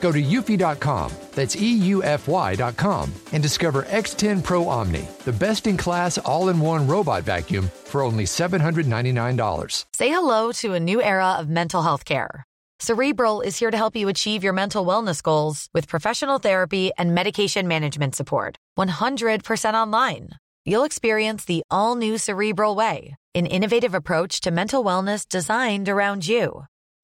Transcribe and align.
Go 0.00 0.12
to 0.12 0.22
eufy.com, 0.22 1.12
that's 1.32 1.56
EUFY.com, 1.56 3.12
and 3.32 3.42
discover 3.42 3.82
X10 3.84 4.42
Pro 4.42 4.68
Omni, 4.68 5.08
the 5.24 5.32
best 5.32 5.66
in 5.66 5.76
class 5.76 6.18
all 6.18 6.48
in 6.48 6.60
one 6.60 6.86
robot 6.86 7.22
vacuum 7.22 7.70
for 7.84 8.02
only 8.02 8.24
$799. 8.24 9.84
Say 9.94 10.08
hello 10.08 10.52
to 10.52 10.74
a 10.74 10.80
new 10.80 11.00
era 11.02 11.32
of 11.32 11.48
mental 11.48 11.82
health 11.82 12.04
care. 12.04 12.44
Cerebral 12.78 13.40
is 13.40 13.58
here 13.58 13.70
to 13.70 13.76
help 13.76 13.96
you 13.96 14.08
achieve 14.08 14.44
your 14.44 14.52
mental 14.52 14.84
wellness 14.84 15.22
goals 15.22 15.68
with 15.72 15.88
professional 15.88 16.38
therapy 16.38 16.90
and 16.98 17.14
medication 17.14 17.66
management 17.66 18.14
support. 18.14 18.58
100% 18.78 19.74
online. 19.74 20.30
You'll 20.66 20.84
experience 20.84 21.46
the 21.46 21.62
all 21.70 21.96
new 21.96 22.18
Cerebral 22.18 22.74
Way, 22.74 23.14
an 23.34 23.46
innovative 23.46 23.94
approach 23.94 24.40
to 24.40 24.50
mental 24.50 24.84
wellness 24.84 25.26
designed 25.26 25.88
around 25.88 26.28
you. 26.28 26.66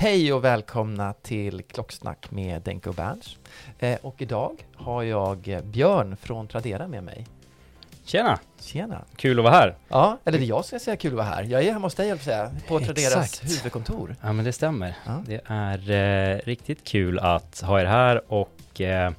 Hej 0.00 0.32
och 0.32 0.44
välkomna 0.44 1.12
till 1.12 1.62
Klocksnack 1.62 2.30
med 2.30 2.62
Denke 2.62 2.88
och 2.88 2.94
Berns. 2.94 3.36
Eh, 3.78 3.98
och 4.02 4.22
idag 4.22 4.66
har 4.76 5.02
jag 5.02 5.48
eh, 5.48 5.62
Björn 5.62 6.16
från 6.16 6.48
Tradera 6.48 6.88
med 6.88 7.04
mig. 7.04 7.26
Tjena! 8.04 8.38
Tjena! 8.60 9.04
Kul 9.16 9.38
att 9.38 9.44
vara 9.44 9.54
här! 9.54 9.74
Ja, 9.88 10.18
eller 10.24 10.38
det 10.38 10.44
är 10.44 10.48
jag 10.48 10.64
som 10.64 10.78
ska 10.78 10.84
säga 10.84 10.96
kul 10.96 11.10
att 11.10 11.16
vara 11.16 11.26
här. 11.26 11.42
Jag 11.42 11.62
är 11.62 11.72
hemma 11.72 11.86
hos 11.86 11.94
dig, 11.94 12.08
jag 12.08 12.20
säga, 12.20 12.50
på 12.68 12.80
Traderas 12.80 13.16
Exakt. 13.16 13.50
huvudkontor. 13.50 14.16
Ja 14.22 14.32
men 14.32 14.44
det 14.44 14.52
stämmer. 14.52 14.94
Ja. 15.06 15.22
Det 15.26 15.40
är 15.44 15.90
eh, 15.90 16.38
riktigt 16.44 16.84
kul 16.84 17.18
att 17.18 17.60
ha 17.60 17.80
er 17.80 17.84
här 17.84 18.32
och 18.32 18.80
eh, 18.80 19.12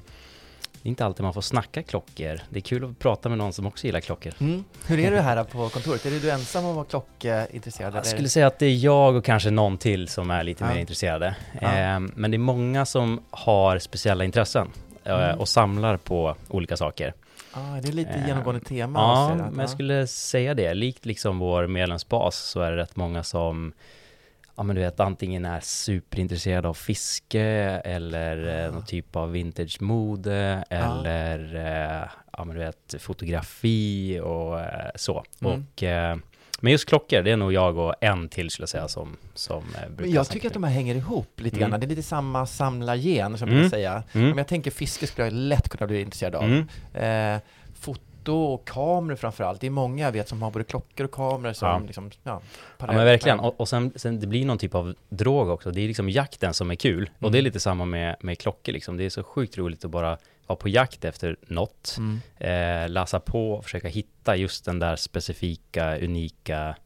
det 0.82 0.88
är 0.88 0.90
inte 0.90 1.04
alltid 1.04 1.22
man 1.24 1.34
får 1.34 1.40
snacka 1.40 1.82
klockor. 1.82 2.40
Det 2.50 2.58
är 2.58 2.60
kul 2.60 2.84
att 2.84 2.98
prata 2.98 3.28
med 3.28 3.38
någon 3.38 3.52
som 3.52 3.66
också 3.66 3.86
gillar 3.86 4.00
klockor. 4.00 4.32
Mm. 4.40 4.64
Hur 4.86 4.98
är 5.00 5.10
det 5.10 5.20
här 5.20 5.44
på 5.44 5.68
kontoret? 5.68 6.06
Är 6.06 6.10
du 6.10 6.30
ensam 6.30 6.64
om 6.64 6.70
att 6.70 6.76
vara 6.76 6.84
klockintresserad? 6.86 7.94
Jag 7.94 8.06
skulle 8.06 8.28
säga 8.28 8.46
att 8.46 8.58
det 8.58 8.66
är 8.66 8.74
jag 8.84 9.14
och 9.16 9.24
kanske 9.24 9.50
någon 9.50 9.78
till 9.78 10.08
som 10.08 10.30
är 10.30 10.44
lite 10.44 10.64
Ja. 10.64 10.72
mer 10.74 10.80
intresserade. 10.80 11.36
Ja. 11.60 11.68
Eh, 11.78 12.00
men 12.00 12.30
det 12.30 12.36
är 12.36 12.38
många 12.38 12.86
som 12.86 13.20
har 13.30 13.78
speciella 13.78 14.24
intressen 14.24 14.68
eh, 15.04 15.14
Mm. 15.24 15.38
och 15.40 15.48
samlar 15.48 15.96
på 15.96 16.36
olika 16.48 16.76
saker. 16.76 17.14
ah, 17.52 17.80
det 17.82 17.88
är 17.88 17.92
lite 17.92 18.10
Eh, 18.10 18.26
genomgående 18.26 18.60
tema. 18.64 18.98
Ja, 19.00 19.34
men 19.50 19.58
jag 19.58 19.70
skulle 19.70 20.06
säga 20.06 20.54
det. 20.54 20.74
Likt 20.74 21.06
liksom 21.06 21.38
vår 21.38 21.66
medlemsbas 21.66 22.36
så 22.36 22.60
är 22.60 22.70
det 22.70 22.76
rätt 22.76 22.96
många 22.96 23.22
som 23.22 23.72
Ja 24.60 24.64
men 24.64 24.76
du 24.76 24.82
vet 24.82 25.00
antingen 25.00 25.44
är 25.44 25.60
superintresserade 25.60 26.68
av 26.68 26.74
fiske 26.74 27.40
eller 27.84 28.64
eh, 28.66 28.72
någon 28.72 28.84
typ 28.84 29.16
av 29.16 29.30
vintage-mode 29.32 30.64
eller 30.70 31.54
eh, 31.54 32.08
ja 32.32 32.44
men 32.44 32.56
du 32.56 32.62
vet 32.62 32.94
fotografi 32.98 34.20
och 34.20 34.60
eh, 34.60 34.90
så. 34.94 35.24
Mm. 35.40 35.52
Och, 35.52 35.82
men 36.60 36.72
just 36.72 36.88
klockor, 36.88 37.22
det 37.22 37.30
är 37.30 37.36
nog 37.36 37.52
jag 37.52 37.78
och 37.78 37.94
en 38.00 38.28
till 38.28 38.50
skulle 38.50 38.62
jag 38.62 38.68
säga 38.68 38.88
som, 38.88 39.16
som 39.34 39.62
brukar 39.96 40.14
jag 40.14 40.28
tycker 40.28 40.48
att 40.48 40.54
de 40.54 40.64
här 40.64 40.72
hänger 40.72 40.94
ihop 40.94 41.40
lite 41.40 41.56
Mm. 41.56 41.70
grann. 41.70 41.80
Det 41.80 41.86
är 41.86 41.88
lite 41.88 42.02
samma 42.02 42.46
samlargen 42.46 43.38
som 43.38 43.48
Mm. 43.48 43.60
jag 43.60 43.70
säga. 43.70 44.02
Mm. 44.12 44.32
Om 44.32 44.38
jag 44.38 44.46
tänker 44.48 44.70
fiske 44.70 45.06
skulle 45.06 45.26
jag 45.26 45.32
lätt 45.34 45.68
kunna 45.68 45.86
bli 45.86 46.00
intresserad 46.00 46.34
av. 46.34 46.44
Mm. 46.44 47.34
Eh, 47.36 47.40
foto 48.20 48.32
och 48.32 48.68
kameror 48.68 49.16
framför 49.16 49.44
allt. 49.44 49.60
Det 49.60 49.66
är 49.66 49.70
många 49.70 50.04
jag 50.04 50.12
vet 50.12 50.28
som 50.28 50.42
har 50.42 50.50
både 50.50 50.64
klockor 50.64 51.04
och 51.04 51.10
kameror 51.12 51.52
som 51.52 51.68
Ja. 51.68 51.78
liksom, 51.86 52.10
ja, 52.10 52.20
Ja 52.22 52.40
parallellt. 52.78 52.96
men 52.98 53.06
verkligen, 53.06 53.40
och, 53.40 53.60
och 53.60 53.68
sen, 53.68 53.92
sen 53.96 54.20
det 54.20 54.26
blir 54.26 54.44
någon 54.46 54.58
typ 54.58 54.74
av 54.74 54.94
drog 55.08 55.48
också, 55.48 55.70
det 55.70 55.80
är 55.80 55.86
liksom 55.88 56.10
jakten 56.10 56.54
som 56.54 56.70
är 56.70 56.74
kul. 56.74 57.10
Och 57.18 57.30
det 57.32 57.36
är 57.38 57.40
Mm. 57.40 57.44
lite 57.44 57.60
samma 57.60 57.84
med, 57.84 58.16
med 58.20 58.38
klockor 58.38 58.72
liksom, 58.72 58.96
det 58.96 59.04
är 59.04 59.10
så 59.10 59.22
sjukt 59.22 59.58
roligt 59.58 59.84
att 59.84 59.90
bara 59.90 60.18
vara 60.46 60.56
på 60.56 60.68
jakt 60.68 61.04
efter 61.04 61.36
något, 61.46 61.96
Mm. 61.98 62.20
eh, 62.36 62.88
läsa 62.88 63.20
på 63.20 63.52
och 63.52 63.64
försöka 63.64 63.88
hitta 63.88 64.36
just 64.36 64.64
den 64.64 64.78
där 64.78 64.96
specifika, 64.96 65.98
unika 65.98 66.76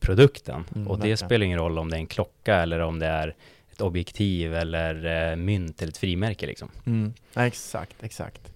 produkten. 0.00 0.64
Mm, 0.74 0.88
och 0.88 0.96
det 0.96 1.00
verkligen. 1.00 1.16
spelar 1.28 1.46
ingen 1.46 1.58
roll 1.58 1.78
om 1.78 1.90
det 1.90 1.96
är 1.96 2.00
en 2.00 2.06
klocka 2.06 2.56
eller 2.56 2.80
om 2.80 2.98
det 2.98 3.06
är 3.06 3.34
ett 3.72 3.80
objektiv 3.80 4.54
eller 4.54 5.30
eh, 5.30 5.36
mynt 5.36 5.82
eller 5.82 5.90
ett 5.92 5.96
frimärke 5.98 6.46
liksom. 6.46 6.68
Mm. 6.86 7.12
Ja, 7.34 7.46
exakt, 7.46 8.02
exakt. 8.02 8.51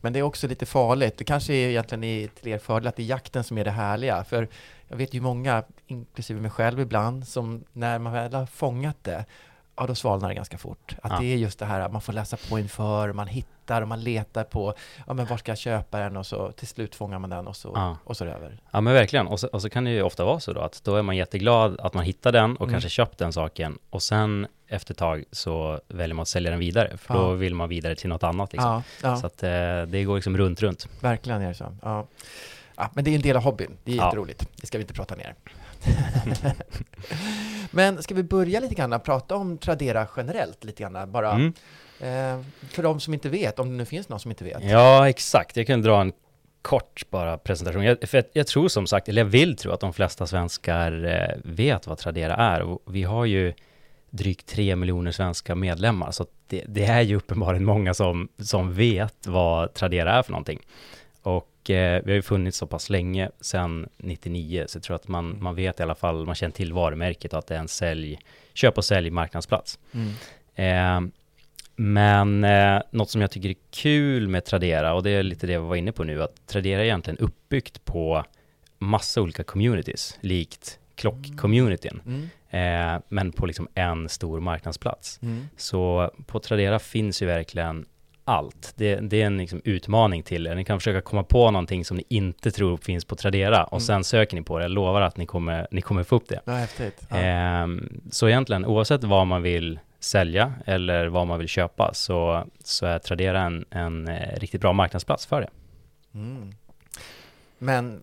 Men 0.00 0.12
det 0.12 0.18
är 0.18 0.22
också 0.22 0.46
lite 0.48 0.66
farligt. 0.66 1.16
Det 1.18 1.24
kanske 1.24 1.52
är 1.54 1.68
egentligen 1.68 2.04
i- 2.04 2.28
till 2.40 2.52
er 2.52 2.58
fördel 2.58 2.86
att 2.86 2.96
det 2.96 3.02
är 3.02 3.06
jakten 3.06 3.44
som 3.44 3.58
är 3.58 3.64
det 3.64 3.70
härliga. 3.70 4.24
För 4.24 4.48
jag 4.88 4.96
vet 4.96 5.14
ju 5.14 5.20
många, 5.20 5.62
inklusive 5.86 6.40
mig 6.40 6.50
själv 6.50 6.80
ibland, 6.80 7.28
som 7.28 7.64
när 7.72 7.98
man 7.98 8.12
väl 8.12 8.34
har 8.34 8.46
fångat 8.46 8.96
det, 9.02 9.24
ja 9.76 9.86
då 9.86 9.94
svalnar 9.94 10.28
det 10.28 10.34
ganska 10.34 10.58
fort. 10.58 10.96
Att 11.02 11.12
Ja. 11.12 11.18
det 11.20 11.26
är 11.26 11.36
just 11.36 11.58
det 11.58 11.66
här 11.66 11.80
att 11.80 11.92
man 11.92 12.00
får 12.00 12.12
läsa 12.12 12.36
på 12.50 12.58
inför, 12.58 13.12
man 13.12 13.26
hittar 13.26 13.52
och 13.82 13.88
man 13.88 14.00
letar 14.00 14.44
på, 14.44 14.74
ja 15.06 15.12
men 15.14 15.26
var 15.26 15.36
ska 15.36 15.50
jag 15.50 15.58
köpa 15.58 15.98
den 16.00 16.16
och 16.16 16.26
så 16.26 16.52
till 16.52 16.66
slut 16.68 16.94
fångar 16.94 17.18
man 17.18 17.30
den 17.30 17.46
och 17.46 17.56
så, 17.56 17.72
Ja. 17.74 17.96
och 18.04 18.16
så 18.16 18.24
är 18.24 18.28
det 18.28 18.34
över. 18.34 18.58
Ja 18.70 18.80
men 18.80 18.94
verkligen, 18.94 19.26
och 19.26 19.40
så, 19.40 19.46
och 19.48 19.62
så 19.62 19.70
kan 19.70 19.84
det 19.84 19.90
ju 19.90 20.02
ofta 20.02 20.24
vara 20.24 20.40
så 20.40 20.52
då 20.52 20.60
att 20.60 20.84
då 20.84 20.96
är 20.96 21.02
man 21.02 21.16
jätteglad 21.16 21.80
att 21.80 21.94
man 21.94 22.04
hittar 22.04 22.32
den 22.32 22.56
och 22.56 22.62
Mm. 22.62 22.72
kanske 22.74 22.88
köpt 22.90 23.18
den 23.18 23.32
saken 23.32 23.78
och 23.90 24.02
sen 24.02 24.46
efter 24.68 24.94
ett 24.94 24.98
tag 24.98 25.24
så 25.32 25.80
väljer 25.88 26.14
man 26.14 26.22
att 26.22 26.28
sälja 26.28 26.50
den 26.50 26.60
vidare 26.60 26.96
för 26.96 27.14
Ja. 27.14 27.20
då 27.20 27.32
vill 27.32 27.54
man 27.54 27.68
vidare 27.68 27.94
till 27.96 28.08
något 28.08 28.22
annat 28.22 28.52
liksom. 28.52 28.82
Ja, 29.02 29.16
Så 29.16 29.26
att 29.26 29.42
eh, 29.42 29.48
det 29.88 30.04
går 30.04 30.14
liksom 30.14 30.36
runt, 30.36 30.62
runt. 30.62 30.88
verkligen 31.00 31.42
är 31.42 31.48
det 31.48 31.54
så. 31.54 31.76
Ja. 31.82 32.06
Men 32.94 33.04
det 33.04 33.10
är 33.10 33.14
en 33.14 33.20
del 33.22 33.36
av 33.36 33.42
hobbyn. 33.42 33.76
Det 33.84 33.92
är 33.92 33.96
jätteroligt. 33.96 34.48
Det 34.56 34.66
ska 34.66 34.78
vi 34.78 34.82
inte 34.82 34.94
prata 34.94 35.14
ner. 35.14 35.34
men 37.70 38.02
ska 38.02 38.14
vi 38.14 38.22
börja 38.22 38.60
lite 38.60 38.74
grann, 38.74 39.00
prata 39.00 39.36
om 39.36 39.58
Tradera 39.58 40.06
generellt 40.16 40.64
lite 40.64 40.82
grann, 40.82 41.12
bara 41.12 41.32
Mm. 41.32 41.52
Eh, 42.00 42.40
för 42.68 42.82
de 42.82 43.00
som 43.00 43.14
inte 43.14 43.28
vet, 43.28 43.58
om 43.58 43.70
det 43.70 43.76
nu 43.76 43.84
finns 43.84 44.08
någon 44.08 44.20
som 44.20 44.30
inte 44.30 44.44
vet. 44.44 44.64
Ja, 44.64 45.08
exakt. 45.08 45.56
Jag 45.56 45.66
kan 45.66 45.82
dra 45.82 46.00
en 46.00 46.12
kort 46.62 47.10
bara 47.10 47.38
presentation. 47.38 47.84
Jag, 47.84 48.08
för 48.08 48.18
jag, 48.18 48.24
jag 48.32 48.46
tror 48.46 48.68
som 48.68 48.86
sagt, 48.86 49.08
eller 49.08 49.22
jag 49.22 49.26
vill 49.26 49.56
tro 49.56 49.72
att 49.72 49.80
de 49.80 49.92
flesta 49.92 50.26
svenskar 50.26 51.04
eh, 51.04 51.36
vet 51.44 51.86
vad 51.86 51.98
Tradera 51.98 52.34
är. 52.34 52.62
Och 52.62 52.82
vi 52.86 53.02
har 53.02 53.24
ju 53.24 53.54
drygt 54.10 54.46
tre 54.46 54.76
miljoner 54.76 55.12
svenska 55.12 55.54
medlemmar, 55.54 56.10
så 56.10 56.26
det, 56.46 56.64
det 56.68 56.84
är 56.84 57.00
ju 57.00 57.16
uppenbarligen 57.16 57.64
många 57.64 57.94
som, 57.94 58.28
som 58.38 58.74
vet 58.74 59.26
vad 59.26 59.74
Tradera 59.74 60.12
är 60.12 60.22
för 60.22 60.32
någonting. 60.32 60.60
Och 61.22 61.70
eh, 61.70 62.02
vi 62.04 62.10
har 62.10 62.16
ju 62.16 62.22
funnits 62.22 62.58
så 62.58 62.66
pass 62.66 62.90
länge, 62.90 63.30
sedan 63.40 63.88
99, 63.96 64.64
så 64.68 64.76
jag 64.76 64.82
tror 64.82 64.96
att 64.96 65.08
man, 65.08 65.42
man 65.42 65.54
vet 65.54 65.80
i 65.80 65.82
alla 65.82 65.94
fall, 65.94 66.26
man 66.26 66.34
känner 66.34 66.52
till 66.52 66.72
varumärket 66.72 67.32
och 67.32 67.38
att 67.38 67.46
det 67.46 67.54
är 67.54 67.58
en 67.58 67.68
sälj, 67.68 68.18
köp 68.54 68.78
och 68.78 68.84
sälj 68.84 69.10
marknadsplats. 69.10 69.78
Mm. 69.92 70.08
Eh, 70.54 71.10
Men 71.80 72.44
eh, 72.44 72.80
något 72.90 73.10
som 73.10 73.20
jag 73.20 73.30
tycker 73.30 73.48
är 73.48 73.54
kul 73.70 74.28
med 74.28 74.44
Tradera, 74.44 74.94
och 74.94 75.02
det 75.02 75.10
är 75.10 75.22
lite 75.22 75.46
det 75.46 75.58
vi 75.58 75.66
var 75.66 75.76
inne 75.76 75.92
på 75.92 76.04
nu, 76.04 76.22
att 76.22 76.46
Tradera 76.46 76.80
är 76.80 76.84
egentligen 76.84 77.18
uppbyggt 77.18 77.84
på 77.84 78.24
massa 78.78 79.20
olika 79.22 79.44
communities, 79.44 80.18
likt 80.20 80.78
klock-communityn, 80.96 82.00
Mm. 82.06 82.94
eh, 82.96 83.02
men 83.08 83.32
på 83.32 83.46
liksom 83.46 83.68
en 83.74 84.08
stor 84.08 84.40
marknadsplats. 84.40 85.18
Mm. 85.22 85.48
Så 85.56 86.10
på 86.26 86.40
Tradera 86.40 86.78
finns 86.78 87.22
ju 87.22 87.26
verkligen 87.26 87.86
allt. 88.24 88.72
Det, 88.76 88.96
det 88.96 89.22
är 89.22 89.26
en 89.26 89.38
liksom 89.38 89.60
utmaning 89.64 90.22
till 90.22 90.46
er. 90.46 90.54
Ni 90.54 90.64
kan 90.64 90.78
försöka 90.80 91.00
komma 91.00 91.22
på 91.22 91.50
någonting 91.50 91.84
som 91.84 91.96
ni 91.96 92.04
inte 92.08 92.50
tror 92.50 92.76
finns 92.76 93.04
på 93.04 93.16
Tradera 93.16 93.64
och 93.64 93.72
Mm. 93.72 93.80
sen 93.80 94.04
söker 94.04 94.36
ni 94.36 94.42
på 94.42 94.58
det. 94.58 94.64
Jag 94.64 94.70
lovar 94.70 95.00
att 95.00 95.16
ni 95.16 95.26
kommer, 95.26 95.66
ni 95.70 95.80
kommer 95.80 96.02
få 96.04 96.16
upp 96.16 96.28
det. 96.28 96.40
Ja, 96.44 96.52
häftigt. 96.52 97.02
Ja. 97.10 97.16
Ehm, 97.16 98.00
så 98.10 98.28
egentligen 98.28 98.64
oavsett 98.66 99.04
vad 99.04 99.26
man 99.26 99.42
vill 99.42 99.80
sälja 100.00 100.52
eller 100.66 101.06
vad 101.06 101.26
man 101.26 101.38
vill 101.38 101.48
köpa 101.48 101.94
så, 101.94 102.44
så 102.64 102.86
är 102.86 102.98
Tradera 102.98 103.40
en, 103.42 103.64
en 103.70 104.08
eh, 104.08 104.36
riktigt 104.40 104.60
bra 104.60 104.72
marknadsplats 104.72 105.26
för 105.26 105.40
det. 105.40 105.50
Mm. 106.14 106.52
Men 107.58 108.00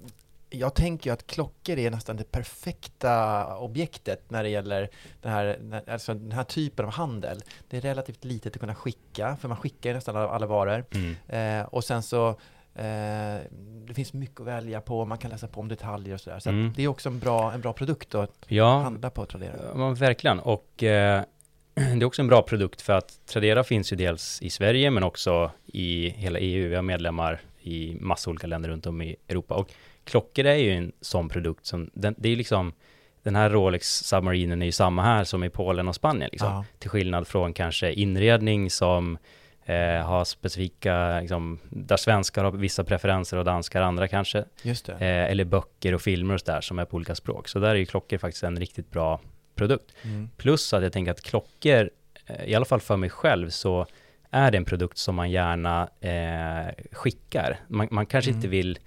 jag 0.49 0.73
tänker 0.75 1.09
ju 1.09 1.13
att 1.13 1.27
klockor 1.27 1.77
är 1.77 1.91
nästan 1.91 2.15
det 2.17 2.31
perfekta 2.31 3.45
objektet 3.57 4.31
när 4.31 4.43
det 4.43 4.49
gäller 4.49 4.89
den 5.21 5.31
här, 5.31 5.81
alltså 5.87 6.13
den 6.13 6.31
här 6.31 6.43
typen 6.43 6.85
av 6.85 6.91
handel. 6.91 7.41
Det 7.69 7.77
är 7.77 7.81
relativt 7.81 8.23
litet 8.23 8.53
att 8.55 8.59
kunna 8.59 8.75
skicka, 8.75 9.37
för 9.41 9.47
man 9.47 9.57
skickar 9.57 9.89
ju 9.89 9.93
nästan 9.95 10.15
alla, 10.17 10.45
varor. 10.45 10.85
Eh, 11.27 11.61
och 11.65 11.83
sen 11.83 12.03
så 12.03 12.29
eh, 12.75 13.37
det 13.87 13.93
finns 13.93 14.13
mycket 14.13 14.39
att 14.41 14.47
välja 14.47 14.81
på, 14.81 15.05
man 15.05 15.17
kan 15.17 15.31
läsa 15.31 15.47
på 15.47 15.59
om 15.61 15.67
detaljer 15.67 16.13
och 16.13 16.21
sådär. 16.21 16.39
Så 16.39 16.49
Mm. 16.49 16.69
att 16.69 16.75
det 16.75 16.83
är 16.83 16.87
också 16.87 17.09
en 17.09 17.19
bra, 17.19 17.53
en 17.53 17.61
bra 17.61 17.73
produkt 17.73 18.15
att 18.15 18.31
Ja, 18.47 18.79
handla 18.79 19.09
på 19.09 19.25
Tradera. 19.25 19.53
Ja, 19.75 19.89
verkligen. 19.89 20.39
Och 20.39 20.83
eh, 20.83 21.23
det 21.75 21.81
är 21.81 22.03
också 22.03 22.21
en 22.21 22.27
bra 22.27 22.41
produkt 22.41 22.81
för 22.81 22.93
att 22.93 23.25
Tradera 23.25 23.63
finns 23.63 23.93
ju 23.93 23.95
dels 23.95 24.41
i 24.41 24.49
Sverige 24.49 24.91
men 24.91 25.03
också 25.03 25.51
i 25.65 26.09
hela 26.09 26.39
EU. 26.39 26.69
Vi 26.69 26.75
har 26.75 26.81
medlemmar 26.81 27.41
i 27.61 27.97
massa 27.99 28.29
olika 28.29 28.47
länder 28.47 28.69
runt 28.69 28.85
om 28.85 29.01
i 29.01 29.15
Europa. 29.27 29.55
Och 29.55 29.69
klockor 30.03 30.45
är 30.45 30.55
ju 30.55 30.71
en 30.71 30.91
sån 31.01 31.29
produkt 31.29 31.65
som, 31.65 31.89
den, 31.93 32.15
det 32.17 32.27
är 32.27 32.29
ju 32.29 32.35
liksom, 32.35 32.73
den 33.23 33.35
här 33.35 33.49
Rolex 33.49 33.87
Submarinen 33.87 34.61
är 34.61 34.65
ju 34.65 34.71
samma 34.71 35.03
här 35.03 35.23
som 35.23 35.43
i 35.43 35.49
Polen 35.49 35.87
och 35.87 35.95
Spanien 35.95 36.29
liksom. 36.31 36.49
Ja. 36.49 36.65
Till 36.79 36.89
skillnad 36.89 37.27
från 37.27 37.53
kanske 37.53 37.93
inredning 37.93 38.69
som 38.69 39.17
eh, 39.65 40.05
har 40.05 40.25
specifika, 40.25 41.19
liksom, 41.19 41.59
där 41.69 41.97
svenskar 41.97 42.43
har 42.43 42.51
vissa 42.51 42.83
preferenser 42.83 43.37
och 43.37 43.45
danskar 43.45 43.81
andra 43.81 44.07
kanske. 44.07 44.45
Just 44.63 44.85
det. 44.85 44.93
Eh, 44.93 45.31
eller 45.31 45.45
böcker 45.45 45.93
och 45.93 46.01
filmer 46.01 46.33
och 46.33 46.39
sådär 46.39 46.61
som 46.61 46.79
är 46.79 46.85
på 46.85 46.95
olika 46.95 47.15
språk. 47.15 47.47
Så 47.47 47.59
där 47.59 47.69
är 47.69 47.75
ju 47.75 47.85
klockor 47.85 48.17
faktiskt 48.17 48.43
en 48.43 48.59
riktigt 48.59 48.91
bra 48.91 49.19
produkt. 49.55 49.91
Mm. 50.03 50.29
Plus 50.37 50.73
att 50.73 50.83
jag 50.83 50.93
tänker 50.93 51.11
att 51.11 51.21
klockor, 51.21 51.89
eh, 52.25 52.45
i 52.45 52.55
alla 52.55 52.65
fall 52.65 52.81
för 52.81 52.97
mig 52.97 53.09
själv, 53.09 53.49
så 53.49 53.85
är 54.29 54.51
det 54.51 54.57
en 54.57 54.65
produkt 54.65 54.97
som 54.97 55.15
man 55.15 55.31
gärna 55.31 55.89
eh, 55.99 56.73
skickar. 56.91 57.59
Man, 57.67 57.87
man 57.91 58.05
kanske 58.05 58.31
Mm. 58.31 58.37
inte 58.37 58.47
vill 58.47 58.79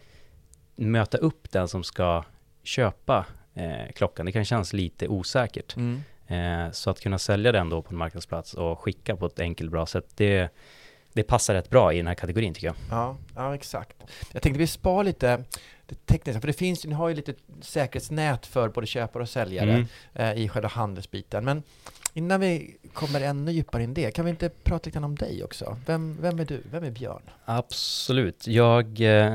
möta 0.76 1.19
upp 1.19 1.50
den 1.50 1.69
som 1.69 1.85
ska 1.85 2.25
köpa 2.62 3.26
eh, 3.55 3.93
klockan. 3.94 4.26
Det 4.26 4.32
kan 4.32 4.44
kännas 4.44 4.73
lite 4.73 5.09
osäkert. 5.09 5.76
Mm. 5.76 6.03
Eh, 6.26 6.71
så 6.73 6.91
att 6.91 7.00
kunna 7.00 7.19
sälja 7.19 7.53
den 7.53 7.71
då 7.71 7.82
på 7.82 7.91
en 7.91 7.97
marknadsplats 7.97 8.55
och 8.55 8.81
skicka 8.81 9.17
på 9.17 9.26
ett 9.26 9.41
enkelt 9.41 9.71
bra 9.71 9.87
sätt, 9.87 10.06
det, 10.17 10.49
det 11.13 11.23
passar 11.23 11.55
rätt 11.55 11.71
bra 11.71 11.93
i 11.93 11.97
den 11.97 12.07
här 12.07 12.15
kategorin 12.15 12.55
tycker 12.55 12.67
jag. 12.67 12.77
Ja, 12.91 13.17
ja, 13.37 13.55
exakt. 13.55 13.97
Jag 14.33 14.43
tänkte 14.43 14.59
vi 14.59 14.67
spar 14.67 15.05
lite 15.05 15.45
det 15.87 16.07
tekniska, 16.07 16.41
för 16.41 16.47
det 16.47 16.53
finns 16.53 16.85
ni 16.87 16.95
har 16.95 17.09
ju 17.09 17.15
lite 17.15 17.35
säkerhetsnät 17.61 18.47
för 18.47 18.69
både 18.69 18.87
köpare 18.87 19.23
och 19.23 19.29
säljare 19.29 19.71
Mm. 19.73 19.87
eh, 20.15 20.33
i 20.45 20.49
själva 20.49 20.69
handelsbiten. 20.69 21.45
Men 21.45 21.63
innan 22.15 22.41
vi 22.41 22.77
kommer 22.93 23.21
ännu 23.21 23.53
djupare 23.53 23.83
in 23.83 23.95
det, 23.95 24.11
kan 24.11 24.25
vi 24.25 24.31
inte 24.31 24.49
prata 24.49 24.87
lite 24.87 24.99
om 24.99 25.15
dig 25.17 25.45
också? 25.45 25.77
Vem, 25.87 26.17
vem 26.21 26.39
är 26.39 26.45
du? 26.45 26.63
Vem 26.71 26.85
är 26.85 26.91
Björn? 26.91 27.23
Absolut. 27.45 28.47
Jag, 28.47 29.01
eh, 29.01 29.35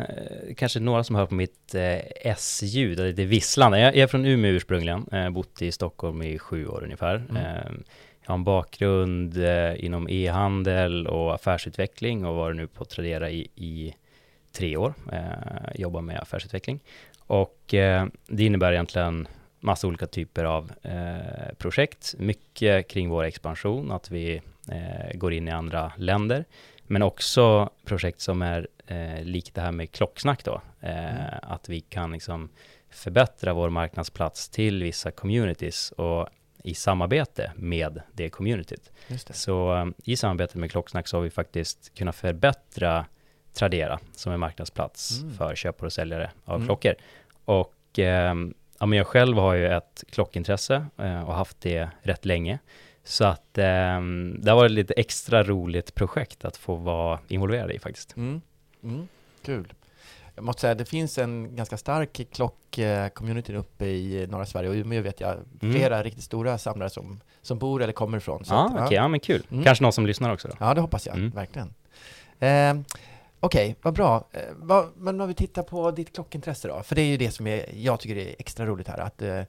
kanske 0.57 0.79
några 0.79 1.03
som 1.03 1.15
hör 1.15 1.25
på 1.25 1.35
mitt 1.35 1.75
eh, 1.75 1.99
S-ljud, 2.21 2.99
eller 2.99 3.09
lite 3.09 3.25
visslande. 3.25 3.79
Jag, 3.79 3.95
jag 3.95 4.03
är 4.03 4.07
från 4.07 4.25
Umeå 4.25 4.51
ursprungligen, 4.51 5.07
eh, 5.11 5.29
bott 5.29 5.61
i 5.61 5.71
Stockholm 5.71 6.21
i 6.21 6.39
sju 6.39 6.67
år 6.67 6.83
ungefär. 6.83 7.15
Mm. 7.29 7.83
Jag 8.23 8.29
har 8.29 8.37
en 8.37 8.43
bakgrund 8.43 9.37
eh, 9.37 9.85
inom 9.85 10.09
e-handel 10.09 11.07
och 11.07 11.33
affärsutveckling 11.33 12.25
och 12.25 12.35
var 12.35 12.53
nu 12.53 12.67
på 12.67 12.85
Tradera 12.85 13.29
i, 13.29 13.47
i 13.55 13.95
tre 14.51 14.77
år, 14.77 14.93
eh, 15.11 15.21
jobbar 15.75 16.01
med 16.01 16.19
affärsutveckling. 16.19 16.79
Och 17.19 17.73
eh, 17.73 18.05
det 18.27 18.43
innebär 18.43 18.73
egentligen 18.73 19.27
massa 19.59 19.87
olika 19.87 20.07
typer 20.07 20.45
av 20.45 20.71
eh, 20.81 21.55
projekt, 21.57 22.15
mycket 22.17 22.87
kring 22.87 23.09
vår 23.09 23.23
expansion, 23.23 23.91
att 23.91 24.11
vi 24.11 24.41
eh, 24.71 25.17
går 25.17 25.33
in 25.33 25.47
i 25.47 25.51
andra 25.51 25.91
länder, 25.97 26.45
men 26.83 27.01
också 27.01 27.69
projekt 27.85 28.21
som 28.21 28.41
är 28.41 28.67
eh, 28.87 29.23
likt 29.23 29.55
det 29.55 29.61
här 29.61 29.71
med 29.71 29.91
klocksnack 29.91 30.43
då, 30.43 30.61
eh, 30.81 31.37
att 31.41 31.69
vi 31.69 31.81
kan 31.81 32.11
liksom 32.11 32.49
förbättra 32.89 33.53
vår 33.53 33.69
marknadsplats 33.69 34.49
till 34.49 34.83
vissa 34.83 35.11
communities 35.11 35.91
och 35.91 36.29
i 36.63 36.73
samarbete 36.73 37.51
med 37.55 38.01
det 38.13 38.29
communityt. 38.29 38.91
Det. 39.07 39.33
Så 39.33 39.75
eh, 39.75 39.85
i 40.03 40.15
samarbete 40.15 40.57
med 40.57 40.71
Klocksnack 40.71 41.07
så 41.07 41.17
har 41.17 41.21
vi 41.21 41.29
faktiskt 41.29 41.91
kunnat 41.97 42.15
förbättra 42.15 43.05
Tradera 43.53 43.99
som 44.15 44.33
en 44.33 44.39
marknadsplats 44.39 45.19
Mm. 45.21 45.33
för 45.37 45.55
köpare 45.55 45.85
och 45.85 45.93
säljare 45.93 46.31
av 46.45 46.55
Mm. 46.55 46.67
klockor. 46.67 46.95
Och 47.45 47.99
eh, 47.99 48.35
ja, 48.79 48.85
men 48.85 48.93
jag 48.97 49.07
själv 49.07 49.37
har 49.37 49.53
ju 49.53 49.67
ett 49.67 50.03
klockintresse 50.11 50.85
eh, 50.97 51.23
och 51.29 51.33
haft 51.35 51.61
det 51.61 51.89
rätt 52.01 52.25
länge. 52.25 52.59
Så 53.03 53.25
att 53.25 53.57
eh, 53.57 54.01
det 54.39 54.53
varit 54.53 54.69
ett 54.69 54.75
lite 54.75 54.93
extra 54.93 55.43
roligt 55.43 55.95
projekt 55.95 56.45
att 56.45 56.57
få 56.57 56.75
vara 56.75 57.19
involverad 57.27 57.71
i 57.71 57.79
faktiskt. 57.79 58.17
Mm. 58.17 58.41
Mm. 58.83 59.07
Kul. 59.45 59.73
Jag 60.35 60.43
måste 60.45 60.61
säga, 60.61 60.75
det 60.75 60.85
finns 60.85 61.17
en 61.17 61.55
ganska 61.55 61.77
stark 61.77 62.21
klock-community 62.31 63.55
uppe 63.55 63.85
i 63.85 64.27
norra 64.29 64.45
Sverige 64.45 64.69
och 64.69 64.75
Umeå 64.75 65.01
vet 65.01 65.19
jag 65.21 65.31
Mm. 65.61 65.73
flera 65.75 66.03
riktigt 66.03 66.23
stora 66.23 66.57
samlare 66.57 66.89
som, 66.89 67.19
som 67.41 67.59
bor 67.59 67.81
eller 67.83 67.93
kommer 67.93 68.17
ifrån. 68.17 68.45
Så 68.45 68.53
Ja, 68.53 68.65
att, 68.67 68.85
okej, 68.85 68.95
ja 68.95 69.07
men 69.07 69.19
kul. 69.19 69.43
Mm. 69.51 69.63
Kanske 69.63 69.83
någon 69.83 69.93
som 69.93 70.05
lyssnar 70.07 70.33
också 70.33 70.47
då. 70.47 70.55
Ja, 70.59 70.73
det 70.73 70.81
hoppas 70.81 71.07
jag, 71.07 71.15
Mm. 71.15 71.29
verkligen. 71.29 71.73
Eh, 72.39 72.83
Okej, 73.39 73.75
vad 73.81 73.93
bra. 73.93 74.27
Eh, 74.31 74.39
vad, 74.55 74.87
men 74.97 75.21
om 75.21 75.27
vi 75.27 75.33
tittar 75.33 75.63
på 75.63 75.91
ditt 75.91 76.13
klockintresse 76.15 76.67
då, 76.67 76.83
för 76.83 76.95
det 76.95 77.01
är 77.01 77.05
ju 77.05 77.17
det 77.17 77.31
som 77.31 77.47
är, 77.47 77.65
jag 77.75 77.99
tycker 77.99 78.15
är 78.17 78.35
extra 78.39 78.65
roligt 78.65 78.87
här, 78.87 78.97
att 78.97 79.21
eh, 79.21 79.41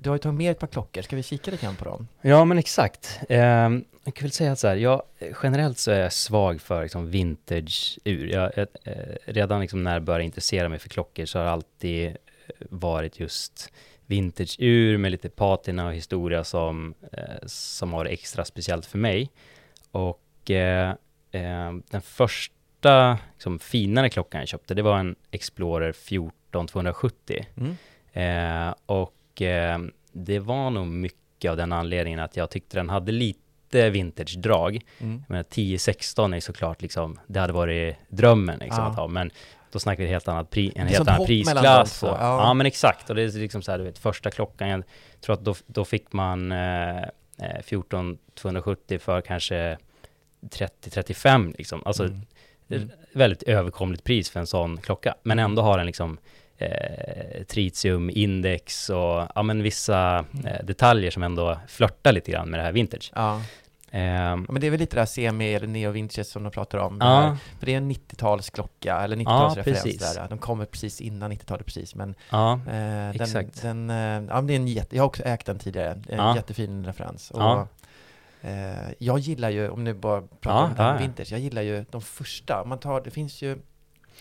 du 0.00 0.10
har 0.10 0.16
ju 0.16 0.18
tagit 0.18 0.38
med 0.38 0.50
ett 0.50 0.58
par 0.58 0.66
klockor, 0.66 1.02
ska 1.02 1.16
vi 1.16 1.22
kika 1.22 1.50
lite 1.50 1.66
grann 1.66 1.76
på 1.76 1.84
dem? 1.84 2.08
Ja, 2.20 2.44
men 2.44 2.58
exakt. 2.58 3.20
Ehm, 3.28 3.84
jag 4.04 4.14
kan 4.14 4.24
väl 4.24 4.32
säga 4.32 4.52
att 4.52 4.58
så 4.58 4.68
här, 4.68 4.76
jag, 4.76 5.02
generellt 5.42 5.78
så 5.78 5.90
är 5.90 6.00
jag 6.00 6.12
svag 6.12 6.60
för 6.60 6.82
liksom 6.82 7.10
vintage-ur. 7.10 8.26
Jag, 8.26 8.58
eh, 8.58 8.66
redan 9.24 9.60
liksom 9.60 9.82
när 9.82 9.92
jag 9.92 10.02
började 10.02 10.24
intressera 10.24 10.68
mig 10.68 10.78
för 10.78 10.88
klockor 10.88 11.24
så 11.24 11.38
har 11.38 11.44
det 11.44 11.50
alltid 11.50 12.06
eh, 12.06 12.14
varit 12.58 13.20
just 13.20 13.72
vintage-ur 14.06 14.98
med 14.98 15.10
lite 15.10 15.28
patina 15.28 15.86
och 15.86 15.94
historia 15.94 16.44
som, 16.44 16.94
eh, 17.12 17.46
som 17.46 17.92
har 17.92 18.04
extra 18.04 18.44
speciellt 18.44 18.86
för 18.86 18.98
mig. 18.98 19.30
Och 19.90 20.50
eh, 20.50 20.90
eh, 21.30 21.72
den 21.90 22.02
första 22.02 23.18
liksom, 23.32 23.58
finare 23.58 24.08
klockan 24.10 24.40
jag 24.40 24.48
köpte, 24.48 24.74
det 24.74 24.82
var 24.82 24.98
en 24.98 25.16
Explorer 25.30 25.92
14270. 25.92 27.46
Mm. 27.56 27.76
Eh, 28.12 28.74
och 29.34 29.42
eh, 29.42 29.78
det 30.12 30.38
var 30.38 30.70
nog 30.70 30.86
mycket 30.86 31.50
av 31.50 31.56
den 31.56 31.72
anledningen 31.72 32.20
att 32.20 32.36
jag 32.36 32.50
tyckte 32.50 32.76
den 32.76 32.90
hade 32.90 33.12
lite 33.12 33.90
vintage-drag. 33.90 34.80
Mm. 35.00 35.22
Men 35.28 35.44
10-16 35.44 36.36
är 36.36 36.40
såklart 36.40 36.82
liksom, 36.82 37.18
det 37.26 37.40
hade 37.40 37.52
varit 37.52 37.96
drömmen 38.08 38.58
liksom 38.58 38.84
Ja. 38.84 38.90
att 38.90 38.96
ha, 38.96 39.08
men 39.08 39.30
då 39.72 39.78
snackar 39.78 40.02
vi 40.02 40.08
helt 40.08 40.28
annat 40.28 40.50
pri, 40.50 40.72
en 40.76 40.86
helt 40.86 41.08
annan 41.08 41.26
prisklass. 41.26 42.02
och- 42.02 42.08
ja. 42.08 42.16
Ja. 42.20 42.54
men 42.54 42.66
exakt, 42.66 43.10
och 43.10 43.16
det 43.16 43.22
är 43.22 43.28
liksom 43.38 43.62
så 43.62 43.70
här, 43.70 43.78
du 43.78 43.84
vet, 43.84 43.98
första 43.98 44.30
klockan, 44.30 44.68
jag 44.68 44.82
tror 45.20 45.34
att 45.34 45.44
då, 45.44 45.54
då 45.66 45.84
fick 45.84 46.12
man 46.12 46.52
eh, 46.52 46.98
eh, 46.98 47.62
14 47.64 48.18
270 48.34 48.98
för 48.98 49.20
kanske 49.20 49.78
30-35 50.50 51.54
liksom, 51.58 51.82
alltså 51.84 52.04
Mm. 52.04 52.20
ett 52.68 52.98
väldigt 53.12 53.42
överkomligt 53.42 54.04
pris 54.04 54.30
för 54.30 54.40
en 54.40 54.46
sån 54.46 54.76
klocka, 54.76 55.14
men 55.22 55.38
ändå 55.38 55.62
har 55.62 55.76
den 55.78 55.86
liksom 55.86 56.18
eh, 56.62 57.44
tritiumindex 57.44 58.90
och 58.90 59.26
ja, 59.34 59.42
men 59.42 59.62
vissa 59.62 60.24
eh, 60.46 60.64
detaljer 60.64 61.10
som 61.10 61.22
ändå 61.22 61.58
flörtar 61.68 62.12
lite 62.12 62.32
grann 62.32 62.50
med 62.50 62.60
det 62.60 62.64
här 62.64 62.72
vintage. 62.72 63.12
Ja. 63.14 63.40
Ja, 63.94 64.36
men 64.36 64.60
det 64.60 64.66
är 64.66 64.70
väl 64.70 64.80
lite 64.80 64.96
det 64.96 65.00
här 65.00 65.06
semi 65.06 65.54
eller 65.54 65.66
neo 65.66 65.90
vintage 65.90 66.26
som 66.26 66.42
de 66.42 66.50
pratar 66.52 66.78
om. 66.78 66.98
ja, 67.00 67.06
här. 67.06 67.36
För 67.58 67.66
det 67.66 67.72
är 67.72 67.76
en 67.76 67.90
90-talsklocka, 67.92 69.02
eller 69.04 69.16
90-talsreferens 69.16 69.62
precis. 69.64 70.14
där. 70.14 70.28
De 70.28 70.38
kommer 70.38 70.64
precis 70.64 71.00
innan 71.00 71.32
90-talet 71.32 71.66
precis, 71.66 71.94
men 71.94 72.14
ja, 72.30 72.52
eh, 72.52 72.62
den, 72.66 73.20
Exakt. 73.20 73.62
den, 73.62 73.90
eh, 73.90 73.96
ja, 73.96 74.20
men 74.34 74.46
det 74.46 74.52
är 74.52 74.56
en 74.56 74.68
jätte, 74.68 74.96
jag 74.96 75.02
har 75.02 75.06
också 75.06 75.22
ägt 75.22 75.46
den 75.46 75.58
tidigare, 75.58 75.90
en 76.08 76.18
Ja. 76.18 76.36
jättefin 76.36 76.84
referens. 76.86 77.30
Och, 77.30 77.42
Ja. 77.42 77.68
eh, 78.42 78.90
jag 78.98 79.18
gillar 79.18 79.50
ju, 79.50 79.68
om 79.68 79.84
nu 79.84 79.94
bara 79.94 80.20
pratar 80.40 80.58
Ja, 80.58 80.64
om 80.64 80.74
ja, 80.78 80.92
ja. 80.92 80.98
vintage, 80.98 81.32
jag 81.32 81.40
gillar 81.40 81.62
ju 81.62 81.84
de 81.90 82.02
första, 82.02 82.64
man 82.64 82.78
tar, 82.78 83.00
det 83.00 83.10
finns 83.10 83.42
ju 83.42 83.58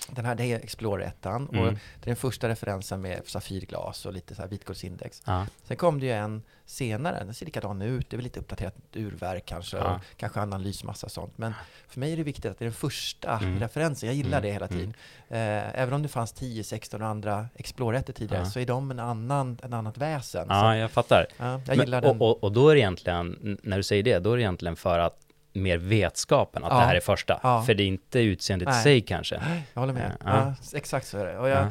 Den 0.10 0.26
här 0.26 0.36
det 0.36 0.46
är 0.46 0.60
Explorer 0.60 1.06
1 1.06 1.26
och 1.26 1.32
Mm. 1.32 1.74
det 1.74 2.06
är 2.06 2.06
den 2.06 2.16
första 2.16 2.50
referensen 2.50 3.02
med 3.02 3.22
safirglas 3.26 4.06
och 4.06 4.14
lite 4.14 4.36
så 4.36 4.42
här 4.42 4.50
vitgårdsindex. 4.50 5.22
Ja. 5.26 5.46
Sen 5.64 5.78
kom 5.78 6.00
det 6.00 6.06
ju 6.06 6.12
en 6.12 6.44
senare, 6.66 7.24
den 7.24 7.34
ser 7.34 7.46
likadan 7.46 7.82
ut, 7.82 8.10
det 8.10 8.16
är 8.16 8.18
väl 8.18 8.24
lite 8.24 8.40
uppdaterat 8.40 8.76
urverk 8.94 9.46
kanske, 9.46 9.78
Ja. 9.78 9.96
och 9.96 10.18
kanske 10.18 10.40
annan 10.40 10.64
lysmassa 10.64 11.08
och 11.08 11.12
sånt. 11.12 11.38
Men 11.38 11.54
för 11.88 12.00
mig 12.00 12.14
är 12.14 12.18
det 12.18 12.24
viktigt 12.24 12.52
att 12.52 12.60
det 12.60 12.64
är 12.64 12.68
den 12.68 12.74
första 12.74 13.38
Mm. 13.38 13.60
referensen, 13.60 14.08
jag 14.08 14.16
gillar 14.16 14.38
Mm. 14.38 14.42
det 14.42 14.52
hela 14.54 14.68
Mm. 14.68 14.80
tiden. 14.80 14.94
Eh, 15.30 15.82
även 15.82 15.94
om 15.94 16.02
det 16.04 16.08
fanns 16.10 16.32
10, 16.34 16.64
16 16.64 17.02
och 17.02 17.08
andra 17.08 17.48
Explorer 17.56 18.02
tidigare 18.02 18.44
Ja. 18.44 18.50
så 18.50 18.60
är 18.60 18.66
de 18.66 18.92
en 18.92 19.00
annan, 19.00 19.58
en 19.64 19.74
annat 19.74 19.98
väsen. 19.98 20.48
Så, 20.48 20.54
ja, 20.54 20.76
jag 20.78 20.92
fattar. 20.92 21.26
ja, 21.38 21.46
jag 21.52 21.62
Men- 21.68 21.80
gillar 21.80 22.02
den. 22.02 22.22
och, 22.22 22.30
och, 22.32 22.44
och 22.44 22.52
då 22.52 22.70
är 22.70 22.76
det 22.76 22.80
egentligen, 22.82 23.58
när 23.64 23.78
du 23.78 23.84
säger 23.84 24.04
det, 24.04 24.20
då 24.20 24.32
är 24.32 24.38
det 24.38 24.42
egentligen 24.44 24.76
för 24.76 25.00
att 25.00 25.18
mer 25.54 25.78
vetskapen 25.78 26.64
att 26.64 26.72
Ja. 26.72 26.80
det 26.80 26.86
här 26.86 26.96
är 26.96 27.00
första. 27.00 27.40
Ja. 27.44 27.64
För 27.64 27.74
det 27.74 27.84
är 27.84 27.88
inte 27.88 28.20
utseendet 28.20 28.70
i 28.70 28.74
sig 28.74 29.02
kanske. 29.02 29.42
Jag 29.74 29.80
håller 29.82 29.94
med. 29.94 30.12
Ja. 30.26 30.54
Exakt 30.76 31.08
så 31.08 31.18
är 31.18 31.26
det. 31.26 31.38
Och 31.38 31.50
jag, 31.50 31.68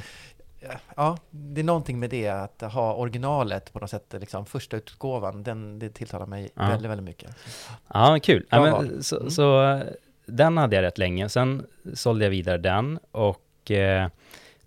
Ja. 0.96 1.18
det 1.30 1.60
är 1.60 1.64
någonting 1.64 1.98
med 2.00 2.10
det 2.10 2.28
att 2.28 2.60
ha 2.62 2.94
originalet 2.94 3.72
på 3.72 3.78
något 3.78 3.90
sätt, 3.90 4.14
liksom 4.20 4.46
första 4.46 4.76
utgåvan, 4.76 5.42
den, 5.42 5.78
det 5.78 5.90
tilltalar 5.90 6.26
mig 6.26 6.50
väldigt, 6.54 6.90
väldigt 6.90 7.04
mycket. 7.04 7.30
Ja, 7.94 8.18
kul. 8.22 8.46
Men, 8.50 9.02
så, 9.02 9.16
Mm. 9.16 9.30
så 9.30 9.62
eh, 9.70 9.80
den 10.26 10.56
hade 10.56 10.76
jag 10.76 10.82
rätt 10.82 10.98
länge. 10.98 11.28
Sen 11.28 11.66
sålde 11.94 12.24
jag 12.24 12.30
vidare 12.30 12.58
den 12.58 12.98
och 13.10 13.70
eh, 13.70 14.08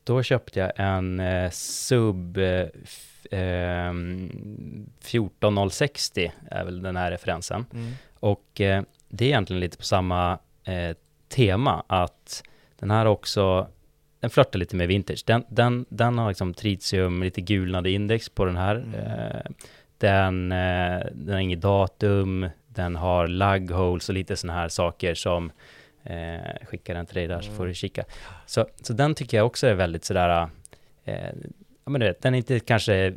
då 0.04 0.24
köpte 0.24 0.60
jag 0.60 0.72
en 0.76 1.20
eh, 1.20 1.50
Sub 1.52 2.38
eh, 2.38 2.66
f- 2.84 3.26
ehm, 3.32 4.90
14060 5.02 6.32
är 6.52 6.64
väl 6.66 6.82
den 6.82 6.96
här 6.96 7.12
referensen. 7.12 7.66
Mm. 7.74 7.92
Och 8.20 8.62
eh, 8.62 8.84
det 9.16 9.26
är 9.26 9.30
egentligen 9.30 9.60
lite 9.60 9.78
på 9.78 9.84
samma 9.84 10.40
eh, 10.64 10.96
tema 11.30 11.84
att 11.88 12.44
den 12.80 12.92
här 12.92 13.06
också, 13.06 13.68
den 14.20 14.30
flörtar 14.30 14.60
lite 14.60 14.76
med 14.76 14.88
vintage. 14.88 15.24
Den, 15.26 15.44
den, 15.50 15.86
den 15.90 16.18
har 16.18 16.28
liksom 16.28 16.54
tritium, 16.54 17.24
lite 17.24 17.42
gulnade 17.42 17.92
index 17.92 18.30
på 18.30 18.46
den 18.46 18.58
här. 18.58 18.76
Mm. 18.76 18.94
Eh, 18.96 19.42
den, 19.98 20.52
eh, 20.52 21.06
den 21.12 21.34
har 21.34 21.40
inget 21.40 21.62
datum, 21.62 22.50
den 22.68 22.96
har 22.96 23.28
lug 23.28 23.72
holes 23.72 24.10
och 24.10 24.16
lite 24.16 24.36
sådana 24.36 24.60
här 24.60 24.70
saker 24.70 25.14
som 25.16 25.52
eh, 26.04 26.66
skickar 26.68 26.94
den 26.94 27.06
till 27.06 27.16
dig 27.16 27.28
där 27.28 27.42
så 27.42 27.48
Mm. 27.48 27.58
får 27.58 27.66
du 27.68 27.74
kika. 27.74 28.04
Så, 28.46 28.68
så 28.82 28.94
den 28.94 29.16
tycker 29.16 29.38
jag 29.38 29.46
också 29.46 29.68
är 29.68 29.74
väldigt 29.74 30.06
sådär, 30.06 30.50
eh, 31.06 31.30
ja 31.86 31.92
men 31.92 32.02
du 32.02 32.08
vet, 32.08 32.22
den 32.22 32.34
är 32.34 32.38
inte 32.38 32.60
kanske 32.60 33.14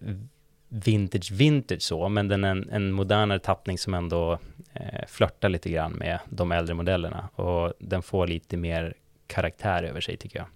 vintage 0.68 1.30
vintage 1.32 1.82
så, 1.82 2.08
men 2.08 2.28
den 2.28 2.44
är 2.44 2.50
en, 2.50 2.68
en 2.70 2.92
modernare 2.92 3.38
tappning 3.38 3.78
som 3.78 3.94
ändå 3.94 4.38
eh, 4.74 5.06
flörtar 5.08 5.48
lite 5.48 5.70
grann 5.70 5.92
med 5.92 6.18
de 6.30 6.52
äldre 6.52 6.74
modellerna 6.74 7.28
och 7.34 7.72
den 7.78 8.02
får 8.02 8.26
lite 8.26 8.56
mer 8.56 8.94
karaktär 9.26 9.82
över 9.82 10.00
sig 10.00 10.16
tycker 10.16 10.38
jag. 10.38 10.46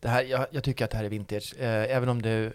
Det 0.00 0.08
här, 0.08 0.22
jag, 0.22 0.46
jag 0.50 0.64
tycker 0.64 0.84
att 0.84 0.90
det 0.90 0.96
här 0.96 1.04
är 1.04 1.08
vintage, 1.08 1.54
eh, 1.58 1.96
även 1.96 2.08
om 2.08 2.22
du 2.22 2.46
eh, 2.46 2.50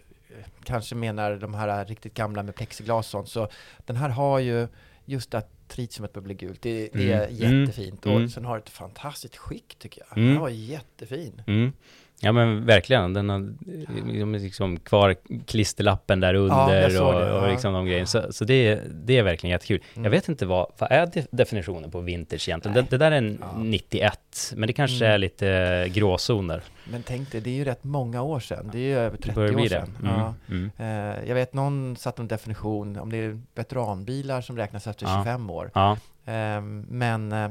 kanske 0.63 0.96
menar 0.96 1.36
de 1.36 1.53
här 1.53 1.86
riktigt 1.86 2.13
gamla 2.13 2.44
med 2.44 2.56
plexiglas 2.56 3.06
och 3.06 3.12
sånt, 3.12 3.29
så 3.29 3.48
den 3.86 3.96
här 3.96 4.10
har 4.10 4.39
ju 4.39 4.67
just 5.06 5.34
att 5.34 5.67
tritiumet 5.67 6.13
börjar 6.13 6.24
bli 6.24 6.34
gult, 6.34 6.62
det, 6.62 6.89
det 6.94 7.12
är 7.12 7.27
Mm. 7.29 7.44
Mm. 7.44 7.62
jättefint. 7.62 8.06
Mm. 8.06 8.24
Och 8.24 8.32
sen 8.32 8.46
har 8.46 8.58
ett 8.58 8.70
fantastiskt 8.70 9.38
skick 9.38 9.75
tycker 9.79 10.01
jag. 10.10 10.17
Mm. 10.17 10.29
Den 10.34 10.41
var 10.41 10.50
jättefin. 10.50 11.41
Mm. 11.48 11.74
Ja 12.20 12.32
men 12.32 12.66
verkligen, 12.66 13.14
den 13.14 13.30
har 13.30 14.40
liksom, 14.40 14.80
kvar 14.80 15.16
klisterlappen 15.46 16.20
där 16.20 16.34
Ja, 16.34 16.40
under 16.40 16.90
såg 16.90 17.08
och, 17.08 17.14
det, 17.22 17.32
och 17.34 17.48
ja. 17.48 17.52
liksom 17.52 17.74
de 17.74 17.86
grejerna. 17.86 18.06
Så, 18.06 18.34
så 18.34 18.46
det, 18.46 18.54
är- 18.54 18.82
det 18.94 19.18
är 19.18 19.24
verkligen 19.24 19.52
jättekul. 19.52 19.82
Mm. 19.94 20.04
Jag 20.04 20.12
vet 20.12 20.30
inte 20.30 20.46
vad, 20.46 20.72
vad 20.78 20.92
är 20.92 21.06
de- 21.14 21.26
definitionen 21.32 21.92
på 21.92 22.00
vintage 22.00 22.50
egentligen? 22.50 22.76
Det, 22.76 22.86
det 22.90 22.98
där 22.98 23.12
är 23.12 23.16
en 23.18 23.38
Ja. 23.42 23.58
91, 23.58 24.54
men 24.56 24.68
det 24.68 24.74
kanske 24.74 25.06
Mm. 25.06 25.14
är 25.14 25.18
lite 25.18 25.86
gråzoner. 25.94 26.62
Men 26.92 27.04
tänk 27.04 27.32
dig, 27.32 27.42
det 27.42 27.50
är 27.50 27.54
ju 27.56 27.66
rätt 27.66 27.84
många 27.84 28.22
år 28.22 28.40
sedan. 28.40 28.70
Det 28.72 28.78
är 28.80 28.82
ju 28.82 28.98
över 28.98 29.18
Det 29.18 29.24
30 29.24 29.36
börjar 29.36 29.56
år 29.60 29.66
sedan. 29.68 29.98
Mm. 30.04 30.12
Ja. 30.20 30.34
Mm. 30.50 30.72
Eh, 30.78 31.28
jag 31.28 31.36
vet 31.36 31.54
någon 31.54 31.96
satt 31.96 32.20
en 32.20 32.28
definition, 32.28 32.98
om 33.00 33.12
det 33.12 33.18
är 33.18 33.40
veteranbilar 33.56 34.42
som 34.42 34.58
räknas 34.58 34.88
efter 34.88 35.06
Ja. 35.06 35.22
25 35.24 35.50
år. 35.50 35.72
Ja, 35.74 35.98
Ehm, 36.30 36.86
men 36.90 37.32
eh, 37.32 37.50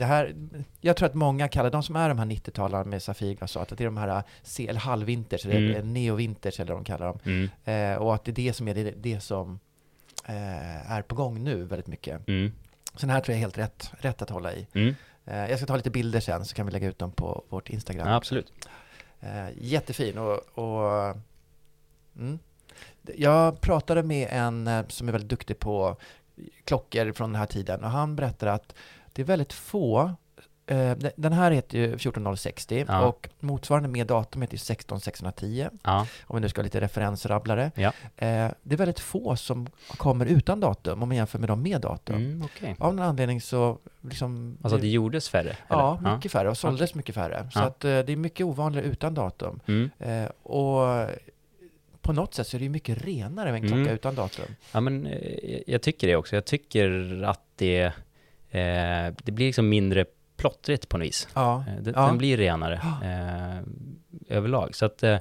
det 0.00 0.06
här, 0.06 0.34
jag 0.80 0.96
tror 0.96 1.08
att 1.08 1.14
många 1.14 1.48
kallar 1.48 1.70
de 1.70 1.82
som 1.82 1.96
är 1.96 2.08
de 2.08 2.18
här 2.18 2.26
90-talarna 2.26 2.84
med 2.84 3.02
Safirglas 3.02 3.56
och 3.56 3.62
att 3.62 3.68
det 3.68 3.80
är 3.80 3.84
de 3.84 3.96
här 3.96 4.08
eh, 4.08 4.68
eller 4.68 4.80
halvvinters, 4.80 5.46
eller 5.46 5.74
Mm. 5.74 5.92
neovinters 5.92 6.60
eller 6.60 6.72
vad 6.72 6.82
de 6.82 6.84
kallar 6.84 7.06
dem. 7.06 7.18
mm. 7.24 7.48
Eh, 7.64 8.02
och 8.02 8.14
att 8.14 8.24
det 8.24 8.30
är 8.30 8.34
det 8.34 8.52
som 8.52 8.68
är 8.68 8.74
det, 8.74 8.90
det 8.90 9.20
som 9.20 9.60
eh, 10.24 10.90
är 10.92 11.02
på 11.02 11.14
gång 11.14 11.44
nu 11.44 11.64
väldigt 11.64 11.86
mycket. 11.86 12.28
Mm. 12.28 12.52
Så 12.94 13.00
den 13.00 13.10
här 13.10 13.20
tror 13.20 13.32
jag 13.32 13.36
är 13.36 13.40
helt 13.40 13.58
rätt, 13.58 13.90
rätt 13.98 14.22
att 14.22 14.30
hålla 14.30 14.52
i. 14.52 14.66
Mm. 14.72 14.94
Eh, 15.24 15.50
jag 15.50 15.58
ska 15.58 15.66
ta 15.66 15.76
lite 15.76 15.90
bilder 15.90 16.20
sen 16.20 16.44
så 16.44 16.54
kan 16.54 16.66
vi 16.66 16.72
lägga 16.72 16.88
ut 16.88 16.98
dem 16.98 17.12
på 17.12 17.44
vårt 17.48 17.70
Instagram. 17.70 18.08
Ja, 18.08 18.14
absolut. 18.14 18.52
Eh, 19.20 19.48
jättefin 19.60 20.18
och, 20.18 20.58
och 20.58 21.16
mm. 22.16 22.38
Jag 23.16 23.60
pratade 23.60 24.02
med 24.02 24.28
en 24.30 24.66
eh, 24.66 24.86
som 24.88 25.08
är 25.08 25.12
väldigt 25.12 25.30
duktig 25.30 25.58
på 25.58 25.96
klockor 26.64 27.12
från 27.12 27.32
den 27.32 27.38
här 27.40 27.46
tiden 27.46 27.84
och 27.84 27.90
han 27.90 28.16
berättade 28.16 28.52
att 28.52 28.74
det 29.20 29.24
är 29.24 29.26
väldigt 29.26 29.52
få 29.52 30.12
eh, 30.66 30.92
de- 30.96 31.10
den 31.16 31.32
här 31.32 31.50
heter 31.50 31.78
ju 31.78 31.98
14060 31.98 32.84
Ja. 32.88 33.06
och 33.06 33.28
motsvarande 33.40 33.88
med 33.88 34.06
datum 34.06 34.42
heter 34.42 34.54
ju 34.54 34.58
16610 34.58 35.68
Ja, 35.82 36.06
om 36.26 36.36
vi 36.36 36.40
nu 36.40 36.48
ska 36.48 36.60
ha 36.60 36.64
lite 36.64 36.80
referensrabblare. 36.80 37.70
Ja. 37.74 37.88
Eh, 38.16 38.50
det 38.62 38.74
är 38.74 38.76
väldigt 38.76 39.00
få 39.00 39.36
som 39.36 39.66
kommer 39.96 40.26
utan 40.26 40.60
datum 40.60 41.02
om 41.02 41.08
man 41.08 41.16
jämför 41.16 41.38
med 41.38 41.48
de 41.48 41.62
med 41.62 41.80
datum. 41.80 42.16
mm, 42.16 42.42
okej. 42.44 42.76
Av 42.78 42.94
någon 42.94 43.04
anledning 43.06 43.40
så 43.40 43.78
liksom... 44.00 44.58
Alltså 44.62 44.78
det 44.78 44.88
gjordes 44.88 45.28
färre? 45.28 45.56
Ja, 45.68 45.98
eller? 46.00 46.16
mycket 46.16 46.32
färre 46.32 46.50
och 46.50 46.58
såldes 46.58 46.94
mycket 46.94 47.14
färre. 47.14 47.48
Så 47.52 47.58
Ja. 47.58 47.62
att 47.64 47.84
eh, 47.84 47.88
det 47.98 48.12
är 48.12 48.16
mycket 48.16 48.46
ovanligare 48.46 48.86
utan 48.86 49.14
datum. 49.14 49.60
Mm. 49.68 49.90
Och 50.42 51.08
på 52.00 52.12
något 52.12 52.34
sätt 52.34 52.46
så 52.46 52.56
är 52.56 52.58
det 52.58 52.64
ju 52.64 52.70
mycket 52.70 53.04
renare 53.04 53.52
med 53.52 53.62
en 53.62 53.68
klocka 53.68 53.80
Mm. 53.80 53.94
utan 53.94 54.14
datum. 54.14 54.44
Ja, 54.72 54.80
men 54.80 55.08
jag 55.66 55.82
tycker 55.82 56.06
det 56.06 56.16
också. 56.16 56.34
Jag 56.36 56.44
tycker 56.44 57.22
att 57.24 57.40
det, 57.56 57.92
eh, 58.50 59.14
det 59.24 59.32
blir 59.32 59.46
liksom 59.46 59.68
mindre 59.68 60.04
plottrigt 60.36 60.88
på 60.88 60.98
något 60.98 61.06
vis. 61.06 61.28
Ja, 61.34 61.64
Eh, 61.68 61.82
Den, 61.82 61.94
ja. 61.96 62.06
den 62.06 62.18
blir 62.18 62.36
renare 62.36 62.74
eh, 63.04 64.36
överlag. 64.36 64.74
Så 64.74 64.86
att, 64.86 65.02
eh, 65.02 65.18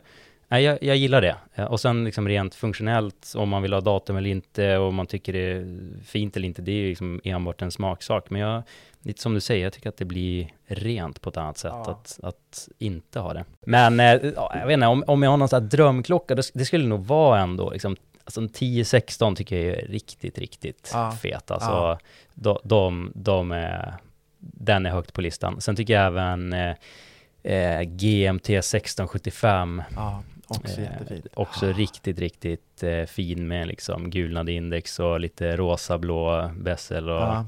jag, 0.49 0.77
jag 0.83 0.95
gillar 0.97 1.21
det. 1.21 1.35
Eh, 1.55 1.65
och 1.65 1.79
sen 1.79 2.03
liksom 2.03 2.27
rent 2.27 2.55
funktionellt, 2.55 3.33
om 3.35 3.49
man 3.49 3.61
vill 3.61 3.73
ha 3.73 3.81
datum 3.81 4.17
eller 4.17 4.29
inte, 4.29 4.77
och 4.77 4.87
om 4.87 4.95
man 4.95 5.07
tycker 5.07 5.33
det 5.33 5.39
är 5.39 5.79
fint 6.05 6.37
eller 6.37 6.47
inte, 6.47 6.61
det 6.61 6.71
är 6.71 6.75
ju 6.75 6.89
liksom 6.89 7.21
enbart 7.23 7.61
en 7.61 7.71
smaksak. 7.71 8.29
Men 8.29 8.41
jag, 8.41 8.63
lite 9.01 9.21
som 9.21 9.33
du 9.33 9.39
säger, 9.39 9.63
jag 9.63 9.73
tycker 9.73 9.89
att 9.89 9.97
det 9.97 10.05
blir 10.05 10.53
rent 10.67 11.21
på 11.21 11.29
ett 11.29 11.37
annat 11.37 11.57
sätt 11.57 11.71
Ja. 11.75 11.91
att, 11.91 12.19
att 12.23 12.69
inte 12.77 13.19
ha 13.19 13.33
det. 13.33 13.45
Men, 13.65 13.99
eh, 13.99 14.05
ja, 14.35 14.51
jag 14.59 14.67
vet 14.67 14.73
inte, 14.73 14.87
om, 14.87 15.03
om 15.07 15.23
jag 15.23 15.29
har 15.29 15.37
någon 15.37 15.49
sån 15.49 15.61
här 15.63 15.69
drömklocka, 15.69 16.35
det, 16.35 16.43
det 16.53 16.65
skulle 16.65 16.87
nog 16.87 17.05
vara 17.05 17.39
ändå 17.39 17.69
liksom, 17.71 17.95
Alltså 18.29 18.41
en 18.41 18.49
10-16 18.49 19.35
tycker 19.35 19.55
jag 19.57 19.77
är 19.77 19.87
riktigt, 19.87 20.37
riktigt 20.37 20.91
Ja. 20.93 21.11
fet. 21.11 21.51
Alltså, 21.51 21.69
Ja. 21.69 21.99
de, 22.33 22.57
de, 22.63 23.11
de 23.15 23.51
är, 23.51 23.93
den 24.39 24.85
är 24.85 24.89
högt 24.89 25.13
på 25.13 25.21
listan. 25.21 25.61
Sen 25.61 25.75
tycker 25.75 25.93
jag 25.93 26.05
även 26.05 26.53
eh, 26.53 26.75
eh, 27.43 27.81
GMT 27.81 28.49
1675 28.49 29.83
ja 29.95 30.23
också 30.47 30.81
eh, 30.81 30.87
också 31.33 31.71
riktigt, 31.71 32.19
riktigt 32.19 32.83
eh, 32.83 33.03
fin 33.05 33.47
med 33.47 33.67
liksom 33.67 34.09
gulnade 34.09 34.51
index 34.51 34.99
och 34.99 35.19
lite 35.19 35.57
rosa 35.57 35.97
blå 35.97 36.51
bessel 36.55 37.09
och 37.09 37.15
Ja. 37.21 37.47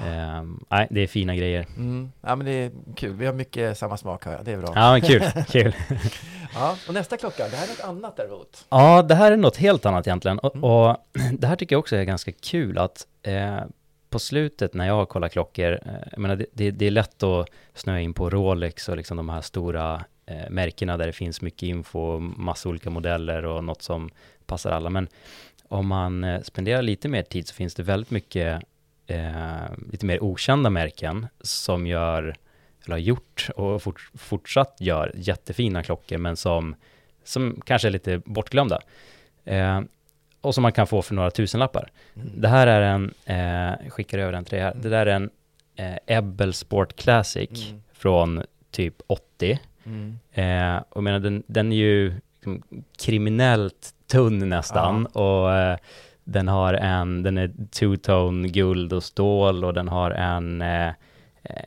Eh, 0.00 0.42
nej, 0.70 0.86
det 0.90 1.00
är 1.00 1.06
fina 1.06 1.36
grejer. 1.36 1.66
Mm. 1.76 2.12
ja, 2.20 2.36
men 2.36 2.46
det 2.46 2.52
är 2.52 2.70
kul. 2.96 3.12
Vi 3.12 3.26
har 3.26 3.32
mycket 3.32 3.78
samma 3.78 3.96
smak 3.96 4.24
hör 4.24 4.32
jag. 4.32 4.44
Det 4.44 4.52
är 4.52 4.56
bra. 4.58 4.72
Ja, 4.74 4.92
men 4.92 5.00
kul, 5.00 5.22
kul. 5.48 5.74
Ja, 6.54 6.76
och 6.88 6.94
nästa 6.94 7.16
klocka, 7.16 7.48
det 7.48 7.56
här 7.56 7.64
är 7.64 7.68
något 7.68 7.80
annat 7.96 8.16
däremot. 8.16 8.66
Ja, 8.68 9.02
det 9.02 9.14
här 9.14 9.32
är 9.32 9.36
något 9.36 9.56
helt 9.56 9.86
annat 9.86 10.06
egentligen. 10.06 10.38
Och, 10.38 10.54
Mm. 10.56 10.64
och 10.64 10.96
det 11.38 11.46
här 11.46 11.56
tycker 11.56 11.74
jag 11.74 11.80
också 11.80 11.96
är 11.96 12.04
ganska 12.04 12.32
kul 12.32 12.78
att 12.78 13.06
eh, 13.22 13.60
på 14.10 14.18
slutet 14.18 14.74
när 14.74 14.86
jag 14.86 14.94
har 14.94 15.06
kollat 15.06 15.32
klockor, 15.32 15.72
eh, 15.86 15.92
jag 16.10 16.18
menar 16.18 16.36
det, 16.36 16.46
det, 16.52 16.70
det 16.70 16.86
är 16.86 16.90
lätt 16.90 17.22
att 17.22 17.48
snöa 17.74 18.00
in 18.00 18.14
på 18.14 18.30
Rolex 18.30 18.88
och 18.88 18.96
liksom 18.96 19.16
de 19.16 19.28
här 19.28 19.40
stora 19.40 20.04
eh, 20.26 20.50
märkena 20.50 20.96
där 20.96 21.06
det 21.06 21.12
finns 21.12 21.40
mycket 21.40 21.62
info, 21.62 22.18
massa 22.18 22.68
olika 22.68 22.90
modeller 22.90 23.44
och 23.44 23.64
något 23.64 23.82
som 23.82 24.10
passar 24.46 24.70
alla. 24.70 24.90
Men 24.90 25.08
om 25.68 25.86
man 25.86 26.24
eh, 26.24 26.40
spenderar 26.40 26.82
lite 26.82 27.08
mer 27.08 27.22
tid 27.22 27.48
så 27.48 27.54
finns 27.54 27.74
det 27.74 27.82
väldigt 27.82 28.10
mycket 28.10 28.62
eh, 29.06 29.76
lite 29.92 30.06
mer 30.06 30.22
okända 30.22 30.70
märken 30.70 31.26
som 31.40 31.86
gör, 31.86 32.22
eller 32.84 32.94
har 32.94 32.98
gjort 32.98 33.48
och 33.56 33.82
fort, 33.82 34.10
fortsatt 34.14 34.76
gör 34.80 35.12
jättefina 35.14 35.82
klockor 35.82 36.18
men 36.18 36.36
som, 36.36 36.74
som 37.24 37.60
kanske 37.66 37.88
är 37.88 37.92
lite 37.92 38.18
bortglömda. 38.18 38.80
Eh, 39.44 39.80
och 40.40 40.54
som 40.54 40.62
man 40.62 40.72
kan 40.72 40.86
få 40.86 41.02
för 41.02 41.14
några 41.14 41.30
tusenlappar. 41.30 41.90
Mm. 42.14 42.40
Det 42.40 42.48
här 42.48 42.66
är 42.66 42.80
en, 42.80 43.14
eh, 43.24 43.90
skickar 43.90 44.18
över 44.18 44.32
den 44.32 44.44
till 44.44 44.54
dig 44.54 44.60
här, 44.64 44.74
det 44.74 44.88
där 44.88 45.06
är 45.06 45.14
en 45.16 45.30
eh, 45.76 45.96
Ebel 46.18 46.54
Sport 46.54 46.96
Classic 46.96 47.68
Mm. 47.70 47.82
från 47.92 48.42
typ 48.70 48.94
80. 49.06 49.58
Mm. 49.84 50.18
Eh, 50.32 50.82
och 50.88 51.02
menar, 51.02 51.18
den, 51.18 51.42
den 51.46 51.72
är 51.72 51.76
ju 51.76 52.14
liksom 52.34 52.62
kriminellt 52.98 53.94
tunn 54.06 54.48
nästan 54.48 55.06
och 55.06 55.54
eh, 55.54 55.78
den 56.32 56.48
har 56.48 56.74
en, 56.74 57.22
den 57.22 57.38
är 57.38 57.48
two-tone 57.48 58.48
guld 58.48 58.92
och 58.92 59.02
stål 59.04 59.64
och 59.64 59.74
den 59.74 59.88
har 59.88 60.10
en, 60.10 60.62
eh, 60.62 60.90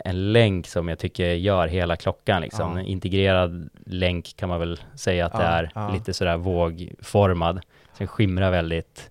en 0.06 0.34
länk 0.34 0.68
som 0.68 0.88
jag 0.88 1.00
tycker 1.00 1.34
gör 1.34 1.68
hela 1.68 1.96
klockan 1.96 2.42
liksom. 2.42 2.74
Ja. 2.74 2.80
En 2.80 2.86
integrerad 2.86 3.70
länk 3.86 4.34
kan 4.36 4.50
man 4.50 4.60
väl 4.60 4.80
säga 4.96 5.26
att 5.26 5.32
det 5.34 5.44
Ja, 5.44 5.50
är. 5.50 5.72
ja. 5.76 5.90
Lite 5.94 6.14
sådär 6.14 6.38
vågformad. 6.38 7.60
Sen 7.98 8.08
skimrar 8.08 8.52
väldigt, 8.52 9.10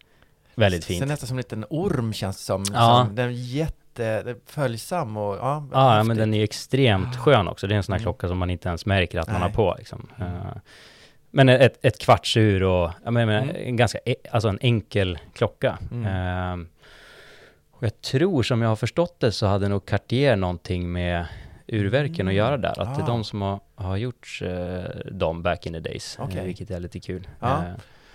väldigt 0.55 0.85
fint. 0.85 0.99
Sen 0.99 1.09
nästan 1.09 1.27
som 1.29 1.37
en 1.37 1.39
liten 1.39 1.65
orm 1.71 2.13
känns 2.13 2.37
det 2.37 2.43
som. 2.45 2.65
Ja. 2.73 3.05
Som 3.07 3.15
den 3.15 3.27
är 3.29 3.31
jätte 3.33 4.23
den 4.23 4.37
följsam 4.47 5.17
och 5.17 5.37
ja, 5.37 5.67
Ja, 5.73 6.03
men 6.03 6.17
den 6.17 6.35
är 6.35 6.45
extremt 6.45 7.17
skön 7.17 7.49
också. 7.49 7.67
Det 7.67 7.75
är 7.75 7.77
en 7.77 7.83
sån 7.83 7.93
här 7.93 7.99
Mm. 7.99 8.05
klocka 8.05 8.29
som 8.29 8.39
man 8.39 8.51
inte 8.51 8.69
ens 8.69 8.87
märker 8.87 9.19
att 9.19 9.27
man 9.29 9.41
har 9.43 9.49
Nej. 9.49 9.57
på. 9.57 9.75
Liksom. 9.79 10.07
Eh, 10.19 10.27
Men 11.37 11.49
ett, 11.49 11.85
ett 11.85 11.99
kvartsur 11.99 12.63
och 12.63 12.91
ja, 13.05 13.11
men, 13.11 13.27
men, 13.29 13.43
Mm. 13.51 13.57
en 13.69 13.77
ganska 13.77 13.99
e- 14.05 14.15
alltså 14.31 14.49
en 14.49 14.59
enkel 14.61 15.19
klocka. 15.35 15.79
Mm. 15.93 16.61
Eh, 16.61 16.67
och 17.71 17.83
jag 17.85 18.01
tror, 18.01 18.43
som 18.43 18.63
jag 18.63 18.69
har 18.69 18.77
förstått 18.77 19.21
det, 19.21 19.33
så 19.33 19.47
hade 19.47 19.69
nog 19.69 19.87
Cartier 19.87 20.37
någonting 20.37 20.93
med 20.93 21.27
urverken 21.67 22.29
att 22.29 22.35
göra 22.35 22.57
där. 22.57 22.81
Att 22.81 22.95
det 22.95 23.01
är 23.01 23.05
Ah. 23.05 23.07
de 23.07 23.25
som 23.25 23.43
har, 23.43 23.61
har 23.75 23.97
gjort 23.97 24.41
eh, 24.43 25.13
dem 25.13 25.43
back 25.43 25.67
in 25.67 25.73
the 25.73 25.81
days, 25.81 26.19
eh, 26.19 26.25
Okej. 26.25 26.47
vilket 26.47 26.71
är 26.71 26.81
lite 26.81 27.01
kul. 27.01 27.29
Ja, 27.41 27.65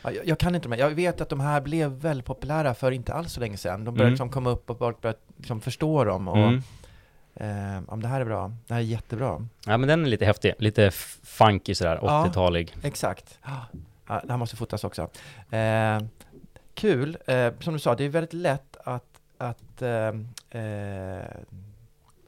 jag, 0.03 0.13
jag 0.25 0.37
kan 0.39 0.55
inte 0.55 0.67
de 0.69 0.71
här. 0.75 0.79
Jag 0.79 0.89
vet 0.89 1.21
att 1.21 1.29
de 1.29 1.39
här 1.39 1.61
blev 1.61 1.89
väldigt 1.91 2.25
populära 2.25 2.73
för 2.73 2.91
inte 2.91 3.13
alls 3.13 3.33
så 3.33 3.39
länge 3.39 3.57
sedan. 3.57 3.83
De 3.85 3.93
började 3.93 4.01
Mm. 4.03 4.11
liksom 4.11 4.29
komma 4.29 4.49
upp 4.49 4.69
och 4.69 4.77
folk 4.77 5.01
började 5.01 5.19
liksom 5.37 5.61
förstå 5.61 6.03
dem. 6.03 6.27
Och, 6.27 6.37
mm. 6.37 6.61
Eh, 7.39 7.73
ja, 7.73 7.81
men 7.89 7.99
det 7.99 8.07
här 8.07 8.21
är 8.21 8.25
bra. 8.25 8.51
Det 8.67 8.73
här 8.73 8.81
är 8.81 8.85
jättebra. 8.85 9.47
Ja, 9.65 9.77
men 9.77 9.87
den 9.89 10.05
är 10.05 10.09
lite 10.09 10.25
häftig. 10.25 10.53
Lite 10.59 10.91
funky 11.23 11.75
sådär, 11.75 11.99
Ja. 12.01 12.25
80-talig. 12.27 12.75
Exakt. 12.83 13.39
Ja, 13.45 13.65
det 14.23 14.29
här 14.31 14.37
måste 14.37 14.55
fotas 14.55 14.83
också. 14.83 15.09
Eh, 15.55 15.99
kul. 16.73 17.17
Eh, 17.27 17.53
som 17.59 17.73
du 17.73 17.79
sa, 17.79 17.95
det 17.95 18.03
är 18.03 18.09
väldigt 18.09 18.33
lätt 18.33 18.77
att, 18.83 19.05
att 19.37 19.81
eh, 19.81 20.61
eh, 20.61 21.23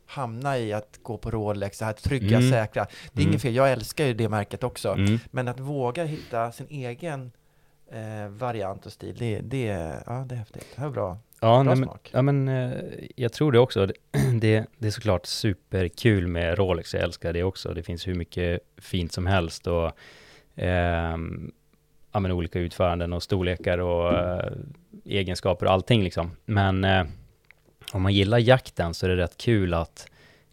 hamna 0.05 0.57
i 0.57 0.73
att 0.73 0.99
gå 1.03 1.17
på 1.17 1.31
Rolex, 1.31 1.79
det 1.79 1.85
här 1.85 1.93
trygga, 1.93 2.37
Mm. 2.37 2.51
säkra. 2.51 2.85
Det 3.13 3.19
är 3.19 3.21
Mm. 3.21 3.29
inget 3.31 3.41
fel, 3.41 3.55
jag 3.55 3.71
älskar 3.71 4.05
ju 4.05 4.13
det 4.13 4.29
märket 4.29 4.63
också. 4.63 4.93
Mm. 4.93 5.19
Men 5.31 5.47
att 5.47 5.59
våga 5.59 6.03
hitta 6.05 6.51
sin 6.51 6.67
egen 6.69 7.31
eh, 7.91 8.27
variant 8.29 8.85
och 8.85 8.91
stil, 8.91 9.15
det, 9.19 9.39
det, 9.39 9.65
ja, 10.05 10.25
det 10.29 10.35
är 10.35 10.39
häftigt. 10.39 10.67
Det 10.75 10.81
här 10.81 10.87
är 10.87 10.91
bra. 10.91 11.17
Ja, 11.43 11.47
Bra 11.47 11.63
nej, 11.63 11.75
men, 11.75 11.83
smak. 11.83 12.09
ja, 12.13 12.21
men 12.21 12.47
eh, 12.47 12.71
jag 13.15 13.33
tror 13.33 13.51
det 13.51 13.59
också. 13.59 13.87
Det, 14.41 14.65
det, 14.77 14.87
är 14.87 14.91
såklart 14.91 15.25
superkul 15.25 16.27
med 16.27 16.57
Rolex. 16.57 16.93
Jag 16.93 17.03
älskar 17.03 17.33
det 17.33 17.43
också. 17.43 17.73
Det 17.73 17.83
finns 17.83 18.07
hur 18.07 18.15
mycket 18.15 18.59
fint 18.77 19.11
som 19.11 19.25
helst 19.27 19.67
och 19.67 19.91
ehm, 20.55 21.51
ja, 22.11 22.19
men 22.19 22.31
olika 22.31 22.59
utföranden 22.59 23.13
och 23.13 23.23
storlekar 23.23 23.77
och 23.77 24.13
eh, 24.13 24.51
egenskaper 25.05 25.65
och 25.65 25.71
allting 25.71 26.03
liksom. 26.03 26.31
Men 26.45 26.83
eh, 26.83 27.03
om 27.93 28.01
man 28.01 28.13
gillar 28.13 28.37
jakten 28.37 28.93
så 28.93 29.05
är 29.05 29.09
det 29.09 29.17
rätt 29.17 29.37
kul 29.37 29.73
att 29.73 30.07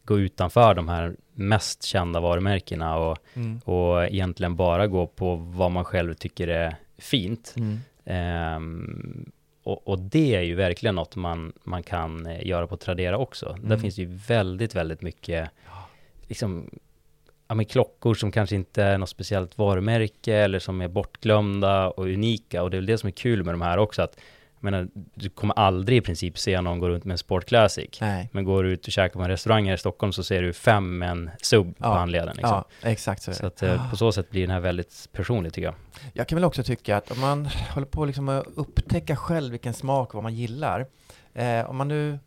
gå 0.05 0.19
utanför 0.19 0.75
de 0.75 0.89
här 0.89 1.17
mest 1.35 1.83
kända 1.83 2.21
varumärkena 2.21 2.97
och, 2.99 3.19
Mm. 3.35 3.59
och 3.65 4.05
egentligen 4.05 4.57
bara 4.57 4.87
gå 4.87 5.07
på 5.07 5.37
vad 5.37 5.71
man 5.71 5.85
själv 5.85 6.15
tycker 6.15 6.49
är 6.49 6.77
fint. 6.99 7.55
Mm. 7.57 7.79
Ehm, 8.05 9.31
och, 9.63 9.89
och 9.89 9.99
det 9.99 10.35
är 10.35 10.41
ju 10.43 10.55
verkligen 10.55 10.95
något 10.95 11.17
man, 11.17 11.53
man 11.65 11.83
kan 11.83 12.27
eh, 12.27 12.47
göra 12.47 12.67
på 12.67 12.77
Tradera 12.77 13.19
också. 13.19 13.47
Där 13.59 13.67
Mm. 13.67 13.81
finns 13.81 13.97
det 13.97 14.03
ju 14.03 14.09
väldigt, 14.29 14.75
väldigt 14.75 15.03
mycket 15.03 15.51
liksom, 16.29 16.71
ja, 17.49 17.55
men 17.55 17.65
klockor 17.65 18.15
som 18.15 18.33
kanske 18.33 18.57
inte 18.57 18.83
är 18.83 18.99
något 18.99 19.09
speciellt 19.09 19.59
varumärke 19.59 20.35
eller 20.35 20.59
som 20.59 20.81
är 20.81 20.89
bortglömda 20.89 21.91
och 21.91 22.05
unika. 22.07 22.63
Och 22.63 22.71
det 22.71 22.77
är 22.77 22.79
väl 22.79 22.87
det 22.87 22.99
som 22.99 23.07
är 23.07 23.11
kul 23.13 23.45
med 23.45 23.55
de 23.55 23.61
här 23.63 23.79
också. 23.79 24.03
Att, 24.03 24.21
jag 24.61 24.71
menar, 24.71 24.89
du 25.15 25.29
kommer 25.31 25.55
aldrig 25.59 25.99
i 25.99 26.01
princip 26.01 26.39
se 26.39 26.61
någon 26.61 26.79
gå 26.79 26.89
runt 26.89 27.05
med 27.05 27.13
en 27.15 27.19
Sport 27.19 27.45
Classic. 27.45 28.01
Nej. 28.01 28.29
Men 28.33 28.45
går 28.45 28.63
du 28.65 28.71
ut 28.73 28.87
och 28.87 28.93
käkar 28.93 29.15
på 29.15 29.23
en 29.23 29.29
restaurang 29.31 29.67
här 29.67 29.75
i 29.75 29.79
Stockholm 29.79 30.13
så 30.13 30.23
ser 30.23 30.43
du 30.43 30.53
fem 30.53 30.99
med 30.99 31.11
en 31.11 31.31
sub 31.43 31.67
på 31.79 31.85
Ja. 31.85 31.95
handleden. 31.99 32.37
Liksom. 32.37 32.65
Ja, 32.83 32.89
exakt 32.91 33.23
så 33.23 33.31
är 33.31 33.33
det. 33.33 33.39
Så 33.39 33.47
att 33.47 33.63
eh, 33.63 33.91
på 33.91 33.97
så 33.97 34.13
sätt 34.13 34.31
blir 34.31 34.41
den 34.43 34.51
här 34.51 34.61
väldigt 34.61 35.09
personlig 35.13 35.53
tycker 35.53 35.67
jag. 35.67 35.75
Jag 36.13 36.29
kan 36.29 36.37
väl 36.37 36.45
också 36.45 36.63
tycka 36.63 36.97
att 36.97 37.11
om 37.11 37.21
man 37.21 37.49
håller 37.71 37.87
på 37.87 38.05
liksom 38.05 38.29
att 38.29 38.47
upptäcka 38.57 39.17
själv 39.17 39.51
vilken 39.51 39.75
smak 39.75 40.15
vad 40.15 40.23
man 40.23 40.35
gillar. 40.35 40.87
Eh, 41.35 41.71
om 41.71 41.77
man 41.77 41.89
nu 41.89 42.19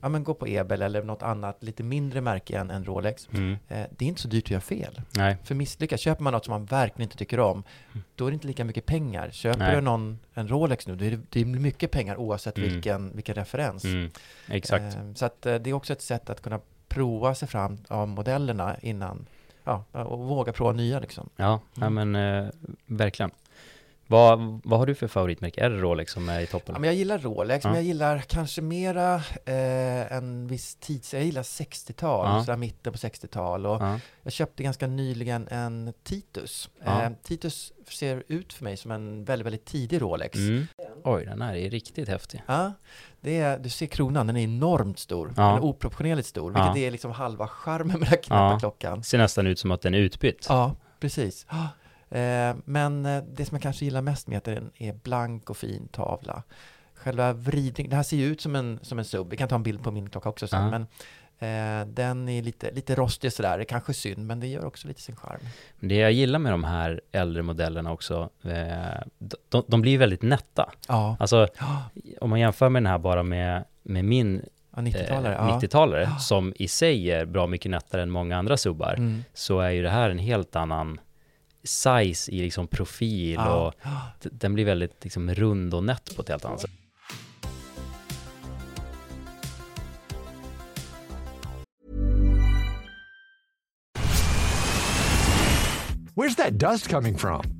ja, 0.00 0.08
men 0.08 0.24
går 0.24 0.34
på 0.34 0.46
Ebel 0.48 0.82
eller 0.82 1.02
något 1.02 1.22
annat 1.22 1.62
lite 1.62 1.82
mindre 1.82 2.20
märke 2.20 2.58
än, 2.58 2.70
än 2.70 2.84
Rolex. 2.84 3.28
Mm. 3.32 3.52
Eh, 3.68 3.84
det 3.90 4.04
är 4.04 4.08
inte 4.08 4.20
så 4.20 4.28
dyrt 4.28 4.44
att 4.44 4.50
göra 4.50 4.60
fel. 4.60 5.00
Nej. 5.16 5.36
För 5.44 5.54
misslyckas, 5.54 6.00
köper 6.00 6.22
man 6.22 6.32
något 6.32 6.44
som 6.44 6.52
man 6.52 6.64
verkligen 6.64 7.02
inte 7.06 7.16
tycker 7.16 7.40
om, 7.40 7.62
då 8.14 8.26
är 8.26 8.30
det 8.30 8.34
inte 8.34 8.46
lika 8.46 8.64
mycket 8.64 8.86
pengar. 8.86 9.30
Köper 9.30 9.58
Nej. 9.58 9.74
du 9.74 9.80
någon, 9.80 10.18
en 10.34 10.48
Rolex 10.48 10.86
nu, 10.86 10.96
då 10.96 11.04
är 11.04 11.20
det, 11.30 11.40
är 11.40 11.44
mycket 11.44 11.90
pengar 11.90 12.16
oavsett 12.16 12.58
Mm. 12.58 12.70
vilken, 12.72 13.12
vilken 13.16 13.34
referens. 13.34 13.84
Mm. 13.84 14.10
Exakt. 14.48 14.96
Eh, 14.96 15.12
så 15.14 15.24
att 15.26 15.46
eh, 15.46 15.54
det 15.54 15.70
är 15.70 15.74
också 15.74 15.92
ett 15.92 16.02
sätt 16.02 16.30
att 16.30 16.42
kunna 16.42 16.60
prova 16.88 17.34
sig 17.34 17.48
fram 17.48 17.78
av 17.88 18.08
modellerna 18.08 18.76
innan, 18.82 19.26
ja, 19.64 19.84
och 19.92 20.18
våga 20.18 20.52
prova 20.52 20.72
nya 20.72 21.00
liksom. 21.00 21.28
Ja, 21.36 21.60
ja 21.74 21.86
Mm. 21.86 22.10
men 22.10 22.44
eh, 22.44 22.50
verkligen. 22.86 23.30
Vad, 24.10 24.60
vad 24.64 24.78
har 24.78 24.86
du 24.86 24.94
för 24.94 25.08
favoritmärke? 25.08 25.64
Är 25.64 25.70
det 25.70 25.76
Rolex 25.76 26.12
som 26.12 26.28
är 26.28 26.40
i 26.40 26.46
toppen? 26.46 26.74
Ja, 26.74 26.80
men 26.80 26.86
jag 26.88 26.94
gillar 26.96 27.18
Rolex, 27.18 27.64
Ja. 27.64 27.70
men 27.70 27.76
jag 27.76 27.84
gillar 27.84 28.18
kanske 28.18 28.62
mera 28.62 29.14
eh, 29.44 30.12
en 30.12 30.46
viss 30.46 30.74
tids... 30.74 31.14
Jag 31.14 31.24
gillar 31.24 31.42
60-tal, 31.42 32.26
Ja. 32.26 32.44
sådär 32.44 32.56
mitten 32.56 32.92
på 32.92 32.98
60-tal. 32.98 33.66
Och 33.66 33.82
ja. 33.82 34.00
jag 34.22 34.32
köpte 34.32 34.62
ganska 34.62 34.86
nyligen 34.86 35.48
en 35.48 35.92
Titus. 36.02 36.70
Ja. 36.84 37.02
Eh, 37.02 37.10
Titus 37.22 37.72
ser 37.88 38.22
ut 38.28 38.52
för 38.52 38.64
mig 38.64 38.76
som 38.76 38.90
en 38.90 39.24
väldigt, 39.24 39.46
väldigt 39.46 39.64
tidig 39.64 40.02
Rolex. 40.02 40.38
Mm. 40.38 40.66
Oj, 41.04 41.24
den 41.24 41.42
här 41.42 41.54
är 41.54 41.70
riktigt 41.70 42.08
häftig. 42.08 42.42
Ja, 42.46 42.72
det 43.20 43.40
är, 43.40 43.58
du 43.58 43.68
ser 43.68 43.86
kronan, 43.86 44.26
den 44.26 44.36
är 44.36 44.44
enormt 44.44 44.98
stor. 44.98 45.34
Ja. 45.36 45.42
Den 45.42 45.54
är 45.54 45.64
oproportionerligt 45.64 46.28
stor, 46.28 46.50
vilket 46.50 46.76
är 46.76 46.90
liksom 46.90 47.10
halva 47.10 47.48
charmen 47.48 47.86
med 47.86 48.00
den 48.00 48.06
här 48.08 48.22
knappa 48.22 48.58
klockan. 48.58 49.02
Ser 49.02 49.18
nästan 49.18 49.46
ut 49.46 49.58
som 49.58 49.70
att 49.70 49.80
den 49.82 49.94
är 49.94 49.98
utbytt. 49.98 50.46
Ja, 50.48 50.76
precis. 51.00 51.46
Eh, 51.50 51.66
men 52.64 53.06
eh, 53.06 53.22
det 53.32 53.44
som 53.44 53.54
jag 53.54 53.62
kanske 53.62 53.84
gillar 53.84 54.02
mest 54.02 54.26
med 54.26 54.40
den 54.44 54.70
är 54.78 54.92
blank 54.92 55.50
och 55.50 55.56
fin 55.56 55.88
tavla. 55.88 56.42
Själva 56.94 57.32
vridningen, 57.32 57.90
det 57.90 57.96
här 57.96 58.02
ser 58.02 58.16
ju 58.16 58.26
ut 58.26 58.40
som 58.40 58.56
en, 58.56 58.78
som 58.82 58.98
en 58.98 59.04
sub, 59.04 59.30
vi 59.30 59.36
kan 59.36 59.48
ta 59.48 59.54
en 59.54 59.62
bild 59.62 59.82
på 59.82 59.90
min 59.90 60.10
klocka 60.10 60.28
också 60.28 60.46
sen, 60.48 60.62
Ja. 60.62 60.70
men 60.70 60.82
eh, 61.38 61.86
den 61.94 62.28
är 62.28 62.42
lite, 62.42 62.70
lite 62.72 62.94
rostig 62.94 63.32
sådär, 63.32 63.58
det 63.58 63.62
är 63.62 63.64
kanske 63.64 63.94
synd, 63.94 64.26
men 64.26 64.40
det 64.40 64.46
gör 64.46 64.64
också 64.64 64.88
lite 64.88 65.00
sin 65.00 65.16
charm. 65.16 65.40
Det 65.80 65.94
jag 65.96 66.12
gillar 66.12 66.38
med 66.38 66.52
de 66.52 66.64
här 66.64 67.00
äldre 67.12 67.42
modellerna 67.42 67.92
också, 67.92 68.30
eh, 68.44 69.00
de, 69.48 69.64
de 69.68 69.80
blir 69.82 69.98
väldigt 69.98 70.22
nätta. 70.22 70.72
Ja, 70.88 71.16
Alltså, 71.20 71.48
ja, 71.58 71.82
om 72.20 72.30
man 72.30 72.40
jämför 72.40 72.68
med 72.68 72.82
den 72.82 72.90
här 72.90 72.98
bara 72.98 73.22
med, 73.22 73.64
med 73.82 74.04
min 74.04 74.42
ja 74.76 74.82
90-talare. 74.82 75.34
eh, 75.34 75.48
ja. 75.48 75.58
90-talare, 75.62 76.18
som 76.18 76.52
i 76.56 76.68
sig 76.68 77.10
är 77.10 77.24
bra 77.24 77.46
mycket 77.46 77.70
nättare 77.70 78.02
än 78.02 78.10
många 78.10 78.36
andra 78.38 78.56
subbar, 78.56 78.94
Mm. 78.94 79.24
så 79.34 79.60
är 79.60 79.70
ju 79.70 79.82
det 79.82 79.90
här 79.90 80.10
en 80.10 80.18
helt 80.18 80.56
annan 80.56 81.00
size 81.64 82.32
i 82.32 82.42
liksom 82.42 82.66
profil 82.66 83.34
Ja. 83.34 83.66
och 83.66 83.74
den 84.22 84.54
blir 84.54 84.64
väldigt 84.64 85.04
liksom 85.04 85.34
rund 85.34 85.74
och 85.74 85.84
nätt 85.84 86.16
på 86.16 86.22
ett 86.22 86.28
helt 86.28 86.44
annat 86.44 86.60
sätt. 86.60 86.70
Where's 96.14 96.34
that 96.36 96.58
dust 96.58 96.88
coming 96.90 97.16
from? 97.18 97.59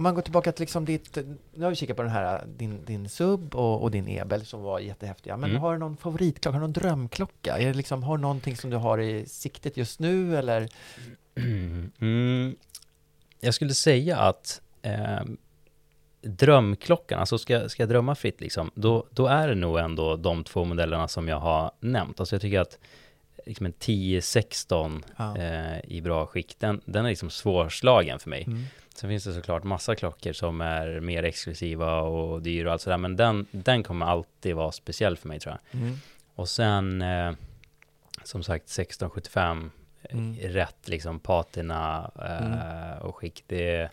om 0.00 0.02
man 0.04 0.14
går 0.14 0.22
tillbaka 0.22 0.52
till 0.52 0.62
liksom 0.62 0.84
ditt, 0.84 1.16
nu 1.54 1.62
har 1.64 1.70
vi 1.70 1.76
kikat 1.76 1.96
på 1.96 2.02
den 2.02 2.12
här, 2.12 2.44
din, 2.46 2.84
din 2.84 3.08
sub 3.08 3.54
och, 3.54 3.82
och 3.82 3.90
din 3.90 4.08
Ebel 4.08 4.46
som 4.46 4.62
var 4.62 4.78
jättehäftiga, 4.78 5.36
men 5.36 5.50
Mm. 5.50 5.62
har 5.62 5.72
du 5.72 5.78
någon 5.78 5.96
favoritklocka, 5.96 6.48
har 6.50 6.60
du 6.60 6.66
någon 6.66 6.72
drömklocka? 6.72 7.58
Är 7.58 7.66
det 7.66 7.74
liksom, 7.74 8.02
har 8.02 8.16
du 8.16 8.22
någonting 8.22 8.56
som 8.56 8.70
du 8.70 8.76
har 8.76 8.98
i 8.98 9.26
siktet 9.26 9.76
just 9.76 10.00
nu 10.00 10.36
eller? 10.36 10.68
Mm, 12.00 12.56
jag 13.40 13.54
skulle 13.54 13.74
säga 13.74 14.18
att 14.18 14.60
eh, 14.82 15.20
drömklockan, 16.22 17.20
alltså 17.20 17.38
ska, 17.38 17.68
ska 17.68 17.82
jag 17.82 17.90
drömma 17.90 18.14
fritt 18.14 18.40
liksom, 18.40 18.70
då, 18.74 19.06
då 19.10 19.26
är 19.26 19.48
det 19.48 19.54
nog 19.54 19.78
ändå 19.78 20.16
de 20.16 20.44
två 20.44 20.64
modellerna 20.64 21.08
som 21.08 21.28
jag 21.28 21.40
har 21.40 21.70
nämnt. 21.80 22.20
Alltså 22.20 22.34
jag 22.34 22.42
tycker 22.42 22.60
att 22.60 22.78
liksom 23.46 23.66
en 23.66 23.72
10-16 23.72 25.02
Ja. 25.16 25.36
eh, 25.36 25.80
i 25.84 26.00
bra 26.00 26.26
skick, 26.26 26.56
den, 26.58 26.80
den 26.84 27.04
är 27.04 27.08
liksom 27.08 27.30
svårslagen 27.30 28.18
för 28.18 28.30
mig. 28.30 28.44
Mm. 28.46 28.64
Sen 29.00 29.10
finns 29.10 29.24
det 29.24 29.32
såklart 29.32 29.64
massa 29.64 29.94
klockor 29.94 30.32
som 30.32 30.60
är 30.60 31.00
mer 31.00 31.22
exklusiva 31.22 32.00
och 32.00 32.42
dyra 32.42 32.68
och 32.68 32.72
allt 32.72 32.82
sådär, 32.82 32.96
men 32.96 33.16
den, 33.16 33.46
den 33.50 33.82
kommer 33.82 34.06
alltid 34.06 34.56
vara 34.56 34.72
speciell 34.72 35.16
för 35.16 35.28
mig 35.28 35.40
tror 35.40 35.56
jag. 35.70 35.80
Mm. 35.82 35.96
Och 36.34 36.48
sen, 36.48 37.02
eh, 37.02 37.32
som 38.24 38.42
sagt, 38.42 38.64
1675, 38.64 39.70
Mm. 40.10 40.36
eh, 40.40 40.48
rätt 40.50 40.88
liksom 40.88 41.20
patina 41.20 42.10
eh, 42.16 43.02
och 43.06 43.16
skick, 43.16 43.44
det, 43.46 43.90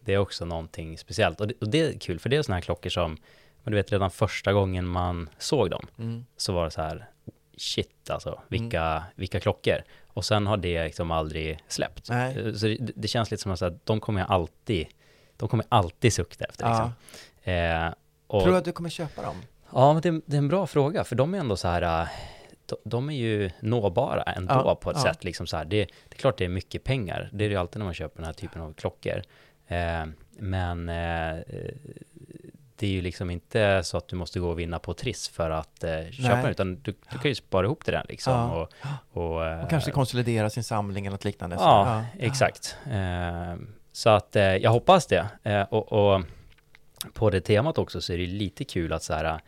det 0.00 0.12
är 0.14 0.18
också 0.18 0.44
någonting 0.44 0.98
speciellt. 0.98 1.40
Och 1.40 1.48
det, 1.48 1.54
och 1.60 1.68
det 1.68 1.80
är 1.80 1.98
kul, 1.98 2.18
för 2.18 2.28
det 2.28 2.36
är 2.36 2.42
sådana 2.42 2.56
här 2.56 2.62
klockor 2.62 2.90
som, 2.90 3.16
men 3.62 3.70
du 3.72 3.76
vet 3.76 3.92
redan 3.92 4.10
första 4.10 4.52
gången 4.52 4.86
man 4.86 5.28
såg 5.38 5.70
dem, 5.70 5.86
Mm. 5.98 6.26
så 6.36 6.52
var 6.52 6.64
det 6.64 6.70
så 6.70 6.80
här, 6.82 7.06
shit 7.56 8.10
alltså, 8.10 8.40
vilka, 8.48 9.02
vilka 9.14 9.40
klockor. 9.40 9.76
Och 10.16 10.24
sen 10.24 10.46
har 10.46 10.56
det 10.56 10.84
liksom 10.84 11.10
aldrig 11.10 11.58
släppt. 11.68 12.10
Nej. 12.10 12.38
Eh, 12.46 12.52
Så 12.52 12.66
det, 12.66 12.78
det 12.96 13.08
känns 13.08 13.30
lite 13.30 13.42
som 13.42 13.52
att 13.52 13.86
de 13.86 14.00
kommer 14.00 14.20
jag 14.20 14.30
alltid, 14.30 14.86
de 15.36 15.48
kommer 15.48 15.66
alltid 15.68 16.12
sukta 16.12 16.44
efter 16.44 16.68
liksom. 16.68 16.92
Eh, 17.52 17.94
och, 18.26 18.42
Tror 18.42 18.52
du 18.52 18.58
att 18.58 18.64
du 18.64 18.72
kommer 18.72 18.90
köpa 18.90 19.22
dem? 19.22 19.36
Ja, 19.72 19.92
men 19.92 20.02
det, 20.02 20.20
det 20.26 20.36
är 20.36 20.38
en 20.38 20.48
bra 20.48 20.66
fråga, 20.66 21.04
för 21.04 21.16
de 21.16 21.34
är 21.34 21.38
ändå 21.38 21.56
så 21.56 21.68
här, 21.68 22.08
de, 22.66 22.76
de 22.84 23.10
är 23.10 23.14
ju 23.14 23.50
nåbara 23.60 24.22
ändå 24.22 24.54
Ja, 24.54 24.74
på 24.74 24.90
ett 24.90 24.96
ja. 24.96 25.02
sätt. 25.02 25.24
Liksom 25.24 25.46
så 25.46 25.56
här. 25.56 25.64
Det, 25.64 25.84
det 25.84 26.14
är 26.14 26.18
klart 26.18 26.38
det 26.38 26.44
är 26.44 26.48
mycket 26.48 26.84
pengar, 26.84 27.28
det 27.32 27.44
är 27.44 27.48
det 27.48 27.52
ju 27.52 27.60
alltid 27.60 27.78
när 27.78 27.84
man 27.84 27.94
köper 27.94 28.16
den 28.16 28.26
här 28.26 28.32
typen 28.32 28.62
av 28.62 28.72
klockor. 28.72 29.22
Eh, 29.66 30.04
men 30.38 30.88
eh, 30.88 31.36
det 32.78 32.86
är 32.86 32.90
ju 32.90 33.02
liksom 33.02 33.30
inte 33.30 33.82
så 33.84 33.96
att 33.96 34.08
du 34.08 34.16
måste 34.16 34.40
gå 34.40 34.48
och 34.50 34.58
vinna 34.58 34.78
på 34.78 34.94
Triss 34.94 35.28
för 35.28 35.50
att 35.50 35.84
eh, 35.84 36.10
köpa 36.10 36.36
den, 36.42 36.50
utan 36.50 36.74
du, 36.82 36.94
du 37.12 37.18
kan 37.18 37.28
ju 37.28 37.34
spara 37.34 37.66
ihop 37.66 37.84
till 37.84 37.92
den 37.92 38.06
liksom. 38.08 38.32
Ja. 38.32 38.68
Och, 39.12 39.22
och, 39.36 39.46
eh, 39.46 39.64
Och 39.64 39.70
kanske 39.70 39.90
konsolidera 39.90 40.50
sin 40.50 40.64
samling 40.64 41.06
eller 41.06 41.14
något 41.14 41.24
liknande? 41.24 41.56
så- 41.58 41.62
Ja, 41.62 42.04
exakt. 42.18 42.76
Eh, 42.90 43.54
så 43.92 44.10
att 44.10 44.36
eh, 44.36 44.42
jag 44.42 44.70
hoppas 44.70 45.06
det. 45.06 45.26
Eh, 45.42 45.62
och, 45.62 45.92
och 45.92 46.22
på 47.12 47.30
det 47.30 47.40
temat 47.40 47.78
också 47.78 48.00
så 48.00 48.12
är 48.12 48.18
det 48.18 48.26
lite 48.26 48.64
kul 48.64 48.92
att 48.92 49.02
så 49.02 49.12
här, 49.14 49.40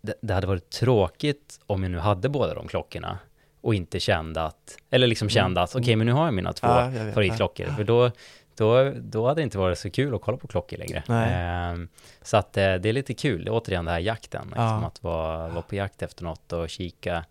det, 0.00 0.14
det 0.22 0.34
hade 0.34 0.46
varit 0.46 0.70
tråkigt 0.70 1.60
om 1.66 1.82
jag 1.82 1.92
nu 1.92 1.98
hade 1.98 2.28
båda 2.28 2.54
de 2.54 2.68
klockorna 2.68 3.18
och 3.60 3.74
inte 3.74 4.00
kände 4.00 4.42
att, 4.44 4.76
eller 4.90 5.06
liksom 5.06 5.28
kände 5.28 5.62
att 5.62 5.74
okej, 5.76 5.96
men 5.96 6.06
nu 6.06 6.12
har 6.12 6.24
jag 6.24 6.34
mina 6.34 6.52
två 6.52 6.66
Mm. 6.66 7.06
Ja, 7.06 7.12
favoritklockor, 7.12 7.66
för 7.66 7.84
då, 7.84 8.10
då, 8.58 8.92
då 9.00 9.26
hade 9.28 9.40
det 9.40 9.42
inte 9.44 9.58
varit 9.58 9.78
så 9.78 9.90
kul 9.90 10.14
att 10.14 10.20
kolla 10.20 10.38
på 10.38 10.46
klockor 10.48 10.76
längre. 10.78 10.98
Eh, 10.98 11.78
så 12.22 12.36
att 12.36 12.56
eh, 12.56 12.74
det 12.74 12.88
är 12.88 12.92
lite 12.92 13.14
kul, 13.14 13.48
återigen 13.48 13.84
det 13.84 13.90
här 13.90 13.98
jakten, 13.98 14.42
liksom, 14.46 14.62
Ja. 14.64 14.86
att 14.86 15.02
vara, 15.02 15.48
vara 15.48 15.62
på 15.62 15.74
jakt 15.74 16.02
efter 16.02 16.24
något 16.24 16.52
och 16.52 16.68
kika, 16.70 17.24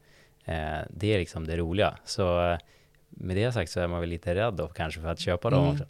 eh, 0.45 0.77
det 0.89 1.13
är 1.13 1.19
liksom 1.19 1.47
det 1.47 1.57
roliga. 1.57 1.97
Så 2.05 2.51
eh, 2.51 2.57
med 3.09 3.35
det 3.35 3.51
sagt 3.51 3.71
så 3.71 3.79
är 3.79 3.87
man 3.87 3.99
väl 3.99 4.09
lite 4.09 4.35
rädd 4.35 4.53
då 4.53 4.67
kanske 4.67 5.01
för 5.01 5.07
att 5.07 5.19
köpa 5.19 5.49
dem 5.49 5.59
Mm. 5.63 5.71
också. 5.73 5.85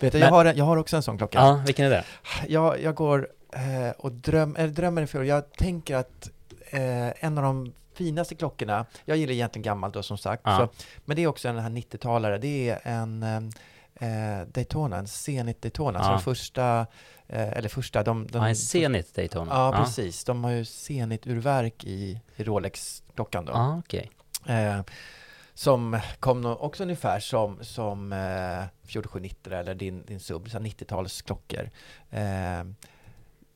Vet 0.00 0.12
du, 0.12 0.18
Men- 0.18 0.26
jag, 0.28 0.34
har, 0.34 0.44
en- 0.44 0.56
jag 0.56 0.64
har 0.64 0.76
också 0.76 0.96
en 0.96 1.02
sån 1.02 1.18
klocka. 1.18 1.38
Ja, 1.38 1.62
vilken 1.66 1.86
är 1.86 1.90
det? 1.90 2.04
Jag, 2.48 2.80
jag 2.82 2.94
går 2.94 3.28
eh, 3.52 3.90
och 3.98 4.12
dröm, 4.12 4.56
eller 4.56 4.68
drömmer 4.68 5.06
för 5.06 5.22
jag 5.22 5.52
tänker 5.52 5.96
att 5.96 6.30
eh, 6.70 7.24
en 7.24 7.38
av 7.38 7.44
de 7.44 7.72
finaste 7.94 8.34
klockorna, 8.34 8.86
jag 9.04 9.16
gillar 9.16 9.32
egentligen 9.32 9.62
gammalt 9.62 9.94
då 9.94 10.02
som 10.02 10.18
sagt, 10.18 10.42
Ja. 10.44 10.58
så, 10.58 10.84
men 11.04 11.16
det 11.16 11.22
är 11.22 11.26
också 11.26 11.48
en 11.48 11.54
den 11.54 11.64
här 11.64 11.70
90-talare, 11.70 12.38
det 12.38 12.68
är 12.70 12.80
en 12.84 13.52
eh, 13.94 14.40
Daytona, 14.46 14.96
en 14.96 15.06
Zenit 15.06 15.62
Daytona, 15.62 15.98
Ja. 15.98 16.04
så 16.04 16.10
den 16.10 16.20
första, 16.20 16.86
eh, 17.28 17.48
eller 17.52 17.68
första, 17.68 18.02
de, 18.02 18.26
de 18.26 18.38
Ja, 18.42 18.48
en 18.48 18.56
Zenit 18.56 19.14
Daytona. 19.14 19.52
Ja, 19.54 19.72
precis. 19.84 20.24
De 20.24 20.44
har 20.44 20.50
ju 20.50 20.64
Zenit-urverk 20.64 21.84
i, 21.84 22.20
i 22.36 22.44
Rolex-klockan 22.44 23.44
då. 23.44 23.52
Ja, 23.52 23.78
okej. 23.78 24.10
Eh, 24.46 24.80
som 25.54 26.00
kom 26.20 26.46
också 26.46 26.82
ungefär 26.82 27.20
som, 27.20 27.58
som 27.64 28.12
eh, 28.12 28.64
4790 28.86 29.52
eller 29.52 29.74
din, 29.74 30.04
din 30.06 30.20
sub, 30.20 30.50
så 30.50 30.58
här 30.58 30.64
90-talsklockor. 30.64 31.70
Eh, 32.10 32.64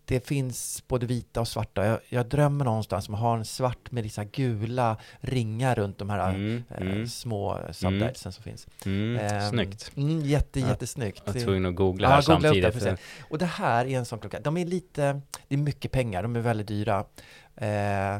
det 0.08 0.26
finns 0.26 0.82
både 0.88 1.06
vita 1.06 1.40
och 1.40 1.48
svarta. 1.48 1.86
Jag, 1.86 1.98
jag 2.08 2.26
drömmer 2.26 2.64
någonstans 2.64 3.04
som 3.04 3.14
har 3.14 3.36
en 3.36 3.44
svart 3.44 3.90
med 3.90 4.04
dessa 4.04 4.24
gula 4.24 4.96
ringar 5.20 5.74
runt 5.74 5.98
de 5.98 6.10
här 6.10 6.28
Mm, 6.34 6.64
eh, 6.70 6.80
mm. 6.82 7.06
små 7.06 7.60
subdialsen 7.72 8.32
som 8.32 8.42
finns. 8.44 8.66
Mm, 8.86 9.16
Ehm, 9.18 9.50
snyggt. 9.50 9.90
Mm, 9.96 10.20
jätte, 10.24 10.60
Ja, 10.60 10.68
jättesnyggt. 10.68 11.22
Jag 11.26 11.32
var 11.34 11.40
tvungen 11.40 11.66
att 11.66 11.74
googla 11.74 12.08
Ja, 12.08 12.14
här 12.14 12.22
googla 12.34 12.48
upp 12.48 12.54
det, 12.54 12.72
samtidigt. 12.72 12.98
se. 12.98 13.04
Och 13.30 13.38
det 13.38 13.46
här 13.46 13.86
är 13.86 13.98
en 13.98 14.04
sån 14.04 14.18
klocka. 14.18 14.40
De 14.40 14.56
är 14.56 14.66
lite, 14.66 15.20
det 15.48 15.54
är 15.54 15.58
mycket 15.58 15.92
pengar, 15.92 16.22
de 16.22 16.36
är 16.36 16.40
väldigt 16.40 16.68
dyra. 16.68 17.04
Eh, 17.56 18.18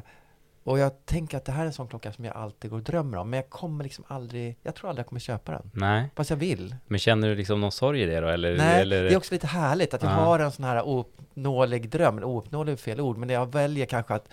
och 0.66 0.78
jag 0.78 1.06
tänker 1.06 1.36
att 1.36 1.44
det 1.44 1.52
här 1.52 1.62
är 1.62 1.66
en 1.66 1.72
sån 1.72 1.88
klocka 1.88 2.12
som 2.12 2.24
jag 2.24 2.36
alltid 2.36 2.70
går 2.70 2.76
och 2.78 2.82
drömmer 2.84 3.18
om, 3.18 3.30
men 3.30 3.36
jag 3.36 3.50
kommer 3.50 3.84
liksom 3.84 4.04
aldrig, 4.08 4.56
jag 4.62 4.74
tror 4.74 4.88
aldrig 4.90 5.02
jag 5.02 5.08
kommer 5.08 5.20
köpa 5.20 5.52
den. 5.52 5.70
Nej, 5.74 6.10
Fast 6.16 6.30
jag 6.30 6.36
vill. 6.36 6.74
men 6.86 6.98
känner 6.98 7.28
du 7.28 7.34
liksom 7.34 7.60
någon 7.60 7.72
sorg 7.72 8.02
i 8.02 8.06
det 8.06 8.20
då? 8.20 8.28
Eller, 8.28 8.56
Nej, 8.56 8.80
eller? 8.82 9.02
det 9.02 9.12
är 9.12 9.16
också 9.16 9.34
lite 9.34 9.46
härligt 9.46 9.94
att 9.94 10.02
jag 10.02 10.12
Ja. 10.12 10.16
har 10.16 10.38
en 10.38 10.52
sån 10.52 10.64
här 10.64 10.88
ouppnåelig 10.88 11.90
dröm. 11.90 12.24
Ouppnåelig 12.24 12.72
är 12.72 12.76
fel 12.76 13.00
ord, 13.00 13.16
men 13.16 13.28
jag 13.28 13.52
väljer 13.52 13.86
kanske 13.86 14.14
att 14.14 14.28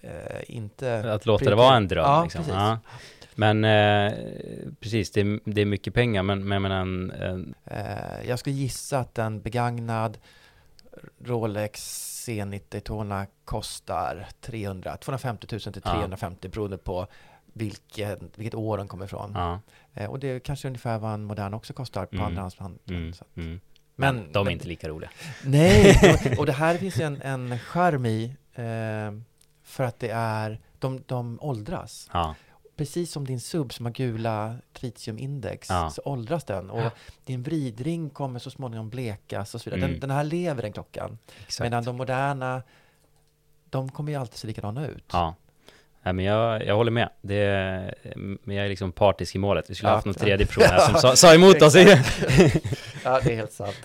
eh, 0.00 0.10
inte... 0.48 1.12
Att 1.12 1.26
låta 1.26 1.50
det 1.50 1.56
vara 1.56 1.76
en 1.76 1.88
dröm 1.88 2.04
Ja, 2.04 2.22
liksom. 2.22 2.38
precis. 2.38 2.54
Ja. 2.54 2.78
Men 3.34 3.64
eh, 3.64 4.12
precis, 4.80 5.10
det 5.12 5.20
är, 5.20 5.40
det 5.44 5.60
är 5.60 5.66
mycket 5.66 5.94
pengar, 5.94 6.22
men, 6.22 6.48
men, 6.48 6.62
men 6.62 6.72
en, 6.72 7.10
en, 7.10 7.54
Eh, 7.64 8.28
jag 8.28 8.38
skulle 8.38 8.56
gissa 8.56 8.98
att 8.98 9.18
en 9.18 9.40
begagnad 9.40 10.18
Rolex 11.24 11.80
Zenit 12.24 12.70
Daytona 12.70 13.26
kostar 13.44 14.26
300, 14.40 14.96
250 14.96 15.46
000 15.50 15.60
till 15.60 15.82
Ja. 15.84 15.92
350 15.92 16.48
beroende 16.48 16.78
på 16.78 17.06
vilken, 17.52 18.30
vilket 18.36 18.54
år 18.54 18.78
den 18.78 18.88
kommer 18.88 19.04
ifrån. 19.04 19.32
ja, 19.34 19.60
Eh, 19.94 20.10
och 20.10 20.18
det 20.18 20.28
är 20.28 20.38
kanske 20.38 20.68
ungefär 20.68 20.98
vad 20.98 21.14
en 21.14 21.24
modern 21.24 21.54
också 21.54 21.72
kostar 21.72 22.06
på 22.06 22.14
Mm, 22.16 22.26
andrahandsmarknaden. 22.26 22.96
mm, 22.96 23.12
mm. 23.36 23.60
Men, 23.98 24.16
Men 24.16 24.32
de 24.32 24.46
är 24.46 24.50
inte 24.50 24.68
lika 24.68 24.88
roliga. 24.88 25.10
Nej, 25.44 25.96
och- 26.32 26.38
och 26.38 26.46
det 26.46 26.52
här 26.52 26.74
finns 26.78 26.98
ju 27.00 27.02
en, 27.04 27.22
en 27.22 27.58
charm 27.58 28.06
i 28.06 28.24
eh, 28.54 29.20
för 29.62 29.84
att 29.84 29.98
det 29.98 30.08
är, 30.10 30.60
de, 30.78 31.02
de 31.06 31.38
åldras. 31.42 32.10
Ja, 32.12 32.34
Precis 32.76 33.12
som 33.12 33.24
din 33.26 33.40
sub 33.40 33.72
som 33.72 33.86
har 33.86 33.92
gula 33.92 34.56
tritiumindex 34.72 35.70
Ja. 35.70 35.90
så 35.90 36.02
åldras 36.04 36.44
den 36.44 36.70
och 36.70 36.80
Ja. 36.80 36.90
din 37.24 37.42
vridring 37.42 38.10
kommer 38.10 38.38
så 38.38 38.50
småningom 38.50 38.88
blekas 38.90 39.54
och 39.54 39.60
så 39.60 39.70
vidare. 39.70 39.80
Mm. 39.80 39.90
Den, 39.92 40.00
den 40.00 40.10
här 40.10 40.24
lever 40.24 40.62
den 40.62 40.72
klockan. 40.72 41.18
exakt. 41.46 41.64
Medan 41.64 41.84
de 41.84 41.96
moderna, 41.96 42.62
de 43.70 43.90
kommer 43.90 44.12
ju 44.12 44.18
alltid 44.18 44.38
se 44.38 44.46
likadana 44.46 44.86
ut. 44.86 45.04
Ja. 45.12 45.34
Nej, 46.06 46.12
men 46.12 46.24
jag, 46.24 46.66
jag 46.66 46.76
håller 46.76 46.90
med. 46.90 47.08
Det, 47.20 47.94
men 48.14 48.56
jag 48.56 48.64
är 48.64 48.68
liksom 48.68 48.92
partisk 48.92 49.34
i 49.34 49.38
målet. 49.38 49.70
Vi 49.70 49.74
skulle 49.74 49.88
Ja, 49.88 49.92
ha 49.92 49.96
haft 49.96 50.06
någon 50.06 50.14
ja. 50.18 50.24
tredje 50.24 50.46
person 50.46 50.64
här 50.64 50.78
som 50.80 50.94
sa, 51.00 51.16
sa 51.16 51.34
emot 51.34 51.62
oss. 51.62 51.74
Ja, 53.04 53.20
det 53.24 53.32
är 53.32 53.36
helt 53.36 53.52
sant. 53.52 53.76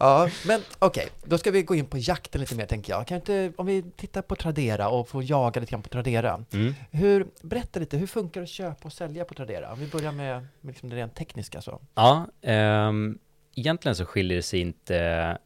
Ja, 0.00 0.28
men 0.46 0.60
okej, 0.78 1.08
då 1.24 1.38
ska 1.38 1.50
vi 1.50 1.62
gå 1.62 1.74
in 1.74 1.86
på 1.86 1.98
jakten 1.98 2.40
lite 2.40 2.54
mer 2.54 2.66
tänker 2.66 2.92
jag. 2.92 3.06
Kan 3.06 3.16
inte, 3.16 3.52
om 3.56 3.66
vi 3.66 3.82
tittar 3.96 4.22
på 4.22 4.36
Tradera 4.36 4.88
och 4.88 5.08
får 5.08 5.24
jaga 5.24 5.60
lite 5.60 5.70
grann 5.70 5.82
på 5.82 5.88
Tradera. 5.88 6.44
Mm. 6.52 6.74
Hur, 6.90 7.26
berätta 7.42 7.80
lite, 7.80 7.96
hur 7.96 8.06
funkar 8.06 8.40
det 8.40 8.44
att 8.44 8.50
köpa 8.50 8.84
och 8.84 8.92
sälja 8.92 9.24
på 9.24 9.34
Tradera? 9.34 9.72
Om 9.72 9.78
vi 9.80 9.86
börjar 9.86 10.12
med, 10.12 10.46
med 10.60 10.72
liksom 10.72 10.88
det 10.88 10.96
rent 10.96 11.14
tekniska 11.14 11.60
så. 11.60 11.80
Ja, 11.94 12.26
ehm, 12.42 13.18
egentligen 13.54 13.96
så 13.96 14.04
skiljer 14.04 14.36
det 14.36 14.42
sig 14.42 14.60
inte 14.60 15.38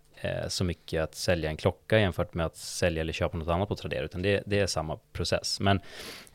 så 0.49 0.65
mycket 0.65 1.03
att 1.03 1.15
sälja 1.15 1.51
en 1.51 1.57
klocka 1.57 1.99
jämfört 1.99 2.35
med 2.35 2.47
att 2.47 2.57
sälja 2.57 3.01
eller 3.01 3.13
köpa 3.13 3.39
något 3.39 3.49
annat 3.49 3.69
på 3.69 3.77
Tradera, 3.77 4.05
utan 4.05 4.23
det, 4.23 4.43
det 4.47 4.59
är 4.59 4.67
samma 4.67 4.99
process. 5.13 5.61
Men 5.61 5.81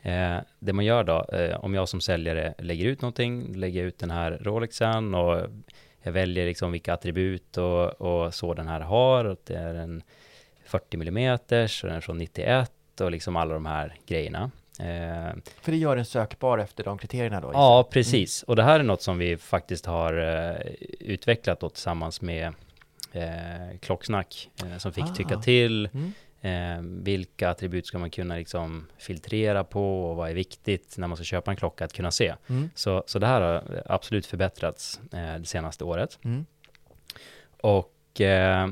eh, 0.02 0.38
det 0.60 0.74
man 0.74 0.86
gör 0.86 1.04
då, 1.04 1.26
eh, 1.38 1.60
om 1.60 1.74
jag 1.74 1.90
som 1.90 2.02
säljare 2.02 2.54
lägger 2.58 2.86
ut 2.86 3.02
någonting, 3.02 3.56
lägger 3.56 3.84
ut 3.84 4.00
den 4.00 4.12
här 4.12 4.32
Rolexen 4.42 5.16
och 5.16 5.50
jag 6.04 6.12
väljer 6.12 6.46
liksom 6.46 6.72
vilka 6.72 6.94
attribut 6.94 7.58
och, 7.58 8.02
och 8.02 8.34
så 8.34 8.54
den 8.54 8.68
här 8.68 8.80
har, 8.80 9.26
och 9.26 9.38
det 9.46 9.56
är 9.56 9.76
en 9.76 10.02
40 10.66 10.98
mm 10.98 11.34
och 11.34 11.40
den 11.50 11.96
är 11.96 12.02
från 12.02 12.18
91 12.18 12.72
och 13.02 13.12
liksom 13.12 13.36
alla 13.36 13.54
de 13.54 13.66
här 13.66 13.96
grejerna. 14.06 14.52
Eh, 14.80 15.36
För 15.62 15.72
det 15.72 15.78
gör 15.78 15.96
den 15.96 16.06
sökbar 16.06 16.58
efter 16.58 16.84
de 16.84 16.98
kriterierna 16.98 17.42
då? 17.42 17.50
Ja, 17.54 17.88
precis. 17.92 18.44
Och 18.44 18.56
det 18.56 18.64
här 18.64 18.80
är 18.80 18.84
något 18.84 19.02
som 19.02 19.18
vi 19.18 19.38
faktiskt 19.38 19.86
har 19.86 20.18
eh, 20.18 20.74
utvecklat 21.00 21.60
då 21.60 21.70
tillsammans 21.70 22.22
med 22.22 22.54
eh, 23.16 23.78
Klocksnack 23.82 24.50
eh, 24.66 24.78
som 24.78 24.94
fick 24.94 25.04
Ah. 25.04 25.16
tycka 25.16 25.38
till. 25.40 25.90
Mm. 25.94 26.12
Eh, 26.42 27.04
vilka 27.04 27.50
attribut 27.50 27.88
ska 27.88 27.98
man 27.98 28.10
kunna 28.10 28.36
liksom 28.36 28.88
filtrera 28.98 29.64
på 29.64 30.10
och 30.10 30.16
vad 30.16 30.30
är 30.30 30.34
viktigt 30.34 30.96
när 30.98 31.08
man 31.08 31.18
ska 31.18 31.24
köpa 31.24 31.52
en 31.52 31.58
klocka 31.58 31.86
att 31.86 31.94
kunna 31.94 32.12
se. 32.12 32.36
Mm. 32.48 32.70
Så, 32.76 33.04
så 33.08 33.20
det 33.20 33.28
här 33.28 33.42
har 33.42 33.84
absolut 33.86 34.26
förbättrats 34.26 35.00
eh, 35.14 35.36
det 35.36 35.46
senaste 35.46 35.84
året. 35.84 36.20
Mm. 36.24 36.46
Och 37.62 38.22
eh, 38.22 38.68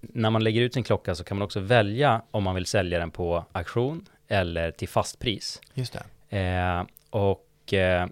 när 0.00 0.30
man 0.30 0.44
lägger 0.44 0.60
ut 0.60 0.74
sin 0.74 0.84
klocka 0.84 1.14
så 1.14 1.24
kan 1.24 1.38
man 1.38 1.44
också 1.44 1.60
välja 1.60 2.22
om 2.30 2.42
man 2.42 2.54
vill 2.54 2.66
sälja 2.66 2.98
den 2.98 3.10
på 3.10 3.44
auktion 3.52 4.06
eller 4.28 4.70
till 4.70 4.88
fastpris. 4.88 5.60
Just 5.74 5.96
det. 6.28 6.38
Eh, 6.38 6.84
och 7.10 7.74
eh, 7.74 8.06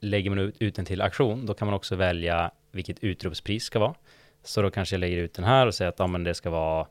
lägger 0.00 0.30
man 0.30 0.38
ut, 0.38 0.56
ut 0.58 0.74
den 0.74 0.84
till 0.84 1.00
auktion, 1.02 1.46
då 1.46 1.54
kan 1.54 1.66
man 1.66 1.74
också 1.74 1.96
välja 1.96 2.50
vilket 2.70 2.98
utropspris 2.98 3.64
ska 3.64 3.78
vara. 3.78 3.94
Så 4.42 4.62
då 4.62 4.70
kanske 4.70 4.94
jag 4.94 5.00
lägger 5.00 5.16
ut 5.16 5.34
den 5.34 5.44
här 5.44 5.66
och 5.66 5.74
säger 5.74 5.88
att 5.88 5.98
ja, 5.98 6.06
men 6.06 6.24
det 6.24 6.34
ska 6.34 6.50
vara 6.50 6.86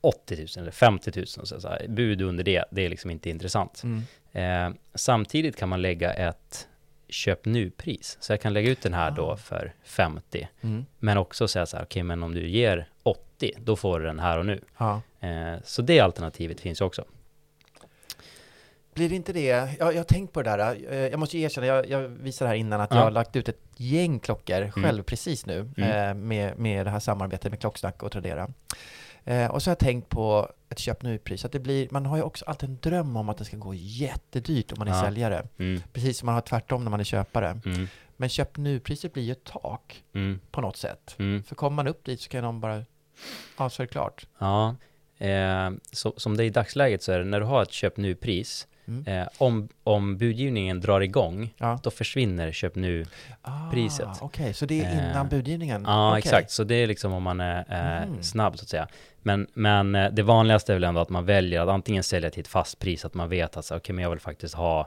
80 0.00 0.36
000 0.36 0.46
eller 0.56 0.70
50 0.70 1.12
000. 1.16 1.26
Så, 1.26 1.60
så 1.60 1.68
här, 1.68 1.86
bud 1.88 2.22
under 2.22 2.44
det, 2.44 2.64
det 2.70 2.82
är 2.82 2.88
liksom 2.88 3.10
inte 3.10 3.30
intressant. 3.30 3.82
Mm. 3.84 4.02
Eh, 4.32 4.76
samtidigt 4.94 5.56
kan 5.56 5.68
man 5.68 5.82
lägga 5.82 6.12
ett 6.12 6.68
köp 7.08 7.44
nu-pris. 7.44 8.16
Så 8.20 8.32
jag 8.32 8.40
kan 8.40 8.52
lägga 8.52 8.70
ut 8.70 8.82
den 8.82 8.94
här 8.94 9.10
då 9.10 9.36
för 9.36 9.72
50. 9.84 10.48
Mm. 10.60 10.86
Men 10.98 11.18
också 11.18 11.48
säga 11.48 11.66
så 11.66 11.76
här, 11.76 11.84
okej, 11.84 12.02
men 12.02 12.22
om 12.22 12.34
du 12.34 12.48
ger 12.48 12.88
80, 13.02 13.52
då 13.58 13.76
får 13.76 14.00
du 14.00 14.06
den 14.06 14.18
här 14.18 14.38
och 14.38 14.46
nu. 14.46 14.60
Ja. 14.78 15.02
Eh, 15.20 15.54
så 15.64 15.82
det 15.82 16.00
alternativet 16.00 16.60
finns 16.60 16.80
också. 16.80 17.04
Blir 18.94 19.12
inte 19.12 19.32
det, 19.32 19.44
jag, 19.78 19.92
jag 19.92 19.96
har 19.96 20.04
tänkt 20.04 20.32
på 20.32 20.42
det 20.42 20.50
där, 20.50 20.92
eh, 20.92 20.96
jag 20.98 21.20
måste 21.20 21.38
ju 21.38 21.44
erkänna, 21.44 21.66
jag, 21.66 21.88
jag 21.88 22.00
visade 22.08 22.48
här 22.48 22.54
innan 22.56 22.80
att 22.80 22.90
Ja. 22.90 22.96
jag 22.96 23.04
har 23.04 23.10
lagt 23.10 23.36
ut 23.36 23.48
ett 23.48 23.60
gäng 23.76 24.18
klockor 24.18 24.70
själv 24.70 25.02
precis 25.02 25.46
nu 25.46 25.70
Mm. 25.76 25.90
eh, 26.08 26.14
med, 26.14 26.58
med 26.58 26.86
det 26.86 26.90
här 26.90 27.00
samarbetet 27.00 27.50
med 27.52 27.60
Klocksnack 27.60 28.02
och 28.02 28.12
Tradera. 28.12 28.48
Eh, 29.24 29.46
och 29.50 29.62
så 29.62 29.70
har 29.70 29.72
jag 29.72 29.78
tänkt 29.78 30.08
på 30.08 30.48
ett 30.68 30.78
köp 30.78 31.02
nu-pris, 31.02 31.44
att 31.44 31.52
det 31.52 31.60
blir, 31.60 31.88
man 31.90 32.06
har 32.06 32.16
ju 32.16 32.22
också 32.22 32.44
alltid 32.44 32.68
en 32.68 32.78
dröm 32.82 33.16
om 33.16 33.28
att 33.28 33.38
det 33.38 33.44
ska 33.44 33.56
gå 33.56 33.74
jättedyrt 33.74 34.72
om 34.72 34.78
man 34.78 34.88
är 34.88 34.92
Ja. 34.92 35.02
säljare. 35.02 35.46
Mm, 35.58 35.82
Precis 35.92 36.18
som 36.18 36.26
man 36.26 36.34
har 36.34 36.42
tvärtom 36.42 36.84
när 36.84 36.90
man 36.90 37.00
är 37.00 37.04
köpare. 37.04 37.60
mm, 37.64 37.88
Men 38.16 38.28
köp 38.28 38.56
nu-priset 38.56 39.12
blir 39.12 39.22
ju 39.22 39.32
ett 39.32 39.44
tak 39.44 40.02
mm, 40.14 40.40
på 40.50 40.60
något 40.60 40.76
sätt. 40.76 41.14
mm. 41.18 41.42
För 41.42 41.54
kommer 41.54 41.74
man 41.76 41.88
upp 41.88 42.04
dit 42.04 42.20
så 42.20 42.28
kan 42.28 42.44
de 42.44 42.60
bara, 42.60 42.84
ja 43.58 43.70
så 43.70 43.82
är 43.82 43.86
det 43.86 43.92
klart. 43.92 44.26
Ja, 44.38 44.76
eh, 45.18 45.70
så, 45.92 46.14
som 46.16 46.36
det 46.36 46.44
är 46.44 46.46
i 46.46 46.50
dagsläget 46.50 47.02
så 47.02 47.12
är 47.12 47.18
det 47.18 47.24
när 47.24 47.40
du 47.40 47.46
har 47.46 47.62
ett 47.62 47.72
köp 47.72 47.96
nu-pris, 47.96 48.66
Mm. 48.88 49.06
eh, 49.06 49.28
om, 49.38 49.68
om 49.84 50.18
budgivningen 50.18 50.80
drar 50.80 51.00
igång, 51.00 51.54
Ja. 51.58 51.78
då 51.82 51.90
försvinner 51.90 52.52
köp 52.52 52.74
nu. 52.74 53.04
Ah, 53.42 53.70
priset. 53.70 54.08
Okej, 54.20 54.54
så 54.54 54.66
det 54.66 54.80
är 54.84 54.92
innan 54.92 55.26
Eh, 55.26 55.30
budgivningen? 55.30 55.84
Ja, 55.86 56.10
Okej. 56.10 56.18
exakt. 56.18 56.50
Så 56.50 56.64
det 56.64 56.74
är 56.74 56.86
liksom 56.86 57.12
om 57.12 57.22
man 57.22 57.40
är 57.40 57.58
eh, 58.02 58.08
Mhm. 58.08 58.22
snabb 58.22 58.58
så 58.58 58.62
att 58.62 58.68
säga. 58.68 58.88
Men, 59.22 59.46
men 59.54 59.94
eh, 59.94 60.10
det 60.12 60.22
vanligaste 60.22 60.72
är 60.72 60.76
väl 60.76 60.84
ändå 60.84 61.00
att 61.00 61.08
man 61.08 61.24
väljer 61.24 61.60
att 61.62 61.68
antingen 61.68 62.02
sälja 62.02 62.30
till 62.30 62.40
ett 62.40 62.48
fast 62.48 62.78
pris, 62.78 63.04
att 63.04 63.14
man 63.14 63.28
vet 63.28 63.56
att 63.56 63.70
okej, 63.70 63.94
men 63.94 64.02
jag 64.02 64.10
vill 64.10 64.20
faktiskt 64.20 64.54
ha 64.54 64.86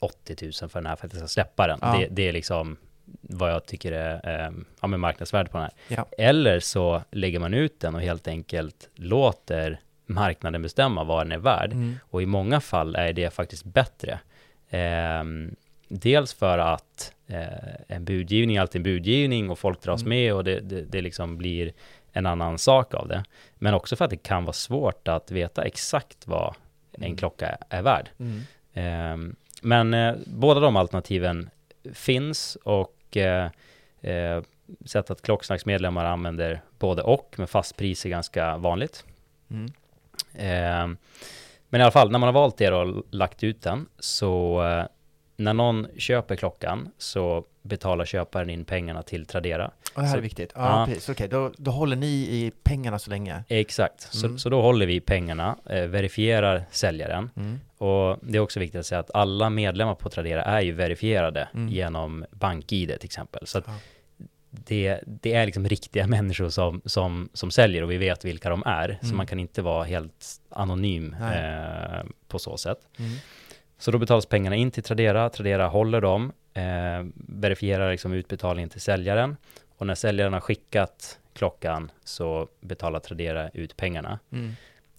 80 0.00 0.36
000 0.62 0.70
för 0.70 0.80
den 0.80 0.86
här 0.86 0.96
för 0.96 1.06
att 1.06 1.12
jag 1.12 1.20
ska 1.20 1.28
släppa 1.28 1.66
den. 1.66 1.78
Ja. 1.82 1.96
Det, 1.98 2.06
det 2.10 2.28
är 2.28 2.32
liksom 2.32 2.76
vad 3.20 3.50
jag 3.52 3.66
tycker 3.66 3.92
är 3.92 4.44
eh, 4.46 4.52
ja, 4.80 4.86
marknadsvärde 4.88 5.50
på 5.50 5.58
den 5.58 5.62
här. 5.88 5.96
Ja. 5.96 6.06
Eller 6.18 6.60
så 6.60 7.02
lägger 7.10 7.38
man 7.38 7.54
ut 7.54 7.80
den 7.80 7.94
och 7.94 8.00
helt 8.02 8.28
enkelt 8.28 8.88
låter 8.94 9.80
marknaden 10.14 10.62
bestämma 10.62 11.04
vad 11.04 11.26
den 11.26 11.32
är 11.32 11.38
värd. 11.38 11.72
Mm. 11.72 11.96
Och 12.10 12.22
i 12.22 12.26
många 12.26 12.60
fall 12.60 12.96
är 12.96 13.12
det 13.12 13.30
faktiskt 13.34 13.64
bättre. 13.64 14.18
Ehm, 14.70 15.54
dels 15.88 16.34
för 16.34 16.58
att 16.58 17.12
eh, 17.26 17.46
en 17.88 18.04
budgivning 18.04 18.56
är 18.56 18.60
alltid 18.60 18.78
en 18.78 18.82
budgivning 18.82 19.50
och 19.50 19.58
folk 19.58 19.82
dras 19.82 20.02
Mm. 20.02 20.08
med 20.08 20.34
och 20.34 20.44
det, 20.44 20.60
det, 20.60 20.80
det 20.82 21.00
liksom 21.00 21.38
blir 21.38 21.72
en 22.12 22.26
annan 22.26 22.58
sak 22.58 22.94
av 22.94 23.08
det. 23.08 23.24
Men 23.54 23.74
också 23.74 23.96
för 23.96 24.04
att 24.04 24.10
det 24.10 24.16
kan 24.22 24.44
vara 24.44 24.52
svårt 24.52 25.08
att 25.08 25.30
veta 25.30 25.64
exakt 25.64 26.26
vad 26.26 26.54
en 26.92 27.04
Mm. 27.04 27.16
klocka 27.16 27.58
är 27.68 27.82
värd. 27.82 28.08
Mm. 28.18 28.40
Ehm, 28.74 29.36
men 29.62 29.94
eh, 29.94 30.14
båda 30.26 30.60
de 30.60 30.76
alternativen 30.76 31.50
finns 31.92 32.56
och 32.64 33.16
eh, 33.16 33.50
eh, 34.00 34.42
sett 34.84 35.10
att 35.10 35.22
Klocksnacksmedlemmar 35.22 36.04
använder 36.04 36.60
både 36.78 37.02
och, 37.02 37.34
men 37.38 37.46
fastpris 37.48 38.06
är 38.06 38.10
ganska 38.10 38.56
vanligt. 38.56 39.04
Mm. 39.50 39.72
Ehm, 40.34 40.96
men 41.68 41.80
i 41.80 41.84
alla 41.84 41.90
fall, 41.90 42.10
när 42.10 42.18
man 42.18 42.26
har 42.26 42.32
valt 42.40 42.56
det 42.58 42.70
och 42.72 43.04
lagt 43.10 43.44
ut 43.44 43.62
den, 43.62 43.86
så 43.98 44.62
eh, 44.64 44.84
när 45.36 45.54
någon 45.54 45.86
köper 45.98 46.36
klockan 46.36 46.88
så 46.98 47.44
betalar 47.62 48.04
köparen 48.04 48.50
in 48.50 48.64
pengarna 48.64 49.02
till 49.02 49.26
Tradera. 49.26 49.66
Och 49.94 50.00
det 50.02 50.06
här 50.06 50.12
Så- 50.12 50.16
är 50.18 50.22
viktigt. 50.22 50.52
Ja, 50.54 50.80
ja. 50.80 50.86
precis. 50.86 51.08
Okej, 51.08 51.28
då, 51.28 51.52
då 51.56 51.70
håller 51.70 51.96
ni 51.96 52.06
i 52.06 52.52
pengarna 52.62 52.98
så 52.98 53.10
länge? 53.10 53.44
Exakt, 53.48 54.08
Mm. 54.14 54.32
så, 54.32 54.38
så 54.38 54.48
då 54.48 54.62
håller 54.62 54.86
vi 54.86 55.00
pengarna, 55.00 55.56
eh, 55.70 55.82
verifierar 55.84 56.64
säljaren 56.70 57.30
Mm. 57.36 57.60
och 57.78 58.18
det 58.22 58.38
är 58.38 58.40
också 58.40 58.60
viktigt 58.60 58.80
att 58.80 58.86
säga 58.86 58.98
att 58.98 59.10
alla 59.14 59.50
medlemmar 59.50 59.94
på 59.94 60.08
Tradera 60.10 60.42
är 60.44 60.60
ju 60.60 60.72
verifierade 60.72 61.48
Mm. 61.54 61.68
genom 61.68 62.24
BankID 62.30 62.88
till 62.88 63.06
exempel. 63.06 63.46
Så 63.46 63.58
att 63.58 63.64
Ja. 63.66 63.72
Det, 64.50 65.00
det 65.06 65.32
är 65.34 65.46
liksom 65.46 65.68
riktiga 65.68 66.06
människor 66.16 66.48
som, 66.48 66.80
som, 66.84 67.28
som 67.32 67.50
säljer 67.50 67.82
och 67.82 67.90
vi 67.90 67.96
vet 67.96 68.24
vilka 68.24 68.50
de 68.50 68.62
är. 68.66 68.98
Så 69.00 69.06
Mm. 69.06 69.16
man 69.16 69.26
kan 69.26 69.40
inte 69.40 69.62
vara 69.62 69.84
helt 69.84 70.26
anonym 70.50 71.16
eh, 71.32 72.02
på 72.28 72.38
så 72.38 72.56
sätt. 72.56 72.78
Mm. 72.98 73.10
Så 73.78 73.90
då 73.90 73.98
betalas 73.98 74.26
pengarna 74.26 74.56
in 74.56 74.70
till 74.70 74.82
Tradera, 74.82 75.30
Tradera 75.30 75.68
håller 75.68 76.00
dem, 76.00 76.32
eh, 76.54 77.04
verifierar 77.14 77.90
liksom 77.90 78.12
utbetalningen 78.12 78.70
till 78.70 78.80
säljaren 78.80 79.36
och 79.78 79.86
när 79.86 79.94
säljaren 79.94 80.32
har 80.32 80.40
skickat 80.40 81.18
klockan 81.32 81.90
så 82.04 82.48
betalar 82.60 83.00
Tradera 83.00 83.48
ut 83.50 83.76
pengarna. 83.76 84.18
Mm. 84.32 84.54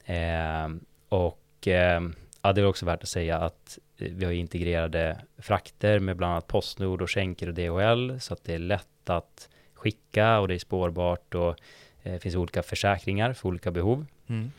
Eh, 0.05 0.81
och 1.09 1.67
eh, 1.67 2.01
ja, 2.41 2.53
det 2.53 2.61
är 2.61 2.65
också 2.65 2.85
värt 2.85 3.03
att 3.03 3.09
säga 3.09 3.37
att 3.37 3.79
eh, 3.97 4.07
vi 4.11 4.25
har 4.25 4.31
integrerade 4.31 5.17
frakter 5.37 5.99
med 5.99 6.17
bland 6.17 6.31
annat 6.31 6.47
Postnord 6.47 7.01
och 7.01 7.11
Schenker 7.11 7.47
och 7.47 7.53
DHL 7.53 8.19
så 8.19 8.33
att 8.33 8.43
det 8.43 8.53
är 8.53 8.59
lätt 8.59 8.87
att 9.09 9.49
skicka 9.73 10.39
och 10.39 10.47
det 10.47 10.53
är 10.53 10.59
spårbart 10.59 11.35
och 11.35 11.55
eh, 12.03 12.19
finns 12.19 12.35
olika 12.35 12.63
försäkringar 12.63 13.33
för 13.33 13.49
olika 13.49 13.71
behov. 13.71 14.05
Mm. 14.27 14.51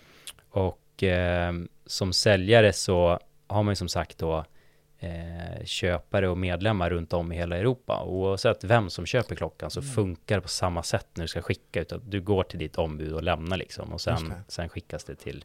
Och 0.50 1.02
eh, 1.02 1.52
som 1.86 2.12
säljare 2.12 2.72
så 2.72 3.18
har 3.46 3.62
man 3.62 3.72
ju 3.72 3.76
som 3.76 3.88
sagt 3.88 4.18
då 4.18 4.44
eh, 4.98 5.64
köpare 5.64 6.28
och 6.28 6.38
medlemmar 6.38 6.90
runt 6.90 7.12
om 7.12 7.32
i 7.32 7.36
hela 7.36 7.56
Europa. 7.56 7.96
Och 7.96 8.12
oavsett 8.14 8.64
vem 8.64 8.90
som 8.90 9.06
köper 9.06 9.34
klockan 9.34 9.70
så 9.70 9.80
Mm. 9.80 9.92
funkar 9.92 10.34
det 10.36 10.40
på 10.42 10.48
samma 10.48 10.82
sätt 10.82 11.06
när 11.14 11.24
du 11.24 11.28
ska 11.28 11.42
skicka. 11.42 11.80
Utan 11.80 12.02
du 12.06 12.20
går 12.20 12.42
till 12.42 12.58
ditt 12.58 12.78
ombud 12.78 13.12
och 13.12 13.22
lämnar 13.22 13.56
liksom. 13.56 13.92
Och 13.92 14.00
sen, 14.00 14.34
sen 14.48 14.68
skickas 14.68 15.04
det 15.04 15.14
till, 15.14 15.44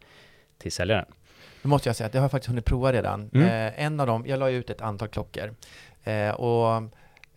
till 0.57 0.71
säljaren. 0.71 1.05
Nu 1.61 1.67
måste 1.69 1.89
jag 1.89 1.95
säga 1.95 2.05
att 2.07 2.13
det 2.13 2.19
har 2.19 2.23
jag 2.23 2.31
faktiskt 2.31 2.49
hunnit 2.49 2.65
prova 2.65 2.93
redan. 2.93 3.29
Mm. 3.33 3.47
Eh, 3.47 3.83
en 3.85 3.99
av 3.99 4.07
dem, 4.07 4.23
jag 4.27 4.39
la 4.39 4.49
ut 4.49 4.69
ett 4.69 4.81
antal 4.81 5.07
klockor. 5.07 5.55
Eh, 6.03 6.29
och 6.31 6.83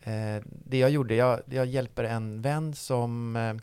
eh, 0.02 0.42
det 0.46 0.78
jag 0.78 0.90
gjorde, 0.90 1.14
jag, 1.14 1.40
jag 1.50 1.66
hjälper 1.66 2.04
en 2.04 2.42
vän 2.42 2.74
som 2.74 3.36
eh, 3.36 3.54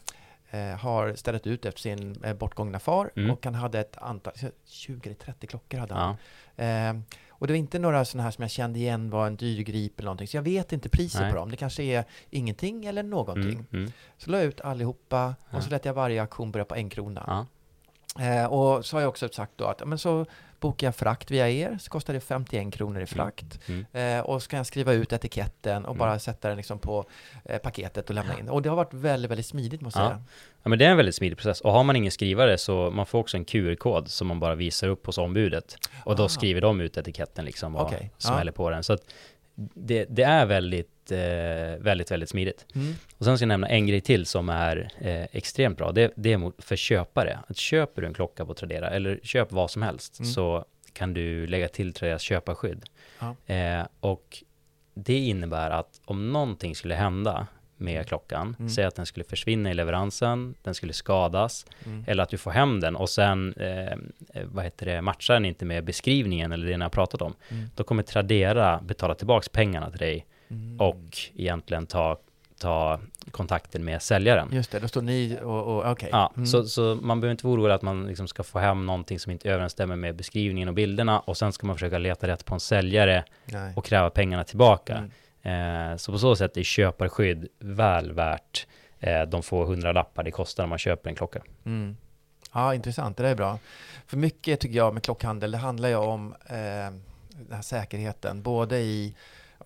eh, 0.71 0.77
har 0.77 1.13
ställt 1.15 1.47
ut 1.47 1.65
efter 1.65 1.81
sin 1.81 2.23
eh, 2.23 2.33
bortgångna 2.33 2.79
far 2.79 3.11
Mm. 3.15 3.31
och 3.31 3.45
han 3.45 3.55
hade 3.55 3.79
ett 3.79 3.97
antal, 3.97 4.33
20 4.65 5.09
eller 5.09 5.15
30 5.19 5.47
klockor 5.47 5.77
hade 5.77 5.93
han. 5.93 6.09
Ja, 6.09 6.17
Eh, 6.63 6.95
och 7.29 7.47
det 7.47 7.53
var 7.53 7.57
inte 7.57 7.79
några 7.79 8.05
sådana 8.05 8.23
här 8.23 8.31
som 8.31 8.41
jag 8.41 8.51
kände 8.51 8.79
igen 8.79 9.09
var 9.09 9.27
en 9.27 9.35
dyr 9.35 9.61
grip 9.63 9.99
eller 9.99 10.05
någonting, 10.05 10.27
så 10.27 10.37
jag 10.37 10.41
vet 10.41 10.73
inte 10.73 10.89
priset 10.89 11.21
Nej. 11.21 11.31
på 11.31 11.37
dem. 11.37 11.51
Det 11.51 11.57
kanske 11.57 11.83
är 11.83 12.05
ingenting 12.29 12.85
eller 12.85 13.03
någonting. 13.03 13.53
mm, 13.53 13.65
mm, 13.73 13.91
Så 14.17 14.31
la 14.31 14.37
jag 14.37 14.45
ut 14.47 14.61
allihopa 14.61 15.35
Ja. 15.49 15.57
och 15.57 15.63
så 15.63 15.69
lät 15.69 15.85
jag 15.85 15.93
varje 15.93 16.21
auktion 16.21 16.51
börja 16.51 16.65
på 16.65 16.75
en 16.75 16.89
krona. 16.89 17.23
ja, 17.27 17.45
Eh, 18.19 18.45
och 18.45 18.85
så 18.85 18.95
har 18.95 19.01
jag 19.01 19.09
också 19.09 19.29
sagt 19.29 19.51
då 19.55 19.65
att 19.65 19.87
men 19.87 19.97
så 19.99 20.25
bokar 20.59 20.87
jag 20.87 20.95
frakt 20.95 21.31
via 21.31 21.49
er, 21.49 21.77
så 21.81 21.89
kostar 21.89 22.13
det 22.13 22.19
51 22.19 22.73
kronor 22.73 23.01
i 23.01 23.05
frakt. 23.05 23.59
mm. 23.67 23.85
Eh, 23.93 24.19
och 24.25 24.43
så 24.43 24.49
kan 24.49 24.57
jag 24.57 24.65
skriva 24.65 24.93
ut 24.93 25.13
etiketten 25.13 25.85
och 25.85 25.95
Mm. 25.95 25.99
bara 25.99 26.19
sätta 26.19 26.47
den 26.47 26.57
liksom 26.57 26.79
på 26.79 27.05
eh, 27.45 27.57
paketet 27.57 28.09
och 28.09 28.15
lämna 28.15 28.39
in. 28.39 28.49
Och 28.49 28.61
det 28.61 28.69
har 28.69 28.75
varit 28.75 28.93
väldigt, 28.93 29.31
väldigt 29.31 29.45
smidigt 29.45 29.81
måste 29.81 29.99
jag 29.99 30.05
Ja. 30.05 30.09
säga. 30.09 30.23
ja, 30.63 30.69
men 30.69 30.79
det 30.79 30.85
är 30.85 30.89
en 30.89 30.97
väldigt 30.97 31.15
smidig 31.15 31.37
process. 31.37 31.61
Och 31.61 31.71
har 31.71 31.83
man 31.83 31.95
ingen 31.95 32.11
skrivare 32.11 32.57
så 32.57 32.91
man 32.91 33.05
får 33.05 33.19
också 33.19 33.37
en 33.37 33.45
QR-kod 33.45 34.07
som 34.09 34.27
man 34.27 34.39
bara 34.39 34.55
visar 34.55 34.87
upp 34.87 35.05
hos 35.05 35.17
ombudet. 35.17 35.75
Och 36.05 36.15
då 36.15 36.23
Ah. 36.23 36.29
skriver 36.29 36.61
de 36.61 36.81
ut 36.81 36.97
etiketten 36.97 37.45
liksom 37.45 37.75
och 37.75 37.93
ja. 37.93 37.97
smäller 38.17 38.51
på 38.51 38.69
den. 38.69 38.83
Så 38.83 38.93
att 38.93 39.01
det, 39.73 40.05
det 40.09 40.23
är 40.23 40.45
väldigt, 40.45 40.89
eh, 41.11 41.17
väldigt, 41.79 42.11
väldigt 42.11 42.29
smidigt. 42.29 42.65
Mm. 42.75 42.93
Och 43.17 43.25
sen 43.25 43.37
ska 43.37 43.43
jag 43.43 43.47
nämna 43.47 43.67
en 43.67 43.87
grej 43.87 44.01
till 44.01 44.25
som 44.25 44.49
är 44.49 44.89
eh, 45.01 45.23
extremt 45.31 45.77
bra. 45.77 45.91
Det, 45.91 46.11
det 46.15 46.33
är 46.33 46.37
mot, 46.37 46.63
för 46.63 46.75
köpare. 46.75 47.39
Att 47.47 47.57
köper 47.57 48.01
du 48.01 48.07
en 48.07 48.13
klocka 48.13 48.45
på 48.45 48.53
Tradera, 48.53 48.89
eller 48.89 49.19
köp 49.23 49.51
vad 49.51 49.71
som 49.71 49.81
helst, 49.81 50.19
Mm. 50.19 50.31
så 50.31 50.65
kan 50.93 51.13
du 51.13 51.47
lägga 51.47 51.67
till 51.67 51.93
Traderas 51.93 52.21
köparskydd. 52.21 52.85
Ja. 53.19 53.53
Eh, 53.55 53.85
och 53.99 54.43
det 54.93 55.17
innebär 55.17 55.69
att 55.69 56.01
om 56.05 56.31
någonting 56.31 56.75
skulle 56.75 56.95
hända 56.95 57.47
med 57.79 58.07
klockan, 58.07 58.55
Mm. 58.59 58.69
säg 58.69 58.85
att 58.85 58.95
den 58.95 59.05
skulle 59.05 59.23
försvinna 59.23 59.71
i 59.71 59.73
leveransen, 59.73 60.55
den 60.63 60.75
skulle 60.75 60.93
skadas, 60.93 61.65
Mm. 61.85 62.03
eller 62.07 62.23
att 62.23 62.29
du 62.29 62.37
får 62.37 62.51
hem 62.51 62.79
den 62.79 62.95
och 62.95 63.09
sen, 63.09 63.53
eh, 63.53 63.97
vad 64.45 64.63
heter 64.63 64.85
det, 64.85 65.01
matchar 65.01 65.33
den 65.33 65.45
inte 65.45 65.65
med 65.65 65.83
beskrivningen 65.83 66.51
eller 66.51 66.67
det 66.67 66.77
ni 66.77 66.83
har 66.83 66.89
pratat 66.89 67.21
om, 67.21 67.33
Mm. 67.49 67.65
då 67.75 67.83
kommer 67.83 68.03
Tradera 68.03 68.79
betala 68.83 69.15
tillbaks 69.15 69.49
pengarna 69.49 69.89
till 69.89 69.99
dig 69.99 70.25
Mm. 70.49 70.79
och 70.81 71.17
egentligen 71.35 71.85
ta, 71.85 72.17
ta 72.59 72.99
kontakten 73.31 73.85
med 73.85 74.01
säljaren. 74.01 74.49
Just 74.51 74.71
det, 74.71 74.79
då 74.79 74.87
står 74.87 75.01
ni 75.01 75.37
och, 75.43 75.63
och 75.77 75.91
okej. 75.91 76.09
Ja, 76.11 76.31
Mm. 76.35 76.45
så, 76.47 76.63
så 76.63 76.97
man 77.01 77.21
behöver 77.21 77.31
inte 77.31 77.47
vara 77.47 77.55
orolig 77.59 77.73
att 77.73 77.81
man 77.81 78.07
liksom 78.07 78.27
ska 78.27 78.43
få 78.43 78.59
hem 78.59 78.85
någonting 78.85 79.19
som 79.19 79.31
inte 79.31 79.49
överensstämmer 79.49 79.95
med 79.95 80.15
beskrivningen 80.15 80.67
och 80.69 80.75
bilderna 80.75 81.19
och 81.19 81.37
sen 81.37 81.53
ska 81.53 81.67
man 81.67 81.75
försöka 81.75 81.97
leta 81.97 82.27
rätt 82.27 82.45
på 82.45 82.53
en 82.53 82.59
säljare 82.59 83.23
Nej. 83.45 83.73
och 83.75 83.85
kräva 83.85 84.09
pengarna 84.09 84.43
tillbaka. 84.43 84.97
Mm. 85.43 85.91
Eh, 85.91 85.97
så 85.97 86.11
på 86.11 86.17
så 86.19 86.35
sätt 86.35 86.57
är 86.57 86.63
köparskydd 86.63 87.47
väl 87.59 88.11
värt 88.11 88.67
eh, 88.99 89.21
de 89.21 89.43
få 89.43 89.65
hundra 89.65 89.91
lappar 89.91 90.23
det 90.23 90.31
kostar 90.31 90.63
när 90.63 90.69
man 90.69 90.77
köper 90.77 91.09
en 91.09 91.15
klocka. 91.15 91.41
Mm. 91.65 91.97
Ja, 92.53 92.73
intressant. 92.75 93.17
Det 93.17 93.23
där 93.23 93.29
är 93.31 93.35
bra. 93.35 93.59
För 94.07 94.17
mycket 94.17 94.59
tycker 94.59 94.77
jag 94.77 94.93
med 94.93 95.03
klockhandel, 95.03 95.51
det 95.51 95.57
handlar 95.57 95.89
ju 95.89 95.95
om 95.95 96.35
eh, 96.45 96.55
den 97.39 97.51
här 97.51 97.61
säkerheten, 97.61 98.41
både 98.41 98.79
i 98.79 99.15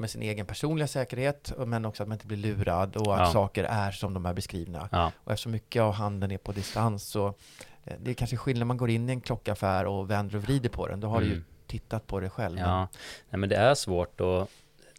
med 0.02 0.10
sin 0.10 0.22
egen 0.22 0.46
personliga 0.46 0.88
säkerhet, 0.88 1.54
men 1.66 1.86
också 1.86 2.04
att 2.04 2.10
man 2.10 2.16
inte 2.16 2.28
blir 2.28 2.38
lurad 2.38 2.96
och 2.96 3.14
att 3.16 3.20
Ja. 3.20 3.34
saker 3.34 3.64
är 3.64 3.92
som 3.92 4.14
de 4.14 4.26
är 4.26 4.34
beskrivna. 4.34 4.90
Ja, 4.92 5.12
Och 5.24 5.32
eftersom 5.32 5.52
mycket 5.52 5.82
av 5.82 5.94
handeln 5.94 6.32
är 6.32 6.38
på 6.38 6.52
distans 6.52 7.04
så 7.04 7.28
eh, 7.84 7.94
det 8.00 8.12
är 8.12 8.16
kanske 8.16 8.38
skillnad 8.38 8.68
man 8.68 8.78
går 8.78 8.90
in 8.90 9.10
i 9.10 9.12
en 9.12 9.22
klockaffär 9.22 9.86
och 9.86 10.10
vänder 10.12 10.36
och 10.36 10.44
vrider 10.44 10.70
på 10.70 10.88
den. 10.88 11.00
Då 11.00 11.08
har 11.08 11.20
du 11.20 11.26
ju 11.26 11.32
Mm. 11.34 11.44
tittat 11.68 12.08
på 12.08 12.20
det 12.20 12.30
själv. 12.30 12.60
ja. 12.60 12.88
Nej, 13.30 13.40
men 13.40 13.50
det 13.50 13.56
är 13.56 13.76
svårt 13.76 14.22
och 14.22 14.50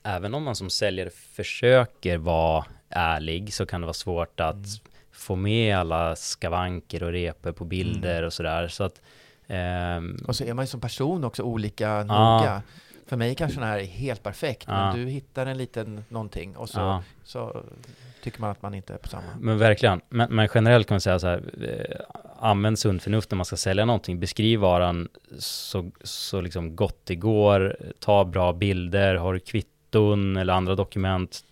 även 0.02 0.34
om 0.34 0.42
man 0.42 0.56
som 0.56 0.70
säljare 0.70 1.10
försöker 1.10 2.16
vara 2.18 2.64
ärlig 2.88 3.54
så 3.54 3.66
kan 3.66 3.80
det 3.80 3.86
vara 3.86 3.94
svårt 3.94 4.40
att 4.40 4.54
Mm. 4.54 4.66
få 5.12 5.36
med 5.36 5.76
alla 5.76 6.16
skavanker 6.16 7.02
och 7.02 7.12
repor 7.12 7.52
på 7.52 7.64
bilder 7.64 8.16
Mm. 8.16 8.26
och 8.26 8.32
sådär. 8.32 8.68
Så 8.68 8.84
att 8.84 9.00
ehm, 9.46 10.16
Och 10.28 10.36
så 10.36 10.44
är 10.44 10.54
man 10.54 10.62
ju 10.62 10.66
som 10.66 10.80
person 10.80 11.24
också 11.24 11.42
olika 11.42 12.02
noga. 12.04 12.62
För 13.12 13.16
mig 13.16 13.34
kanske 13.34 13.60
den 13.60 13.68
här 13.68 13.78
är 13.78 13.84
helt 13.84 14.22
perfekt, 14.22 14.64
Ja. 14.68 14.72
men 14.86 14.96
du 14.96 15.10
hittar 15.10 15.46
en 15.46 15.58
liten 15.58 16.04
någonting 16.08 16.56
och 16.56 16.68
så, 16.68 16.78
Ja. 16.80 17.02
så 17.24 17.64
tycker 18.22 18.40
man 18.40 18.50
att 18.50 18.62
man 18.62 18.74
inte 18.74 18.94
är 18.94 18.98
på 18.98 19.08
samma. 19.08 19.22
Men 19.40 19.58
verkligen. 19.58 20.00
Men, 20.08 20.34
men 20.34 20.48
generellt 20.54 20.86
kan 20.88 20.94
man 20.94 21.00
säga 21.00 21.18
så 21.18 21.26
här, 21.26 21.42
eh, 21.62 22.00
använd 22.38 22.78
sunt 22.78 23.02
förnuft 23.02 23.30
när 23.30 23.36
man 23.36 23.44
ska 23.44 23.56
sälja 23.56 23.84
någonting. 23.84 24.20
Beskriv 24.20 24.60
varan 24.60 25.08
så, 25.38 25.90
så 26.02 26.40
liksom 26.40 26.76
gott 26.76 27.00
det 27.06 27.14
går. 27.16 27.76
Ta 27.98 28.24
bra 28.24 28.52
bilder. 28.52 29.14
Har 29.14 29.32
du 29.34 29.40
kvitton 29.40 30.36
eller 30.36 30.52
andra 30.52 30.74
dokument, 30.74 31.44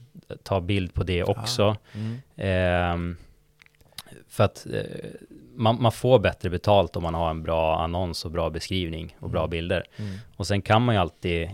ta 0.42 0.60
bild 0.60 0.94
på 0.94 1.02
det 1.02 1.24
också. 1.24 1.76
Mm. 1.92 2.16
Ehm, 2.36 3.16
för 4.28 4.44
att 4.44 4.66
eh, 4.66 4.82
man, 5.60 5.82
man 5.82 5.92
får 5.92 6.18
bättre 6.18 6.50
betalt 6.50 6.96
om 6.96 7.02
man 7.02 7.14
har 7.14 7.30
en 7.30 7.42
bra 7.42 7.80
annons 7.80 8.24
och 8.24 8.30
bra 8.30 8.50
beskrivning 8.50 9.16
och 9.20 9.30
bra 9.30 9.40
Mm. 9.40 9.50
bilder. 9.50 9.84
Mm. 9.96 10.16
Och 10.36 10.46
sen 10.46 10.62
kan 10.62 10.82
man 10.82 10.94
ju 10.94 11.00
alltid 11.00 11.42
eh, 11.42 11.50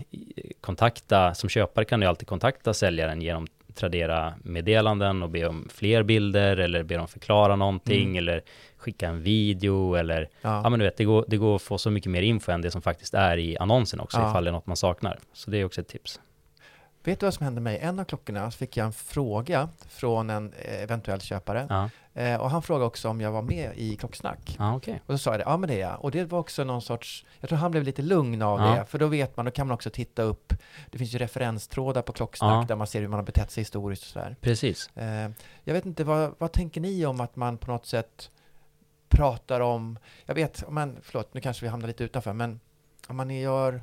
kontakta, 0.61 1.33
som 1.33 1.49
köpare 1.49 1.85
kan 1.85 1.99
du 1.99 2.07
alltid 2.07 2.27
kontakta 2.27 2.73
säljaren 2.73 3.21
genom 3.21 3.47
Tradera 3.75 4.33
meddelanden 4.43 5.23
och 5.23 5.29
be 5.29 5.47
om 5.47 5.67
fler 5.73 6.03
bilder 6.03 6.57
eller 6.57 6.83
be 6.83 6.97
dem 6.97 7.07
förklara 7.07 7.55
någonting 7.55 8.03
Mm. 8.03 8.17
eller 8.17 8.41
skicka 8.77 9.07
en 9.07 9.23
video 9.23 9.95
eller 9.95 10.29
Ja. 10.41 10.61
ja 10.63 10.69
men 10.69 10.79
du 10.79 10.85
vet 10.85 10.97
det 10.97 11.03
går, 11.05 11.25
det 11.27 11.37
går 11.37 11.55
att 11.55 11.61
få 11.61 11.77
så 11.77 11.91
mycket 11.91 12.11
mer 12.11 12.21
info 12.21 12.51
än 12.51 12.61
det 12.61 12.71
som 12.71 12.81
faktiskt 12.81 13.13
är 13.13 13.37
i 13.37 13.57
annonsen 13.57 13.99
också 13.99 14.17
Ja. 14.19 14.29
ifall 14.29 14.43
det 14.43 14.49
är 14.49 14.51
något 14.51 14.67
man 14.67 14.77
saknar. 14.77 15.19
Så 15.33 15.51
det 15.51 15.57
är 15.57 15.65
också 15.65 15.81
ett 15.81 15.87
tips. 15.87 16.19
Vet 17.03 17.19
du 17.19 17.25
vad 17.25 17.33
som 17.33 17.43
hände 17.43 17.61
mig? 17.61 17.79
En 17.81 17.99
av 17.99 18.03
klockorna 18.03 18.51
fick 18.51 18.77
jag 18.77 18.85
en 18.85 18.93
fråga 18.93 19.69
från 19.89 20.29
en 20.29 20.53
eh, 20.53 20.83
eventuell 20.83 21.21
köpare. 21.21 21.65
Ja, 21.69 21.89
Eh, 22.17 22.35
och 22.41 22.49
han 22.49 22.61
frågade 22.61 22.85
också 22.85 23.09
om 23.09 23.21
jag 23.21 23.31
var 23.31 23.41
med 23.41 23.71
i 23.75 23.95
Klocksnack. 23.95 24.55
ja 24.59 24.75
okej. 24.75 25.01
Och 25.05 25.13
så 25.13 25.17
sa 25.17 25.31
jag 25.31 25.39
det, 25.39 25.43
ja 25.43 25.57
men 25.57 25.67
det 25.69 25.75
är 25.81 25.89
jag. 25.89 26.03
Och 26.03 26.11
det 26.11 26.23
var 26.25 26.39
också 26.39 26.63
någon 26.63 26.81
sorts, 26.81 27.25
jag 27.39 27.49
tror 27.49 27.59
han 27.59 27.71
blev 27.71 27.83
lite 27.83 28.01
lugn 28.01 28.41
av 28.41 28.59
Ja. 28.59 28.65
det, 28.65 28.85
för 28.85 28.99
då 28.99 29.07
vet 29.07 29.37
man, 29.37 29.45
då 29.45 29.51
kan 29.51 29.67
man 29.67 29.73
också 29.75 29.89
titta 29.89 30.21
upp, 30.21 30.53
det 30.91 30.97
finns 30.97 31.13
ju 31.15 31.17
referenstrådar 31.17 32.01
på 32.01 32.13
Klocksnack 32.13 32.67
där 32.67 32.75
man 32.75 32.87
ser 32.87 33.01
hur 33.01 33.07
man 33.07 33.19
har 33.19 33.25
betett 33.25 33.51
sig 33.51 33.61
historiskt 33.61 34.03
och 34.03 34.07
sådär. 34.07 34.35
Precis. 34.41 34.89
Eh, 34.97 35.29
jag 35.63 35.73
vet 35.73 35.85
inte, 35.85 36.03
vad, 36.03 36.35
vad 36.37 36.51
tänker 36.51 36.81
ni 36.81 37.05
om 37.05 37.21
att 37.21 37.35
man 37.35 37.57
på 37.57 37.71
något 37.71 37.85
sätt 37.85 38.31
pratar 39.09 39.59
om, 39.59 39.99
jag 40.25 40.35
vet, 40.35 40.69
man, 40.69 40.97
förlåt, 41.01 41.33
nu 41.33 41.41
kanske 41.41 41.65
vi 41.65 41.69
hamnar 41.69 41.87
lite 41.87 42.03
utanför, 42.03 42.33
men 42.33 42.59
om 43.07 43.15
man 43.17 43.29
gör, 43.29 43.81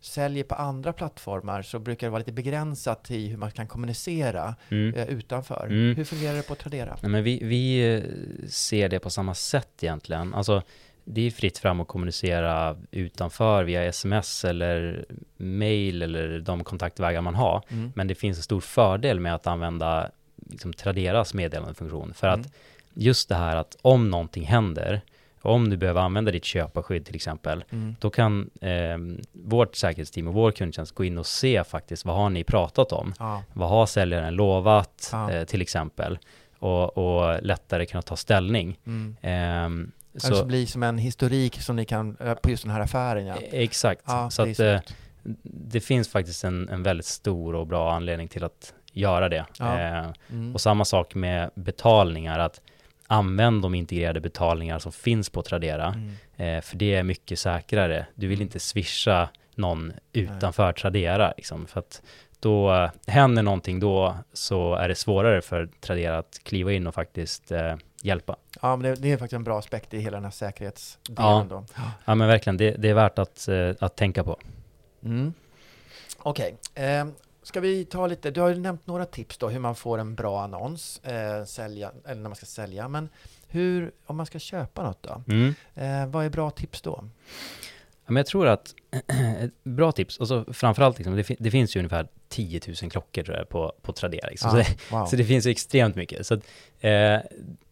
säljer 0.00 0.44
på 0.44 0.54
andra 0.54 0.92
plattformar 0.92 1.62
så 1.62 1.78
brukar 1.78 2.06
det 2.06 2.10
vara 2.10 2.18
lite 2.18 2.32
begränsat 2.32 3.10
i 3.10 3.28
hur 3.28 3.36
man 3.36 3.50
kan 3.50 3.66
kommunicera 3.66 4.54
Mm. 4.70 4.94
eh, 4.94 5.08
utanför. 5.08 5.66
Mm. 5.66 5.96
Hur 5.96 6.04
fungerar 6.04 6.36
det 6.36 6.42
på 6.48 6.54
Tradera? 6.54 6.96
Nej, 7.02 7.10
men 7.10 7.24
vi, 7.24 7.44
vi 7.44 7.94
eh, 7.96 8.02
ser 8.48 8.88
det 8.88 8.98
på 8.98 9.10
samma 9.10 9.34
sätt 9.34 9.68
egentligen. 9.82 10.34
Alltså, 10.34 10.62
det 11.04 11.20
är 11.26 11.30
fritt 11.30 11.58
fram 11.58 11.80
att 11.80 11.88
kommunicera 11.88 12.76
utanför 12.90 13.64
via 13.64 13.84
sms 13.84 14.44
eller 14.44 15.04
mail 15.36 16.02
eller 16.02 16.40
de 16.40 16.64
kontaktvägar 16.64 17.20
man 17.20 17.34
har. 17.34 17.62
Mm. 17.68 17.92
Men 17.94 18.08
det 18.08 18.14
finns 18.14 18.36
en 18.36 18.42
stor 18.42 18.60
fördel 18.60 19.20
med 19.20 19.34
att 19.34 19.46
använda 19.46 20.10
liksom, 20.50 20.72
Traderas 20.72 21.34
meddelandefunktion. 21.34 22.14
För 22.14 22.26
Mm. 22.28 22.40
att 22.40 22.46
just 22.94 23.28
det 23.28 23.34
här 23.34 23.56
att 23.56 23.76
om 23.82 24.10
någonting 24.10 24.44
händer, 24.46 25.00
om 25.48 25.70
du 25.70 25.76
behöver 25.76 26.00
använda 26.00 26.30
ditt 26.30 26.44
köparskydd 26.44 27.04
till 27.06 27.14
exempel, 27.14 27.64
Mm. 27.70 27.96
då 28.00 28.10
kan 28.10 28.50
eh, 28.60 28.98
vårt 29.32 29.74
säkerhetsteam 29.76 30.28
och 30.28 30.34
vår 30.34 30.52
kundtjänst 30.52 30.92
gå 30.94 31.04
in 31.04 31.18
och 31.18 31.26
se 31.26 31.64
faktiskt 31.64 32.04
vad 32.04 32.16
har 32.16 32.30
ni 32.30 32.44
pratat 32.44 32.92
om? 32.92 33.14
Ja. 33.18 33.42
Vad 33.52 33.68
har 33.68 33.86
säljaren 33.86 34.34
lovat 34.34 35.08
Ja. 35.12 35.30
eh, 35.32 35.44
till 35.44 35.62
exempel? 35.62 36.18
Och, 36.58 36.98
och 36.98 37.42
lättare 37.42 37.86
kunna 37.86 38.02
ta 38.02 38.16
ställning. 38.16 38.78
Mm. 38.86 39.16
Ehm, 39.22 39.92
Så 40.16 40.34
det 40.34 40.44
blir 40.44 40.66
som 40.66 40.82
en 40.82 40.98
historik 40.98 41.60
som 41.62 41.76
ni 41.76 41.84
kan, 41.84 42.16
eh, 42.20 42.34
på 42.34 42.50
just 42.50 42.62
den 42.62 42.72
här 42.72 42.80
affären 42.80 43.26
ja. 43.26 43.34
eh, 43.36 43.60
exakt. 43.62 44.02
Ja, 44.06 44.30
så 44.30 44.44
det 44.44 44.50
att 44.50 44.60
eh, 44.60 44.92
det 45.42 45.80
finns 45.80 46.08
faktiskt 46.08 46.44
en, 46.44 46.68
en 46.68 46.82
väldigt 46.82 47.06
stor 47.06 47.54
och 47.54 47.66
bra 47.66 47.92
anledning 47.92 48.28
till 48.28 48.44
att 48.44 48.74
göra 48.92 49.28
det. 49.28 49.44
Ja. 49.58 49.80
Eh, 49.80 50.06
Mm. 50.30 50.54
och 50.54 50.60
samma 50.60 50.84
sak 50.84 51.14
med 51.14 51.50
betalningar, 51.54 52.38
att 52.38 52.60
använd 53.10 53.62
de 53.62 53.74
integrerade 53.74 54.20
betalningar 54.20 54.78
som 54.78 54.92
finns 54.92 55.30
på 55.30 55.42
Tradera, 55.42 55.86
Mm. 55.86 56.56
eh, 56.56 56.62
för 56.62 56.76
det 56.76 56.94
är 56.94 57.02
mycket 57.02 57.38
säkrare. 57.38 58.06
Du 58.14 58.26
vill 58.26 58.42
inte 58.42 58.60
swisha 58.60 59.28
någon 59.54 59.92
utanför 60.12 60.72
Tradera, 60.72 61.32
liksom, 61.36 61.66
för 61.66 61.80
att 61.80 62.02
då 62.40 62.74
eh, 62.74 62.90
händer 63.06 63.42
någonting 63.42 63.80
då 63.80 64.16
så 64.32 64.74
är 64.74 64.88
det 64.88 64.94
svårare 64.94 65.42
för 65.42 65.68
Tradera 65.80 66.18
att 66.18 66.40
kliva 66.42 66.72
in 66.72 66.86
och 66.86 66.94
faktiskt 66.94 67.52
eh, 67.52 67.74
hjälpa. 68.02 68.36
Ja, 68.62 68.76
men 68.76 68.90
det, 68.94 69.02
det 69.02 69.12
är 69.12 69.16
faktiskt 69.16 69.32
en 69.36 69.44
bra 69.44 69.58
aspekt 69.58 69.94
i 69.94 69.98
hela 69.98 70.16
den 70.16 70.24
här 70.24 70.30
säkerhetsdelen 70.30 71.16
Ja. 71.24 71.46
då. 71.50 71.64
Ja 72.04 72.14
men 72.14 72.28
verkligen, 72.28 72.56
det, 72.56 72.70
det 72.70 72.88
är 72.88 72.94
värt 72.94 73.18
att, 73.18 73.48
eh, 73.48 73.70
att 73.80 73.96
tänka 73.96 74.24
på. 74.24 74.38
Mm. 75.04 75.32
Okej, 76.18 76.56
eh, 76.74 77.06
ska 77.48 77.60
vi 77.60 77.84
ta 77.84 78.06
lite, 78.06 78.30
du 78.30 78.40
har 78.40 78.48
ju 78.48 78.54
nämnt 78.54 78.86
några 78.86 79.04
tips 79.04 79.38
då 79.38 79.48
hur 79.48 79.58
man 79.60 79.74
får 79.74 79.98
en 79.98 80.14
bra 80.14 80.42
annons, 80.42 81.00
eh, 81.04 81.44
sälja, 81.44 81.92
eller 82.04 82.22
när 82.22 82.28
man 82.28 82.36
ska 82.36 82.46
sälja, 82.46 82.88
men 82.88 83.08
hur, 83.48 83.92
om 84.06 84.16
man 84.16 84.26
ska 84.26 84.38
köpa 84.38 84.82
något 84.82 85.02
då? 85.02 85.22
Mm. 85.28 85.54
Eh, 85.74 86.06
vad 86.06 86.24
är 86.24 86.30
bra 86.30 86.50
tips 86.50 86.82
då? 86.82 87.04
Ja, 88.06 88.12
men 88.12 88.16
jag 88.16 88.26
tror 88.26 88.46
att, 88.46 88.74
ett 89.40 89.64
bra 89.64 89.92
tips, 89.92 90.18
och 90.18 90.28
så 90.28 90.44
framförallt, 90.52 90.98
liksom, 90.98 91.16
det, 91.16 91.24
fin- 91.24 91.36
det 91.40 91.50
finns 91.50 91.76
ju 91.76 91.80
ungefär 91.80 92.08
10 92.28 92.60
000 92.82 92.90
klockor 92.90 93.22
tror 93.22 93.36
jag 93.36 93.48
på, 93.48 93.72
på 93.82 93.92
Tradera. 93.92 94.28
Liksom. 94.28 94.58
Ja, 94.58 94.64
så, 94.64 94.70
det, 94.70 94.96
wow. 94.96 95.06
så 95.06 95.16
det 95.16 95.24
finns 95.24 95.46
ju 95.46 95.50
extremt 95.50 95.96
mycket. 95.96 96.26
Så 96.26 96.34
att, 96.34 96.40
eh, 96.80 97.18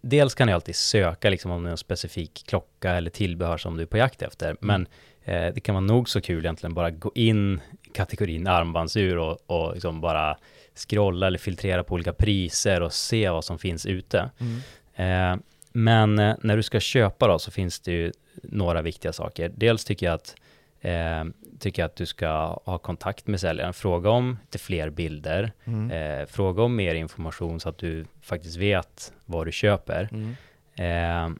dels 0.00 0.34
kan 0.34 0.48
jag 0.48 0.54
alltid 0.54 0.76
söka 0.76 1.30
liksom, 1.30 1.50
om 1.50 1.62
det 1.62 1.68
är 1.68 1.70
en 1.70 1.76
specifik 1.76 2.44
klocka 2.46 2.94
eller 2.94 3.10
tillbehör 3.10 3.58
som 3.58 3.76
du 3.76 3.82
är 3.82 3.86
på 3.86 3.96
jakt 3.96 4.22
efter. 4.22 4.56
Men 4.60 4.86
eh, 5.26 5.54
det 5.54 5.60
kan 5.60 5.74
vara 5.74 5.84
nog 5.84 6.08
så 6.08 6.20
kul 6.20 6.44
egentligen 6.44 6.74
bara 6.74 6.90
gå 6.90 7.12
in 7.14 7.60
i 7.82 7.88
kategorin 7.92 8.46
armbandsur 8.46 9.18
och, 9.18 9.38
och 9.46 9.72
liksom 9.72 10.00
bara 10.00 10.36
scrolla 10.74 11.26
eller 11.26 11.38
filtrera 11.38 11.84
på 11.84 11.94
olika 11.94 12.12
priser 12.12 12.80
och 12.80 12.92
se 12.92 13.30
vad 13.30 13.44
som 13.44 13.58
finns 13.58 13.86
ute. 13.86 14.30
Mm. 14.38 15.32
Eh, 15.34 15.38
men 15.72 16.18
eh, 16.18 16.36
när 16.40 16.56
du 16.56 16.62
ska 16.62 16.80
köpa 16.80 17.28
då 17.28 17.38
så 17.38 17.50
finns 17.50 17.80
det 17.80 17.92
ju 17.92 18.12
några 18.42 18.82
viktiga 18.82 19.12
saker. 19.12 19.52
Dels 19.56 19.84
tycker 19.84 20.06
jag 20.06 20.14
att 20.14 20.34
eh, 20.80 21.24
tycker 21.58 21.82
jag 21.82 21.86
att 21.86 21.96
du 21.96 22.06
ska 22.06 22.60
ha 22.64 22.78
kontakt 22.78 23.26
med 23.26 23.40
säljaren. 23.40 23.74
Fråga 23.74 24.10
om 24.10 24.38
lite 24.42 24.58
fler 24.58 24.90
bilder. 24.90 25.52
Mm. 25.64 25.90
Eh, 25.90 26.26
fråga 26.26 26.62
om 26.62 26.76
mer 26.76 26.94
information 26.94 27.60
så 27.60 27.68
att 27.68 27.78
du 27.78 28.04
faktiskt 28.22 28.56
vet 28.56 29.12
vad 29.24 29.46
du 29.46 29.52
köper. 29.52 30.08
Mm. 30.12 30.36
Eh, 30.76 31.36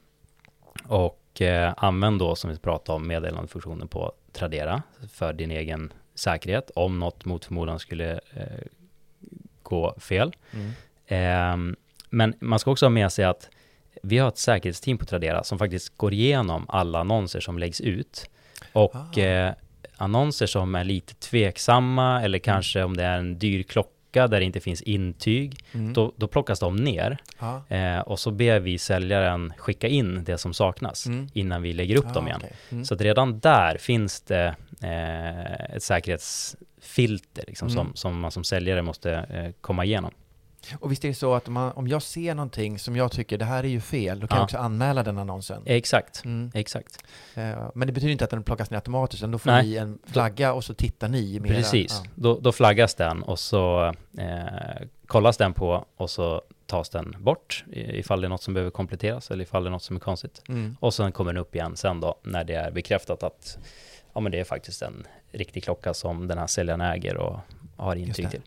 och 0.89 1.21
eh, 1.41 1.75
använd 1.77 2.19
då, 2.19 2.35
som 2.35 2.51
vi 2.51 2.59
pratade 2.59 2.97
om, 2.97 3.07
meddelandefunktionen 3.07 3.89
på 3.89 4.13
Tradera 4.33 4.83
för 5.13 5.33
din 5.33 5.51
egen 5.51 5.93
säkerhet 6.15 6.71
om 6.75 6.99
något 6.99 7.25
mot 7.25 7.45
förmodan 7.45 7.79
skulle 7.79 8.13
eh, 8.13 8.67
gå 9.63 9.95
fel. 9.99 10.33
Mm. 10.53 10.73
Ehm, 11.07 11.77
men 12.11 12.35
man 12.41 12.59
ska 12.59 12.71
också 12.71 12.87
ha 12.87 12.91
med 12.91 13.13
sig 13.13 13.25
att 13.25 13.49
vi 14.03 14.19
har 14.19 14.29
ett 14.29 14.39
säkerhetsteam 14.39 14.99
på 14.99 15.05
Tradera 15.05 15.45
som 15.45 15.59
faktiskt 15.59 15.97
går 15.97 16.13
igenom 16.13 16.67
alla 16.69 16.99
annonser 16.99 17.41
som 17.41 17.59
läggs 17.59 17.81
ut. 17.81 18.31
Och 18.73 18.95
Ah. 19.17 19.21
eh, 19.21 19.53
annonser 19.97 20.47
som 20.47 20.75
är 20.75 20.85
lite 20.85 21.15
tveksamma 21.15 22.23
eller 22.23 22.39
kanske 22.39 22.83
om 22.83 22.97
det 22.97 23.05
är 23.05 23.19
en 23.19 23.39
dyr 23.39 23.63
klocka 23.63 23.91
där 24.23 24.41
det 24.41 24.45
inte 24.47 24.61
finns 24.61 24.83
intyg, 24.83 25.59
Mm. 25.73 25.93
då, 25.93 26.13
då 26.17 26.27
plockas 26.29 26.61
de 26.61 26.77
ner. 26.77 27.19
Eh, 27.69 27.99
och 27.99 28.19
så 28.19 28.31
ber 28.31 28.61
vi 28.61 28.79
säljaren 28.79 29.53
skicka 29.59 29.89
in 29.89 30.25
det 30.25 30.39
som 30.39 30.55
saknas 30.55 31.07
Mm. 31.07 31.29
innan 31.33 31.63
vi 31.63 31.73
lägger 31.73 31.97
upp 31.97 32.07
Ah, 32.07 32.13
dem 32.13 32.27
igen. 32.27 32.41
okej. 32.43 32.53
Mm. 32.71 32.85
Så 32.85 32.95
att 32.95 33.01
redan 33.01 33.39
där 33.41 33.77
finns 33.79 34.21
det 34.21 34.55
eh, 34.83 35.77
ett 35.77 35.83
säkerhetsfilter 35.83 37.45
liksom, 37.47 37.69
Mm. 37.69 37.77
som, 37.77 37.95
som 37.95 38.21
man 38.21 38.31
som 38.31 38.45
säljare 38.45 38.83
måste 38.83 39.13
eh, 39.13 39.51
komma 39.61 39.85
igenom. 39.85 40.11
Och 40.81 40.93
visst 40.93 41.05
är 41.05 41.09
det 41.09 41.15
så 41.15 41.35
att 41.35 41.49
om, 41.49 41.55
man, 41.55 41.73
om 41.73 41.89
jag 41.89 42.03
ser 42.03 42.35
någonting 42.35 42.79
som 42.79 42.97
jag 42.97 43.13
tycker 43.13 43.39
det 43.39 43.45
här 43.45 43.65
är 43.65 43.69
ju 43.69 43.81
fel, 43.81 44.21
då 44.21 44.27
kan 44.27 44.37
Ja. 44.37 44.41
jag 44.41 44.45
också 44.45 44.59
anmäla 44.59 45.03
den 45.03 45.19
annonsen. 45.19 45.63
Exakt, 45.67 46.25
Mm. 46.25 46.51
exakt. 46.55 47.05
Eh, 47.35 47.71
Men 47.75 47.87
det 47.87 47.93
betyder 47.93 48.13
inte 48.13 48.25
att 48.25 48.31
den 48.31 48.43
plockas 48.43 48.71
ner 48.71 48.79
automatiskt, 48.79 49.23
utan 49.23 49.31
då 49.31 49.39
får 49.39 49.51
Nej. 49.51 49.67
ni 49.67 49.77
en 49.77 49.99
flagga 50.07 50.53
och 50.53 50.65
så 50.65 50.75
tittar 50.75 51.09
ni 51.09 51.41
med 51.41 51.51
era- 51.51 51.55
Precis, 51.57 52.01
Ja. 52.05 52.11
då, 52.15 52.39
då 52.41 52.53
flaggas 52.53 52.95
den 52.95 53.23
och 53.23 53.39
så 53.39 53.93
eh, 54.19 54.87
kollas 55.07 55.37
den 55.37 55.53
på 55.55 55.85
och 55.97 56.11
så 56.11 56.43
tas 56.67 56.89
den 56.89 57.17
bort 57.19 57.65
ifall 57.73 58.21
det 58.21 58.27
är 58.27 58.29
något 58.29 58.43
som 58.43 58.55
behöver 58.55 58.71
kompletteras 58.71 59.31
eller 59.31 59.43
ifall 59.45 59.65
det 59.65 59.69
är 59.69 59.73
något 59.73 59.83
som 59.83 59.97
är 59.97 60.01
konstigt. 60.01 60.43
Mm. 60.49 60.77
Och 60.81 60.95
sen 60.95 61.13
kommer 61.13 61.33
den 61.33 61.41
upp 61.41 61.55
igen 61.55 61.77
sen 61.77 62.01
då 62.01 62.19
när 62.23 62.45
det 62.45 62.55
är 62.55 62.71
bekräftat 62.71 63.23
att 63.23 63.59
ja, 64.15 64.21
men 64.21 64.33
det 64.33 64.41
är 64.41 64.45
faktiskt 64.45 64.83
en 64.83 65.07
riktig 65.33 65.65
klocka 65.65 65.95
som 65.95 66.29
den 66.29 66.39
här 66.39 66.47
säljaren 66.47 66.81
äger 66.81 67.17
och 67.17 67.39
har 67.77 67.97
intyg 67.97 68.31
till. 68.31 68.43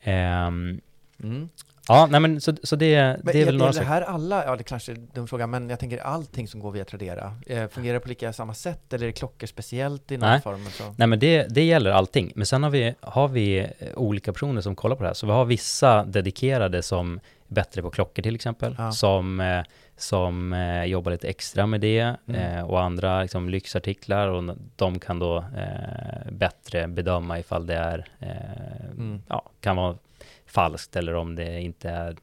Ehm, 0.00 0.80
Mm. 1.22 1.48
ja, 1.88 2.08
nej 2.10 2.20
men 2.20 2.40
så, 2.40 2.52
så 2.62 2.76
det, 2.76 2.96
Men 3.24 3.32
det 3.32 3.40
är 3.40 3.44
väl 3.44 3.54
är 3.54 3.58
några 3.58 3.70
det 3.72 3.76
saker. 3.76 3.88
här 3.88 4.02
alla, 4.02 4.44
ja 4.44 4.56
det 4.56 4.64
kanske 4.64 4.92
är 4.92 4.96
en 4.96 5.08
dum 5.14 5.26
fråga, 5.28 5.46
men 5.46 5.70
jag 5.70 5.78
tänker 5.78 5.98
allting 5.98 6.48
som 6.48 6.60
går 6.60 6.70
via 6.70 6.84
Tradera, 6.84 7.34
eh, 7.46 7.68
fungerar 7.68 7.94
det 7.94 8.00
på 8.00 8.08
lika 8.08 8.32
samma 8.32 8.54
sätt 8.54 8.92
eller 8.92 9.04
är 9.04 9.06
det 9.06 9.12
klockor 9.12 9.46
speciellt 9.46 10.10
i 10.12 10.16
någon 10.16 10.28
Nej. 10.28 10.40
form? 10.40 10.66
och 10.66 10.72
Så? 10.72 10.84
Nej 10.96 11.08
men 11.08 11.18
det, 11.18 11.46
det 11.54 11.64
gäller 11.64 11.90
allting. 11.90 12.32
Men 12.34 12.46
sen 12.46 12.62
har 12.62 12.70
vi, 12.70 12.94
har 13.00 13.28
vi 13.28 13.58
eh, 13.58 13.66
olika 13.96 14.32
personer 14.32 14.60
som 14.60 14.76
kollar 14.76 14.96
på 14.96 15.02
det 15.02 15.08
här. 15.08 15.14
Så 15.14 15.26
vi 15.26 15.32
har 15.32 15.44
vissa 15.44 16.04
dedikerade 16.04 16.82
som 16.82 17.14
är 17.48 17.54
bättre 17.54 17.82
på 17.82 17.90
klockor 17.90 18.22
till 18.22 18.34
exempel. 18.34 18.74
Ja. 18.78 18.92
Som, 18.92 19.40
eh, 19.40 19.62
som 19.96 20.52
eh, 20.52 20.84
jobbar 20.84 21.10
lite 21.12 21.28
extra 21.28 21.66
med 21.66 21.80
det. 21.80 22.16
Mm. 22.28 22.56
Eh, 22.58 22.64
och 22.64 22.80
andra 22.82 23.22
liksom, 23.22 23.48
lyxartiklar. 23.48 24.28
Och 24.28 24.56
de 24.76 24.98
kan 24.98 25.18
då 25.18 25.36
eh, 25.38 26.32
bättre 26.32 26.88
bedöma 26.88 27.38
ifall 27.38 27.66
det 27.66 27.74
är, 27.74 28.06
eh, 28.20 28.28
Mm. 28.92 29.22
ja, 29.28 29.50
kan 29.60 29.76
vara 29.76 29.96
falskt 30.52 30.96
eller 30.96 31.14
om 31.14 31.34
det 31.34 31.60
inte 31.60 31.90
är 31.90 32.16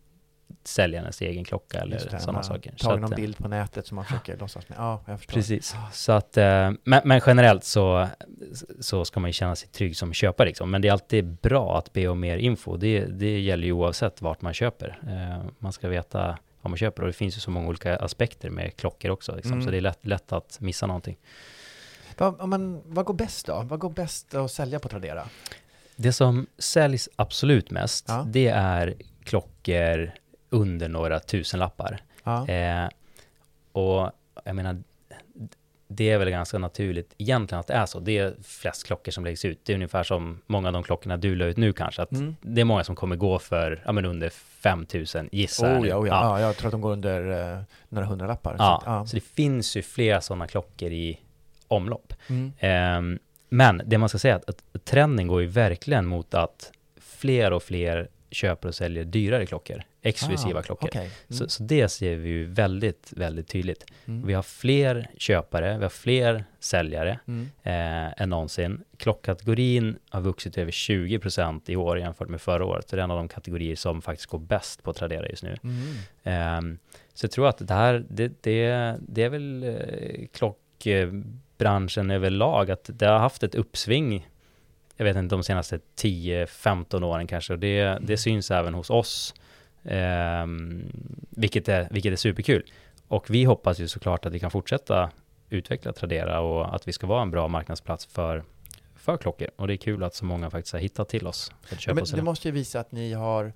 säljarens 0.63 1.21
egen 1.21 1.43
klocka 1.43 1.79
eller 1.79 1.97
sådana 2.19 2.43
saker. 2.43 2.71
Tagit 2.71 2.85
att, 2.85 3.01
någon 3.01 3.11
eh, 3.11 3.15
bild 3.15 3.37
på 3.37 3.47
nätet 3.47 3.87
som 3.87 3.95
man 3.95 4.05
försöker 4.05 4.37
låtsas 4.37 4.69
med. 4.69 4.77
Ja, 4.77 5.03
jag 5.05 5.19
förstår. 5.19 5.33
Precis. 5.33 5.75
Så 5.91 6.11
att, 6.11 6.37
eh, 6.37 6.71
men, 6.83 7.01
men 7.03 7.21
generellt 7.25 7.63
så, 7.63 8.07
så 8.79 9.05
ska 9.05 9.19
man 9.19 9.29
ju 9.29 9.33
känna 9.33 9.55
sig 9.55 9.69
trygg 9.69 9.97
som 9.97 10.13
köpare 10.13 10.47
liksom. 10.47 10.71
Men 10.71 10.81
det 10.81 10.87
är 10.87 10.91
alltid 10.91 11.25
bra 11.25 11.77
att 11.77 11.93
be 11.93 12.07
om 12.07 12.19
mer 12.19 12.37
info. 12.37 12.77
Det, 12.77 13.05
det 13.05 13.39
gäller 13.39 13.65
ju 13.65 13.71
oavsett 13.71 14.21
vart 14.21 14.41
man 14.41 14.53
köper. 14.53 14.99
Eh, 15.07 15.49
man 15.59 15.73
ska 15.73 15.87
veta 15.87 16.37
vad 16.61 16.71
man 16.71 16.77
köper 16.77 17.01
och 17.01 17.07
det 17.07 17.13
finns 17.13 17.37
ju 17.37 17.41
så 17.41 17.51
många 17.51 17.67
olika 17.67 17.97
aspekter 17.97 18.49
med 18.49 18.75
klockor 18.75 19.11
också. 19.11 19.35
Liksom. 19.35 19.53
Mm. 19.53 19.65
Så 19.65 19.71
det 19.71 19.77
är 19.77 19.81
lätt, 19.81 20.05
lätt 20.05 20.31
att 20.31 20.57
missa 20.59 20.87
någonting. 20.87 21.17
Vad, 22.17 22.49
men, 22.49 22.81
vad 22.85 23.05
går 23.05 23.13
bäst 23.13 23.45
då? 23.45 23.61
Vad 23.61 23.79
går 23.79 23.89
bäst 23.89 24.35
att 24.35 24.51
sälja 24.51 24.79
på 24.79 24.89
Tradera? 24.89 25.27
Det 26.01 26.13
som 26.13 26.47
säljs 26.57 27.09
absolut 27.15 27.71
mest, 27.71 28.05
Ja. 28.07 28.25
det 28.27 28.47
är 28.47 28.93
klockor 29.23 30.11
under 30.49 30.89
några 30.89 31.19
tusenlappar. 31.19 32.01
Ja. 32.23 32.47
Eh, 32.47 32.89
och 33.71 34.11
jag 34.43 34.55
menar, 34.55 34.83
det 35.87 36.09
är 36.09 36.17
väl 36.17 36.29
ganska 36.29 36.57
naturligt 36.57 37.13
egentligen 37.17 37.59
att 37.59 37.67
det 37.67 37.73
är 37.73 37.85
så. 37.85 37.99
Det 37.99 38.17
är 38.17 38.33
flest 38.43 38.85
klockor 38.87 39.11
som 39.11 39.23
läggs 39.25 39.45
ut. 39.45 39.59
Det 39.65 39.73
är 39.73 39.75
ungefär 39.75 40.03
som 40.03 40.41
många 40.47 40.67
av 40.67 40.73
de 40.73 40.83
klockorna 40.83 41.17
du 41.17 41.35
la 41.35 41.45
ut 41.45 41.57
nu 41.57 41.73
kanske. 41.73 42.01
Att 42.01 42.11
Mm. 42.11 42.35
Det 42.41 42.61
är 42.61 42.65
många 42.65 42.83
som 42.83 42.95
kommer 42.95 43.15
gå 43.15 43.39
för, 43.39 43.81
ja 43.85 43.91
men 43.91 44.05
under 44.05 44.29
5000 44.29 45.29
gissar 45.31 45.67
jag 45.69 45.81
Oh, 45.81 45.87
ja, 45.87 45.97
oh, 45.97 46.07
ja. 46.07 46.39
ja, 46.39 46.45
jag 46.45 46.57
tror 46.57 46.67
att 46.67 46.71
de 46.71 46.81
går 46.81 46.91
under 46.91 47.51
eh, 47.57 47.61
några 47.89 48.07
hundralappar. 48.07 48.55
Ja, 48.59 48.81
Så, 48.85 48.89
ja. 48.89 49.05
så 49.05 49.15
det 49.15 49.21
finns 49.23 49.77
ju 49.77 49.81
flera 49.81 50.21
sådana 50.21 50.47
klockor 50.47 50.91
i 50.91 51.19
omlopp. 51.67 52.13
Mm. 52.27 52.53
Ehm, 52.59 53.19
men 53.49 53.81
det 53.85 53.97
man 53.97 54.09
ska 54.09 54.17
säga 54.17 54.33
är 54.35 54.39
att, 54.39 54.49
att 54.73 54.85
trenden 54.85 55.27
går 55.27 55.41
ju 55.41 55.47
verkligen 55.47 56.05
mot 56.05 56.33
att 56.33 56.71
fler 57.01 57.53
och 57.53 57.63
fler 57.63 58.07
köper 58.31 58.67
och 58.67 58.75
säljer 58.75 59.03
dyrare 59.03 59.45
klockor, 59.45 59.83
exklusiva 60.01 60.59
Ah, 60.59 60.63
klockor. 60.63 60.89
okej. 60.89 61.01
Mm. 61.01 61.11
Så, 61.39 61.49
så 61.49 61.63
det 61.63 61.89
ser 61.89 62.15
vi 62.15 62.29
ju 62.29 62.45
väldigt, 62.45 63.13
väldigt 63.15 63.47
tydligt. 63.47 63.85
Mm. 64.05 64.27
Vi 64.27 64.33
har 64.33 64.41
fler 64.43 65.07
köpare, 65.17 65.77
vi 65.77 65.83
har 65.83 65.89
fler 65.89 66.43
säljare 66.59 67.19
Mm. 67.27 67.49
eh, 67.63 68.21
än 68.21 68.29
någonsin. 68.29 68.83
Klockkategorin 68.97 69.97
har 70.09 70.21
vuxit 70.21 70.57
över 70.57 70.71
20% 70.71 71.61
i 71.69 71.75
år 71.75 71.99
jämfört 71.99 72.29
med 72.29 72.41
förra 72.41 72.65
året. 72.65 72.89
Så 72.89 72.95
det 72.95 73.01
är 73.01 73.03
en 73.03 73.11
av 73.11 73.17
de 73.17 73.27
kategorier 73.27 73.75
som 73.75 74.01
faktiskt 74.01 74.29
går 74.29 74.39
bäst 74.39 74.83
på 74.83 74.93
Tradera 74.93 75.27
just 75.29 75.43
nu. 75.43 75.55
Ehm, 76.23 76.77
så 77.13 77.25
jag 77.25 77.31
tror 77.31 77.47
att 77.47 77.67
det 77.67 77.73
här, 77.73 78.05
det, 78.09 78.43
det, 78.43 78.95
det 79.07 79.23
är 79.23 79.29
väl 79.29 79.63
eh, 79.63 80.27
klockbranschen 81.59 82.11
överlag, 82.11 82.71
att 82.71 82.89
det 82.93 83.05
har 83.05 83.19
haft 83.19 83.43
ett 83.43 83.55
uppsving, 83.55 84.27
jag 84.97 85.05
vet 85.05 85.17
inte, 85.17 85.35
de 85.35 85.43
senaste 85.43 85.79
10-15 85.97 87.03
åren 87.03 87.27
kanske, 87.27 87.53
och 87.53 87.59
det, 87.59 87.99
det 88.01 88.17
syns 88.17 88.51
även 88.51 88.73
hos 88.73 88.89
oss, 88.89 89.33
ehm, 89.83 90.91
vilket, 91.29 91.69
är, 91.69 91.87
vilket 91.91 92.13
är 92.13 92.17
superkul. 92.17 92.63
Och 93.07 93.29
vi 93.29 93.43
hoppas 93.43 93.79
ju 93.79 93.87
såklart 93.87 94.25
att 94.25 94.33
vi 94.33 94.39
kan 94.39 94.51
fortsätta 94.51 95.11
utveckla 95.49 95.93
Tradera 95.93 96.39
och 96.39 96.75
att 96.75 96.87
vi 96.87 96.93
ska 96.93 97.07
vara 97.07 97.21
en 97.21 97.31
bra 97.31 97.47
marknadsplats 97.47 98.05
för, 98.05 98.43
för 98.95 99.17
klockor. 99.17 99.49
Och 99.55 99.67
det 99.67 99.73
är 99.73 99.77
kul 99.77 100.03
att 100.03 100.15
så 100.15 100.25
många 100.25 100.49
faktiskt 100.49 100.73
har 100.73 100.79
hittat 100.79 101.09
till 101.09 101.27
oss 101.27 101.51
för 101.61 101.67
att 101.67 101.71
Ja, 101.71 101.77
köpa 101.77 101.95
men 101.95 102.03
och 102.03 102.15
det 102.15 102.23
måste 102.23 102.47
ju 102.47 102.51
visa 102.51 102.79
att 102.79 102.91
ni 102.91 103.13
har 103.13 103.53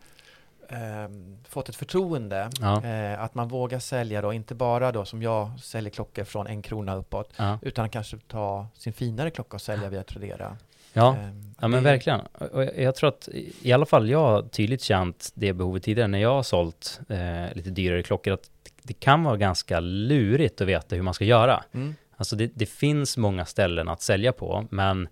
ehm, 0.69 1.37
fått 1.47 1.69
ett 1.69 1.75
förtroende. 1.75 2.49
Ja. 2.61 2.83
Eh, 2.85 3.23
att 3.23 3.35
man 3.35 3.47
vågar 3.47 3.79
sälja 3.79 4.21
då, 4.21 4.33
inte 4.33 4.55
bara 4.55 4.91
då 4.91 5.05
som 5.05 5.21
jag 5.21 5.59
säljer 5.59 5.89
klockor 5.91 6.23
från 6.23 6.47
en 6.47 6.61
krona 6.61 6.95
uppåt, 6.95 7.33
Ja. 7.37 7.59
utan 7.61 7.89
kanske 7.89 8.17
ta 8.27 8.67
sin 8.73 8.93
finare 8.93 9.29
klocka 9.29 9.55
och 9.55 9.61
sälja 9.61 9.89
via 9.89 10.03
Tradera. 10.03 10.57
Ja. 10.93 11.15
Ehm, 11.15 11.53
Ja 11.61 11.67
men 11.67 11.83
det- 11.83 11.89
verkligen. 11.89 12.19
Och 12.51 12.63
jag 12.63 12.95
tror 12.95 13.07
att 13.09 13.29
i- 13.61 13.71
alla 13.73 13.85
fall 13.85 14.09
jag 14.09 14.19
har 14.19 14.41
tydligt 14.41 14.81
känt 14.81 15.31
det 15.33 15.53
behovet 15.53 15.83
tidigare 15.83 16.07
när 16.07 16.19
jag 16.19 16.33
har 16.33 16.43
sålt 16.43 16.99
eh, 17.09 17.55
lite 17.55 17.69
dyrare 17.69 18.03
klockor 18.03 18.33
att 18.33 18.49
det 18.83 18.93
kan 18.93 19.23
vara 19.23 19.37
ganska 19.37 19.79
lurigt 19.79 20.61
att 20.61 20.67
veta 20.67 20.95
hur 20.95 21.03
man 21.03 21.13
ska 21.13 21.25
göra. 21.25 21.63
Mm. 21.71 21.95
Alltså 22.17 22.35
det, 22.35 22.51
det 22.55 22.65
finns 22.65 23.17
många 23.17 23.45
ställen 23.45 23.89
att 23.89 24.01
sälja 24.01 24.31
på 24.31 24.67
men 24.71 25.07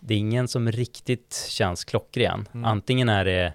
det 0.00 0.14
är 0.14 0.18
ingen 0.18 0.48
som 0.48 0.72
riktigt 0.72 1.46
känns 1.48 1.84
klockren. 1.84 2.48
Mm. 2.54 2.64
Antingen 2.64 3.08
är 3.08 3.24
det 3.24 3.52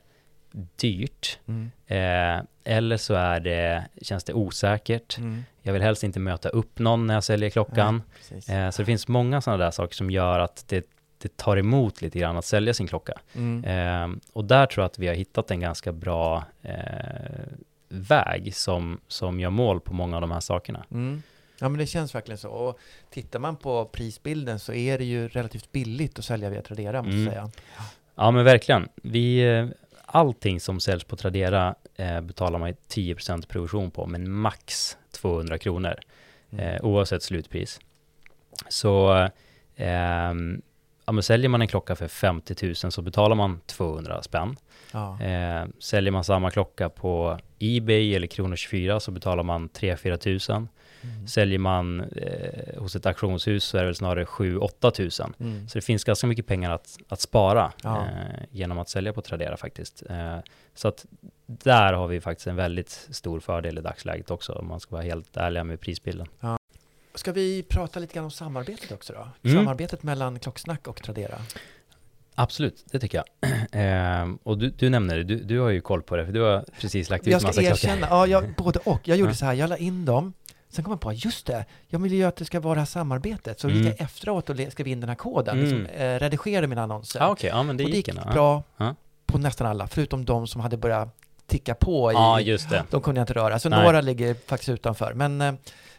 dyrt 0.75 1.39
Mm. 1.47 1.71
eh, 1.87 2.43
eller 2.63 2.97
så 2.97 3.13
är 3.13 3.39
det, 3.39 3.85
känns 4.01 4.23
det 4.23 4.33
osäkert. 4.33 5.17
Mm. 5.17 5.43
Jag 5.61 5.73
vill 5.73 5.81
helst 5.81 6.03
inte 6.03 6.19
möta 6.19 6.49
upp 6.49 6.79
någon 6.79 7.07
när 7.07 7.13
jag 7.13 7.23
säljer 7.23 7.49
klockan. 7.49 8.03
Precis. 8.17 8.49
Eh, 8.49 8.69
så 8.69 8.81
det 8.81 8.85
finns 8.85 9.07
många 9.07 9.41
sådana 9.41 9.63
där 9.63 9.71
saker 9.71 9.95
som 9.95 10.11
gör 10.11 10.39
att 10.39 10.65
det, 10.67 10.85
det 11.17 11.37
tar 11.37 11.57
emot 11.57 12.01
lite 12.01 12.19
grann 12.19 12.37
att 12.37 12.45
sälja 12.45 12.73
sin 12.73 12.87
klocka. 12.87 13.13
Mm. 13.35 13.63
Eh, 13.63 14.17
och 14.33 14.45
där 14.45 14.65
tror 14.65 14.81
jag 14.83 14.85
att 14.89 14.99
vi 14.99 15.07
har 15.07 15.15
hittat 15.15 15.51
en 15.51 15.59
ganska 15.59 15.91
bra 15.91 16.43
eh, 16.61 16.73
väg 17.89 18.55
som, 18.55 18.99
som 19.07 19.39
gör 19.39 19.49
mål 19.49 19.79
på 19.79 19.93
många 19.93 20.15
av 20.17 20.21
de 20.21 20.31
här 20.31 20.39
sakerna. 20.39 20.85
Mm. 20.91 21.23
Ja 21.59 21.69
men 21.69 21.79
det 21.79 21.87
känns 21.87 22.15
verkligen 22.15 22.37
så. 22.37 22.49
Och 22.49 22.79
tittar 23.09 23.39
man 23.39 23.55
på 23.55 23.85
prisbilden 23.85 24.59
så 24.59 24.73
är 24.73 24.97
det 24.97 25.03
ju 25.05 25.27
relativt 25.27 25.71
billigt 25.71 26.19
att 26.19 26.25
sälja 26.25 26.49
via 26.49 26.61
Tradera 26.61 27.01
måste 27.01 27.11
Mm. 27.17 27.23
jag 27.25 27.33
säga. 27.33 27.49
Ja 28.15 28.31
men 28.31 28.45
verkligen. 28.45 28.89
Vi, 29.03 29.39
eh, 29.39 29.67
allting 30.13 30.59
som 30.59 30.79
säljs 30.79 31.03
på 31.03 31.15
Tradera 31.15 31.75
eh, 31.95 32.21
betalar 32.21 32.59
man 32.59 32.69
ju 32.69 32.75
10% 32.89 33.47
provision 33.47 33.91
på, 33.91 34.05
men 34.05 34.31
max 34.31 34.97
200 35.11 35.57
kronor. 35.57 35.95
Mm. 36.51 36.65
eh, 36.65 36.81
oavsett 36.85 37.23
slutpris. 37.23 37.79
Så 38.69 39.27
ehm, 39.75 40.61
ja, 41.05 41.11
men 41.11 41.23
säljer 41.23 41.49
man 41.49 41.61
en 41.61 41.67
klocka 41.67 41.95
för 41.95 42.07
50 42.07 42.65
000 42.65 42.75
så 42.75 43.01
betalar 43.01 43.35
man 43.35 43.59
200 43.65 44.23
spänn. 44.23 44.55
Ja. 44.91 45.21
Eh, 45.21 45.65
säljer 45.79 46.11
man 46.11 46.23
samma 46.23 46.51
klocka 46.51 46.89
på 46.89 47.39
Ebay 47.59 48.15
eller 48.15 48.27
Kronor24 48.27 48.99
så 48.99 49.11
betalar 49.11 49.43
man 49.43 49.69
3-4 49.69 50.17
tusen. 50.17 50.67
Mm. 51.03 51.27
Säljer 51.27 51.59
man 51.59 52.01
eh, 52.01 52.81
hos 52.81 52.95
ett 52.95 53.05
auktionshus 53.05 53.63
så 53.63 53.77
är 53.77 53.81
det 53.81 53.85
väl 53.87 53.95
snarare 53.95 54.25
7-8 54.25 54.91
tusen. 54.91 55.33
Mm. 55.39 55.67
Så 55.69 55.77
det 55.77 55.81
finns 55.81 56.03
ganska 56.03 56.27
mycket 56.27 56.47
pengar 56.47 56.71
att, 56.71 56.97
att 57.09 57.21
spara 57.21 57.71
Ja. 57.83 58.01
eh, 58.01 58.45
genom 58.51 58.79
att 58.79 58.89
sälja 58.89 59.13
på 59.13 59.21
Tradera 59.21 59.57
faktiskt. 59.57 60.03
Eh, 60.09 60.37
så 60.75 60.87
att 60.87 61.05
där 61.45 61.93
har 61.93 62.07
vi 62.07 62.21
faktiskt 62.21 62.47
en 62.47 62.55
väldigt 62.55 62.89
stor 63.11 63.39
fördel 63.39 63.77
i 63.77 63.81
dagsläget 63.81 64.31
också 64.31 64.53
om 64.53 64.67
man 64.67 64.79
ska 64.79 64.95
vara 64.95 65.03
helt 65.03 65.37
ärliga 65.37 65.63
med 65.63 65.79
prisbilden. 65.79 66.27
Ska 67.15 67.31
vi 67.31 67.63
prata 67.63 67.99
lite 67.99 68.13
grann 68.13 68.25
om 68.25 68.31
samarbetet 68.31 68.91
också 68.91 69.13
då? 69.13 69.49
Mm. 69.49 69.57
Samarbetet 69.63 70.03
mellan 70.03 70.39
Klocksnack 70.39 70.87
och 70.87 71.03
Tradera. 71.03 71.37
Absolut, 72.35 72.85
det 72.91 72.99
tycker 72.99 73.17
jag. 73.17 73.51
Ehm, 73.71 74.39
och 74.43 74.57
du, 74.57 74.69
du 74.69 74.89
nämner 74.89 75.17
det, 75.17 75.23
du, 75.23 75.43
du 75.43 75.59
har 75.59 75.69
ju 75.69 75.81
koll 75.81 76.01
på 76.01 76.15
det, 76.15 76.25
för 76.25 76.33
du 76.33 76.41
har 76.41 76.65
precis 76.81 77.09
lagt 77.09 77.27
ut 77.27 77.31
Jag 77.31 77.41
ska 77.41 77.47
massa 77.47 77.61
klockor. 77.61 77.75
erkänna, 77.89 78.07
ja, 78.09 78.27
jag, 78.27 78.53
både 78.57 78.79
och. 78.79 79.07
Jag 79.07 79.17
gjorde 79.17 79.31
Ja. 79.31 79.35
så 79.35 79.45
här, 79.45 79.53
jag 79.53 79.69
la 79.69 79.77
in 79.77 80.05
dem, 80.05 80.33
sen 80.75 80.83
kom 80.83 80.91
jag 80.91 81.01
på, 81.01 81.13
just 81.13 81.45
det, 81.45 81.65
jag 81.87 81.99
vill 81.99 82.13
ju 82.13 82.23
att 82.23 82.35
det 82.35 82.45
ska 82.45 82.59
vara 82.59 82.85
samarbetet. 82.85 83.59
Så 83.59 83.67
gick 83.69 83.75
Mm. 83.77 83.87
jag 83.87 84.01
efteråt 84.01 84.49
och 84.49 84.55
skrev 84.71 84.87
in 84.87 84.99
den 84.99 85.09
här 85.09 85.15
koden, 85.15 85.57
Mm. 85.59 85.63
liksom, 85.69 85.85
eh, 85.95 86.19
redigerade 86.19 86.67
mina 86.67 86.83
annonser. 86.83 87.19
Ja, 87.19 87.29
okej, 87.31 87.49
ja 87.49 87.63
men 87.63 87.77
det 87.77 87.83
och 87.83 87.89
det 87.89 87.95
gick 87.95 88.07
gick 88.07 88.15
bra 88.33 88.63
Ja. 88.77 88.95
på 89.25 89.37
nästan 89.37 89.67
alla, 89.67 89.87
förutom 89.87 90.25
de 90.25 90.47
som 90.47 90.61
hade 90.61 90.77
börjat 90.77 91.09
ticka 91.47 91.75
på 91.75 92.11
i, 92.11 92.13
Ja, 92.15 92.39
just 92.41 92.69
det. 92.69 92.83
de 92.89 93.01
kunde 93.01 93.19
jag 93.19 93.23
inte 93.23 93.33
röra. 93.33 93.59
Så 93.59 93.69
Nej. 93.69 93.83
några 93.83 94.01
ligger 94.01 94.33
faktiskt 94.47 94.69
utanför, 94.69 95.13
men 95.13 95.41
eh, 95.41 95.53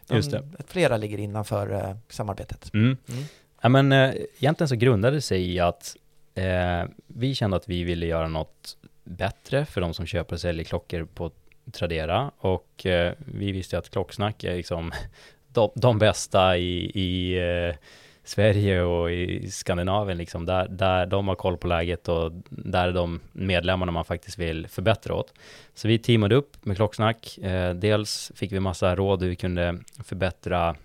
de, 0.06 0.14
Just 0.16 0.30
det. 0.30 0.42
flera 0.68 0.96
ligger 0.96 1.18
innanför 1.18 1.72
eh, 1.90 1.96
samarbetet. 2.08 2.74
Mm. 2.74 2.96
Mm. 3.08 3.24
Ja, 3.62 3.68
men 3.68 3.92
eh, 3.92 4.14
egentligen 4.38 4.68
så 4.68 4.76
grundade 4.76 5.16
det 5.16 5.20
sig 5.20 5.50
i 5.54 5.60
att 5.60 5.96
eh, 6.34 6.44
vi 7.06 7.34
kände 7.34 7.56
att 7.56 7.68
vi 7.68 7.84
ville 7.84 8.06
göra 8.06 8.28
något 8.28 8.76
bättre 9.04 9.64
för 9.66 9.80
de 9.80 9.94
som 9.94 10.06
köper 10.06 10.34
och 10.34 10.40
säljer 10.40 10.64
klockor 10.64 11.04
på 11.14 11.30
Tradera 11.72 12.30
och 12.38 12.86
eh, 12.86 13.12
vi 13.18 13.52
visste 13.52 13.78
att 13.78 13.90
Klocksnack 13.90 14.44
är 14.44 14.56
liksom 14.56 14.92
de, 15.52 15.70
de 15.74 15.98
bästa 15.98 16.56
i, 16.56 16.90
i 16.94 17.38
eh, 17.38 17.76
Sverige 18.24 18.82
och 18.82 19.12
i 19.12 19.50
Skandinavien 19.50 20.18
liksom, 20.18 20.46
där, 20.46 20.68
där 20.68 21.06
de 21.06 21.28
har 21.28 21.34
koll 21.34 21.56
på 21.56 21.66
läget 21.66 22.08
och 22.08 22.32
där 22.48 22.88
är 22.88 22.92
de 22.92 23.20
medlemmarna 23.32 23.92
man 23.92 24.04
faktiskt 24.04 24.38
vill 24.38 24.68
förbättra 24.68 25.14
åt. 25.14 25.34
Så 25.74 25.88
vi 25.88 25.98
teamade 25.98 26.34
upp 26.34 26.64
med 26.64 26.76
Klocksnack. 26.76 27.38
Eh, 27.38 27.74
dels 27.74 28.32
fick 28.34 28.52
vi 28.52 28.60
massa 28.60 28.96
råd 28.96 29.22
hur 29.22 29.28
vi 29.28 29.36
kunde 29.36 29.78
förbättra 30.04 30.76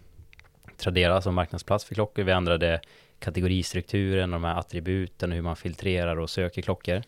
Tradera 0.78 1.22
som 1.22 1.36
marknadsplats 1.36 1.86
för 1.86 1.96
klockor. 1.96 2.24
Vi 2.24 2.32
ändrade 2.32 2.82
kategoristrukturen 3.20 4.34
och 4.34 4.42
de 4.42 4.48
här 4.48 4.60
attributen, 4.60 5.30
och 5.30 5.36
hur 5.36 5.42
man 5.42 5.56
filtrerar 5.56 6.20
och 6.20 6.30
söker 6.30 6.62
klockor. 6.62 7.02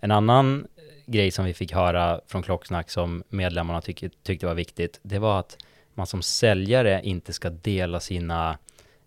En 0.00 0.10
annan 0.10 0.66
grej 1.06 1.30
som 1.30 1.44
vi 1.44 1.54
fick 1.54 1.72
höra 1.72 2.20
från 2.26 2.42
Klocksnack 2.42 2.90
som 2.90 3.22
medlemmarna 3.28 3.80
tyck, 3.80 4.04
tyckte 4.22 4.46
var 4.46 4.54
viktigt, 4.54 5.00
det 5.02 5.18
var 5.18 5.38
att 5.40 5.56
man 5.94 6.06
som 6.06 6.22
säljare 6.22 7.00
inte 7.04 7.32
ska 7.32 7.50
dela 7.50 8.00
sina 8.00 8.58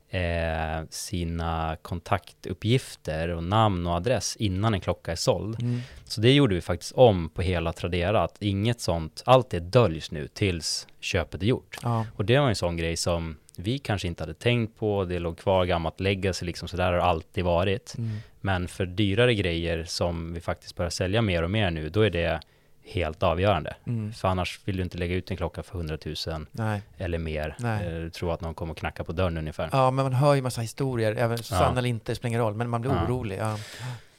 eh, 0.10 0.86
sina 0.90 1.78
kontaktuppgifter 1.82 3.30
och 3.30 3.44
namn 3.44 3.88
och 3.88 3.94
adress 3.94 4.36
innan 4.36 4.74
en 4.74 4.82
klocka 4.82 5.12
är 5.12 5.16
såld. 5.16 5.62
Mm. 5.62 5.82
Så 6.04 6.22
det 6.22 6.34
gjorde 6.34 6.56
vi 6.56 6.62
faktiskt 6.62 6.92
om 6.92 7.30
på 7.30 7.42
hela 7.42 7.74
Tradera, 7.74 8.24
att 8.24 8.42
inget 8.42 8.82
sånt, 8.82 9.24
allt 9.26 9.50
det 9.50 9.60
döljs 9.60 10.12
nu 10.12 10.28
tills 10.28 10.88
köpet 11.00 11.42
är 11.42 11.48
gjort. 11.48 11.78
Ja. 11.84 12.06
Och 12.16 12.26
det 12.26 12.40
var 12.40 12.50
en 12.50 12.56
sån 12.56 12.78
grej 12.78 12.98
som 12.98 13.38
vi 13.58 13.80
kanske 13.80 14.08
inte 14.08 14.24
hade 14.24 14.34
tänkt 14.34 14.80
på, 14.80 15.06
det 15.06 15.20
låg 15.20 15.38
kvar 15.38 15.66
gammalt 15.66 16.00
legacy 16.00 16.46
liksom, 16.46 16.68
så 16.68 16.78
där 16.78 16.86
har 16.86 16.94
det 16.94 17.04
alltid 17.04 17.44
varit. 17.44 17.96
Mm. 17.98 18.18
Men 18.42 18.68
för 18.68 18.86
dyrare 18.86 19.36
grejer 19.36 19.84
som 19.84 20.34
vi 20.34 20.40
faktiskt 20.40 20.76
börjar 20.76 20.90
sälja 20.90 21.22
mer 21.22 21.44
och 21.44 21.52
mer 21.52 21.72
nu, 21.72 21.90
då 21.90 22.02
är 22.02 22.10
det 22.10 22.40
helt 22.88 23.24
avgörande. 23.24 23.76
Mm. 23.88 24.14
För 24.14 24.28
annars 24.28 24.60
vill 24.66 24.78
du 24.78 24.84
inte 24.84 24.98
lägga 24.98 25.16
ut 25.16 25.32
en 25.32 25.38
klocka 25.38 25.64
för 25.64 25.76
100 25.78 25.98
000 26.06 26.46
Nej. 26.52 26.82
eller 26.98 27.18
mer. 27.18 27.56
Nej. 27.60 27.86
Eh, 27.88 27.94
Du 28.00 28.10
tror 28.10 28.34
att 28.34 28.42
någon 28.42 28.54
kommer 28.54 28.74
knacka 28.74 29.04
på 29.04 29.12
dörren 29.12 29.38
ungefär. 29.38 29.70
Ja, 29.72 29.92
men 29.92 30.04
man 30.06 30.14
hör 30.14 30.34
ju 30.36 30.42
massa 30.42 30.62
historier, 30.62 31.16
även 31.16 31.38
sanna 31.38 31.62
Ja. 31.74 31.78
eller 31.78 31.90
inte, 31.90 32.12
det 32.12 32.16
spelar 32.16 32.30
ingen 32.30 32.42
roll, 32.42 32.54
men 32.54 32.70
man 32.70 32.82
blir 32.82 32.92
Ja. 32.92 33.06
orolig. 33.06 33.38
Ja. 33.40 33.58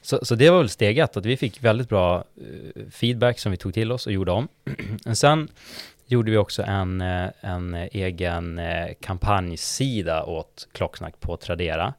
Så, 0.02 0.24
så 0.24 0.34
det 0.34 0.50
var 0.50 0.58
väl 0.58 0.68
steg 0.68 0.98
ett, 0.98 1.16
att 1.16 1.26
vi 1.26 1.36
fick 1.36 1.64
väldigt 1.64 1.88
bra 1.88 2.24
eh, 2.36 2.82
feedback 2.90 3.38
som 3.38 3.52
vi 3.52 3.58
tog 3.58 3.74
till 3.74 3.92
oss 3.92 4.06
och 4.06 4.12
gjorde 4.12 4.32
om. 4.32 4.48
Men 5.04 5.16
sen 5.16 5.48
gjorde 6.06 6.30
vi 6.30 6.36
också 6.36 6.62
en, 6.62 7.00
eh, 7.00 7.28
en 7.40 7.74
egen 7.74 8.60
kampanjsida 9.00 10.24
åt 10.24 10.68
Klocksnack 10.72 11.20
på 11.20 11.36
Tradera. 11.36 11.94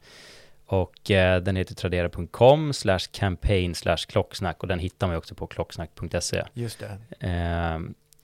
Och 0.72 1.12
eh, 1.12 1.42
den 1.42 1.56
heter 1.56 1.76
tradera.com 1.76 2.74
slash 2.74 3.00
campaign 3.12 3.76
slash 3.76 3.98
klocksnack 3.98 4.62
och 4.62 4.68
den 4.68 4.80
hittar 4.80 5.08
man 5.08 5.14
ju 5.14 5.18
också 5.18 5.36
på 5.36 5.48
klocksnack.se. 5.48 6.44
Just 6.54 6.80
det. 6.80 7.28
Eh, 7.28 7.80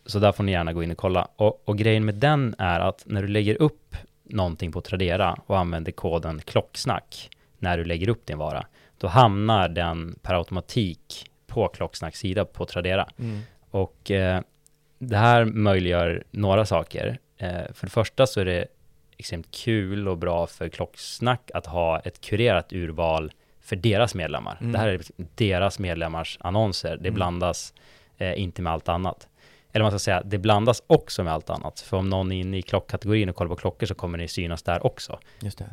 så 0.06 0.20
där 0.20 0.32
får 0.32 0.44
ni 0.44 0.52
gärna 0.52 0.74
gå 0.74 0.84
in 0.84 0.92
och 0.92 0.98
kolla. 0.98 1.28
Och, 1.36 1.62
och 1.66 1.78
grejen 1.78 2.06
med 2.06 2.16
den 2.16 2.56
är 2.58 2.80
att 2.80 3.04
när 3.06 3.22
du 3.22 3.28
lägger 3.28 3.62
upp 3.62 3.96
någonting 4.24 4.72
på 4.72 4.82
Tradera 4.82 5.38
och 5.46 5.60
använder 5.60 5.92
koden 5.92 6.40
klocksnack 6.40 7.30
när 7.60 7.78
du 7.78 7.86
lägger 7.86 8.10
upp 8.10 8.26
din 8.26 8.38
vara, 8.38 8.66
då 8.98 9.08
hamnar 9.08 9.70
den 9.70 10.20
per 10.22 10.34
automatik 10.34 11.32
på 11.48 11.68
Klocksnacks 11.68 12.20
sida 12.20 12.46
på 12.46 12.66
Tradera. 12.66 13.08
Mm. 13.20 13.42
Och 13.72 14.12
eh, 14.12 14.42
det 15.00 15.18
här 15.18 15.46
möjliggör 15.46 16.24
några 16.32 16.66
saker. 16.66 17.20
Eh, 17.38 17.74
för 17.74 17.86
det 17.86 17.92
första 17.92 18.28
så 18.28 18.40
är 18.40 18.46
det 18.46 18.68
extremt 19.18 19.52
kul 19.52 20.08
och 20.08 20.18
bra 20.18 20.48
för 20.48 20.70
Klocksnack 20.70 21.52
att 21.54 21.66
ha 21.66 22.00
ett 22.00 22.22
kurerat 22.22 22.74
urval 22.74 23.32
för 23.62 23.76
deras 23.76 24.16
medlemmar. 24.16 24.58
Mm. 24.62 24.72
Det 24.72 24.78
här 24.80 24.88
är 24.88 25.02
deras 25.36 25.80
medlemmars 25.80 26.38
annonser. 26.42 26.98
Det 26.98 27.08
Mm. 27.08 27.14
blandas 27.14 27.74
eh, 28.18 28.40
inte 28.42 28.62
med 28.62 28.74
allt 28.74 28.90
annat. 28.90 29.28
Eller 29.72 29.84
man 29.84 29.92
ska 29.92 30.00
säga, 30.00 30.22
det 30.26 30.38
blandas 30.38 30.84
också 30.88 31.24
med 31.24 31.34
allt 31.34 31.50
annat. 31.50 31.80
För 31.80 31.98
om 31.98 32.10
någon 32.10 32.32
är 32.32 32.40
inne 32.40 32.58
i 32.58 32.62
klockkategorin 32.62 33.30
och 33.30 33.36
kollar 33.36 33.50
på 33.50 33.56
klockor 33.56 33.88
så 33.88 33.96
kommer 33.96 34.18
det 34.18 34.28
synas 34.28 34.64
där 34.64 34.86
också. 34.86 35.20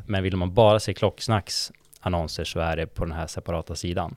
Men 0.07 0.23
vill 0.23 0.35
man 0.37 0.53
bara 0.53 0.79
se 0.79 0.93
Klocksnacks 0.93 1.71
annonser 1.99 2.43
så 2.43 2.59
är 2.59 2.77
det 2.77 2.87
på 2.87 3.05
den 3.05 3.13
här 3.13 3.27
separata 3.27 3.75
sidan. 3.75 4.15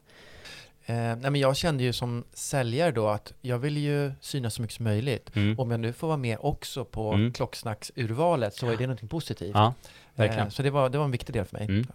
Eh, 0.89 0.95
nej, 0.97 1.31
men 1.31 1.35
jag 1.37 1.57
kände 1.57 1.85
ju 1.85 1.93
som 1.93 2.25
säljare 2.33 2.91
då 2.91 3.09
att 3.09 3.33
jag 3.41 3.59
vill 3.59 3.77
ju 3.77 4.13
synas 4.21 4.55
så 4.55 4.63
mycket 4.63 4.77
som 4.77 4.85
möjligt. 4.85 5.37
Mm. 5.37 5.59
Om 5.59 5.71
jag 5.71 5.81
nu 5.81 5.93
får 5.93 6.07
vara 6.07 6.17
med 6.17 6.39
också 6.41 6.85
på 6.85 7.13
Mm. 7.13 7.33
klocksnacksurvalet 7.33 8.55
så 8.55 8.67
är 8.67 8.77
det 8.77 8.83
någonting 8.87 9.09
positivt. 9.09 9.51
Ja, 9.55 9.75
verkligen. 10.15 10.47
Eh, 10.47 10.51
så 10.51 10.63
det 10.63 10.71
var, 10.71 10.89
det 10.89 10.99
var 10.99 11.05
en 11.05 11.11
viktig 11.11 11.33
del 11.35 11.45
för 11.45 11.57
mig. 11.59 11.67
Mm. 11.69 11.87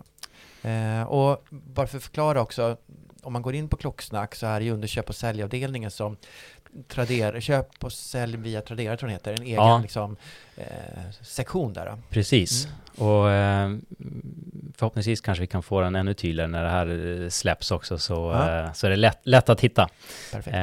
Eh, 1.02 1.04
och 1.08 1.44
bara 1.50 1.88
för 1.88 1.98
att 1.98 2.04
förklara 2.04 2.42
också, 2.42 2.78
om 3.24 3.34
man 3.34 3.42
går 3.42 3.56
in 3.56 3.70
på 3.70 3.78
Klocksnack 3.78 4.36
så 4.36 4.46
är 4.48 4.60
det 4.60 4.66
ju 4.66 4.72
under 4.72 4.88
köp 4.88 5.10
och 5.10 5.16
säljavdelningen 5.16 5.92
som 5.92 6.18
Tradera, 6.88 7.42
köp 7.42 7.84
och 7.84 7.92
sälj 7.94 8.38
via 8.38 8.62
Tradera 8.62 8.98
tror 8.98 9.12
jag 9.12 9.16
heter, 9.16 9.34
en 9.34 9.42
egen 9.42 9.56
Ja. 9.56 9.80
liksom, 9.82 10.16
eh, 10.58 10.66
sektion 11.22 11.74
där. 11.74 11.86
Då. 11.86 11.98
Precis. 12.10 12.68
Och 12.98 13.30
eh, 13.32 13.76
förhoppningsvis 14.78 15.22
kanske 15.22 15.42
vi 15.42 15.48
kan 15.48 15.64
få 15.64 15.82
den 15.82 15.96
ännu 15.96 16.14
tydligare 16.14 16.48
när 16.52 16.64
det 16.64 16.70
här 16.70 17.22
eh, 17.24 17.30
släpps 17.30 17.72
också, 17.72 17.98
så, 17.98 18.14
Ja. 18.14 18.60
eh, 18.66 18.74
så 18.74 18.88
är 18.88 18.92
det 18.92 18.96
lätt, 18.96 19.20
lätt 19.24 19.50
att 19.50 19.62
hitta. 19.62 19.90
Perfekt. 20.32 20.56
Eh, 20.56 20.62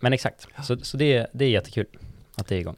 men 0.00 0.12
exakt, 0.12 0.46
så, 0.62 0.76
så 0.78 0.96
det, 0.96 1.26
det 1.32 1.44
är 1.44 1.48
jättekul 1.48 1.86
att 2.36 2.46
det 2.46 2.54
är 2.56 2.58
igång. 2.60 2.76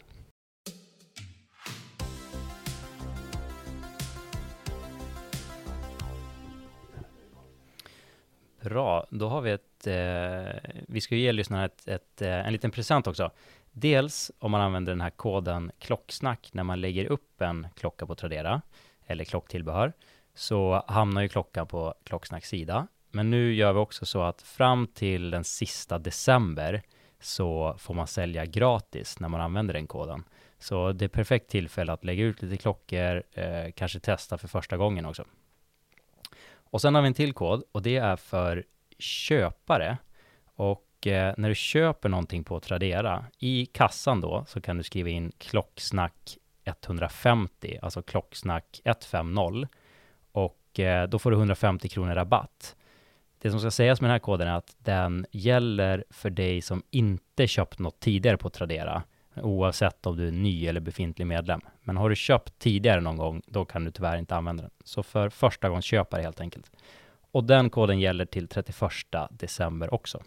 Bra, 8.65 9.07
då 9.11 9.29
har 9.29 9.41
vi 9.41 9.51
ett, 9.51 9.87
eh, 9.87 10.71
vi 10.89 11.01
ska 11.01 11.17
ge 11.17 11.33
lyssnarna 11.33 11.65
ett, 11.65 11.89
ett, 11.89 12.23
eh, 12.23 12.47
en 12.47 12.53
liten 12.53 12.71
present 12.71 13.07
också. 13.07 13.31
Dels 13.73 14.31
om 14.39 14.51
man 14.51 14.61
använder 14.61 14.93
den 14.93 15.01
här 15.01 15.11
koden 15.11 15.73
klocksnack 15.79 16.51
när 16.53 16.63
man 16.65 16.81
lägger 16.81 17.07
upp 17.07 17.41
en 17.41 17.67
klocka 17.77 18.07
på 18.07 18.15
Tradera 18.15 18.63
eller 19.07 19.25
klocktillbehör 19.25 19.93
så 20.35 20.85
hamnar 20.87 21.23
ju 21.23 21.29
klockan 21.29 21.67
på 21.67 21.95
Klocksnacks 22.05 22.49
sida. 22.49 22.87
Men 23.11 23.31
nu 23.31 23.55
gör 23.55 23.73
vi 23.73 23.79
också 23.79 24.07
så 24.07 24.23
att 24.23 24.43
fram 24.43 24.87
till 24.87 25.31
den 25.31 25.45
sista 25.45 25.99
december 25.99 26.83
så 27.21 27.77
får 27.79 27.95
man 27.95 28.07
sälja 28.07 28.47
gratis 28.47 29.21
när 29.21 29.29
man 29.29 29.41
använder 29.41 29.75
den 29.75 29.87
koden. 29.87 30.25
Så 30.59 30.93
det 30.93 31.05
är 31.05 31.09
perfekt 31.09 31.51
tillfälle 31.51 31.93
att 31.93 32.05
lägga 32.05 32.25
ut 32.25 32.43
lite 32.43 32.57
klockor, 32.57 33.23
eh, 33.33 33.73
kanske 33.77 34.01
testa 34.01 34.39
för 34.39 34.49
första 34.49 34.77
gången 34.77 35.07
också. 35.07 35.25
Och 36.73 36.81
sen 36.81 36.95
har 36.95 37.03
vi 37.03 37.09
en 37.09 37.15
till 37.15 37.33
kod 37.33 37.63
och 37.73 37.83
det 37.83 37.97
är 37.97 38.17
för 38.17 38.65
köpare. 38.99 39.99
Och 40.45 41.07
eh, 41.07 41.35
när 41.37 41.49
du 41.49 41.55
köper 41.55 42.09
någonting 42.09 42.45
på 42.45 42.61
Tradera, 42.61 43.27
i 43.39 43.67
kassan 43.67 44.21
då, 44.21 44.45
så 44.49 44.61
kan 44.61 44.77
du 44.77 44.83
skriva 44.83 45.09
in 45.09 45.33
klocksnack 45.39 46.39
150, 46.65 47.79
alltså 47.83 48.03
klocksnack 48.03 48.81
150. 48.85 49.69
Och 50.33 50.81
eh, 50.81 51.09
då 51.09 51.19
får 51.19 51.31
du 51.31 51.37
150 51.37 51.89
kronor 51.89 52.15
rabatt. 52.15 52.77
Det 53.39 53.51
som 53.51 53.61
ska 53.61 53.71
sägas 53.71 54.01
med 54.01 54.09
den 54.09 54.15
här 54.15 54.19
koden 54.19 54.49
är 54.49 54.57
att 54.57 54.77
den 54.79 55.27
gäller 55.31 56.05
för 56.11 56.31
dig 56.31 56.63
som 56.63 56.83
inte 56.91 57.47
köpt 57.47 57.79
något 57.79 58.01
tidigare 58.01 58.37
på 58.37 58.51
Tradera, 58.51 59.03
oavsett 59.37 60.07
om 60.07 60.17
du 60.17 60.29
är 60.29 60.33
ny 60.33 60.67
eller 60.67 60.81
befintlig 60.81 61.27
medlem. 61.27 61.61
Men 61.83 61.97
har 61.97 62.09
du 62.11 62.17
köpt 62.17 62.59
tidigare 62.59 63.01
någon 63.01 63.17
gång, 63.17 63.43
då 63.47 63.65
kan 63.65 63.85
du 63.85 63.91
tyvärr 63.91 64.17
inte 64.17 64.37
använda 64.37 64.63
den. 64.63 64.73
Så 64.85 65.03
för 65.03 65.29
första 65.29 65.69
gångs 65.69 65.85
köpare 65.85 66.23
helt 66.23 66.41
enkelt. 66.41 66.71
Och 67.33 67.45
den 67.45 67.71
koden 67.71 68.01
gäller 68.01 68.25
till 68.25 68.49
31 68.49 68.77
december 69.31 69.95
också. 69.95 70.23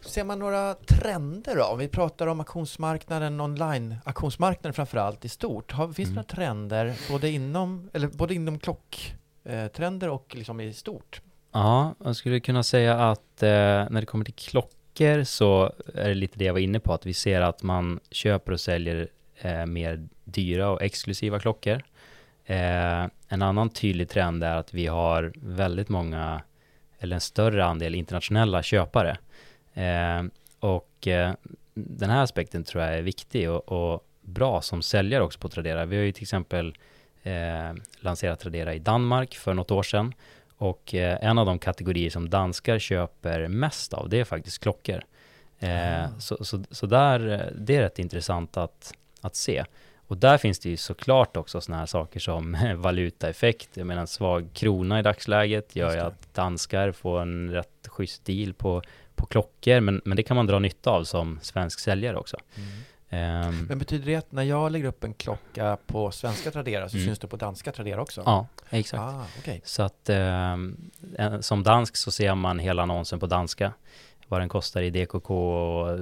Ser 0.00 0.24
man 0.24 0.38
några 0.38 0.74
trender 0.74 1.56
då? 1.56 1.64
Om 1.64 1.78
vi 1.78 1.88
pratar 1.88 2.26
om 2.26 2.40
auktionsmarknaden, 2.40 3.40
online-auktionsmarknaden 3.40 4.72
framför 4.72 4.98
allt 4.98 5.24
i 5.24 5.28
stort. 5.28 5.72
Har, 5.72 5.86
finns 5.86 5.96
det 5.96 6.02
Mm. 6.02 6.14
några 6.14 6.24
trender 6.24 6.96
både 7.10 7.30
inom, 7.30 7.90
eller 7.92 8.08
både 8.08 8.34
inom 8.34 8.58
klocktrender 8.58 10.08
och 10.08 10.34
liksom 10.34 10.60
i 10.60 10.72
stort? 10.72 11.22
Ja, 11.58 11.94
jag 12.04 12.16
skulle 12.16 12.40
kunna 12.40 12.62
säga 12.62 12.94
att 12.94 13.42
eh, 13.42 13.48
när 13.90 14.00
det 14.00 14.06
kommer 14.06 14.24
till 14.24 14.34
klockor 14.34 15.24
så 15.24 15.72
är 15.94 16.08
det 16.08 16.14
lite 16.14 16.38
det 16.38 16.44
jag 16.44 16.52
var 16.52 16.60
inne 16.60 16.80
på, 16.80 16.92
att 16.92 17.06
vi 17.06 17.14
ser 17.14 17.40
att 17.40 17.62
man 17.62 18.00
köper 18.10 18.52
och 18.52 18.60
säljer 18.60 19.08
eh, 19.40 19.66
mer 19.66 20.08
dyra 20.24 20.70
och 20.70 20.82
exklusiva 20.82 21.40
klockor. 21.40 21.82
Eh, 22.46 23.06
en 23.28 23.42
annan 23.42 23.70
tydlig 23.70 24.08
trend 24.08 24.44
är 24.44 24.56
att 24.56 24.74
vi 24.74 24.86
har 24.86 25.32
väldigt 25.36 25.88
många, 25.88 26.42
eller 26.98 27.14
en 27.14 27.20
större 27.20 27.64
andel 27.64 27.94
internationella 27.94 28.62
köpare. 28.62 29.18
Eh, 29.74 30.22
och 30.60 31.08
eh, 31.08 31.32
den 31.74 32.10
här 32.10 32.22
aspekten 32.22 32.64
tror 32.64 32.84
jag 32.84 32.94
är 32.94 33.02
viktig 33.02 33.50
och, 33.50 33.72
och 33.72 34.06
bra 34.20 34.62
som 34.62 34.82
säljare 34.82 35.24
också 35.24 35.38
på 35.38 35.48
Tradera. 35.48 35.84
Vi 35.84 35.96
har 35.96 36.04
ju 36.04 36.12
till 36.12 36.24
exempel 36.24 36.74
eh, 37.22 37.74
lanserat 38.00 38.40
Tradera 38.40 38.74
i 38.74 38.78
Danmark 38.78 39.34
för 39.34 39.54
något 39.54 39.70
år 39.70 39.82
sedan. 39.82 40.14
Och 40.58 40.94
eh, 40.94 41.18
en 41.20 41.38
av 41.38 41.46
de 41.46 41.58
kategorier 41.58 42.10
som 42.10 42.30
danskar 42.30 42.78
köper 42.78 43.48
mest 43.48 43.94
av, 43.94 44.08
det 44.08 44.20
är 44.20 44.24
faktiskt 44.24 44.62
klockor. 44.62 45.02
Eh, 45.58 46.04
Ah. 46.04 46.08
så, 46.18 46.44
så, 46.44 46.64
så 46.70 46.86
där, 46.86 47.52
det 47.58 47.76
är 47.76 47.80
rätt 47.80 47.98
intressant 47.98 48.56
att, 48.56 48.94
att 49.20 49.36
se. 49.36 49.64
Och 50.06 50.16
där 50.16 50.38
finns 50.38 50.58
det 50.58 50.68
ju 50.70 50.76
såklart 50.76 51.36
också 51.36 51.60
sådana 51.60 51.78
här 51.78 51.86
saker 51.86 52.20
som 52.20 52.56
valutaeffekt. 52.76 53.76
Jag 53.76 53.86
menar 53.86 54.00
en 54.00 54.06
svag 54.06 54.48
krona 54.54 54.98
i 54.98 55.02
dagsläget 55.02 55.76
gör 55.76 55.94
ju 55.94 56.00
att 56.00 56.34
danskar 56.34 56.92
får 56.92 57.20
en 57.20 57.50
rätt 57.50 57.88
schysst 57.88 58.24
deal 58.24 58.54
på, 58.54 58.82
på 59.14 59.26
klockor, 59.26 59.80
men, 59.80 60.00
men 60.04 60.16
det 60.16 60.22
kan 60.22 60.36
man 60.36 60.46
dra 60.46 60.58
nytta 60.58 60.90
av 60.90 61.04
som 61.04 61.38
svensk 61.42 61.80
säljare 61.80 62.16
också. 62.16 62.36
Mm. 62.56 62.68
Ehm, 63.10 63.64
Men 63.68 63.78
betyder 63.78 64.06
det 64.06 64.14
att 64.16 64.32
när 64.32 64.42
jag 64.42 64.72
lägger 64.72 64.86
upp 64.88 65.04
en 65.04 65.14
klocka 65.14 65.78
på 65.86 66.10
svenska 66.10 66.50
Tradera 66.50 66.88
så 66.88 66.96
Mm. 66.96 67.06
syns 67.06 67.18
det 67.18 67.26
på 67.28 67.36
danska 67.36 67.72
Tradera 67.72 68.02
också? 68.02 68.22
ja, 68.26 68.46
exakt. 68.70 69.00
Ah, 69.00 69.24
okej. 69.38 69.60
Så 69.64 69.82
att 69.82 70.08
en- 70.08 71.42
som 71.42 71.62
dansk 71.62 71.96
så 71.96 72.10
ser 72.10 72.34
man 72.34 72.58
hela 72.58 72.82
annonsen 72.82 73.20
på 73.20 73.26
danska. 73.26 73.72
Vad 74.30 74.40
den 74.40 74.48
kostar 74.48 74.82
i 74.82 74.90
DKK 74.90 75.30
och 75.30 75.98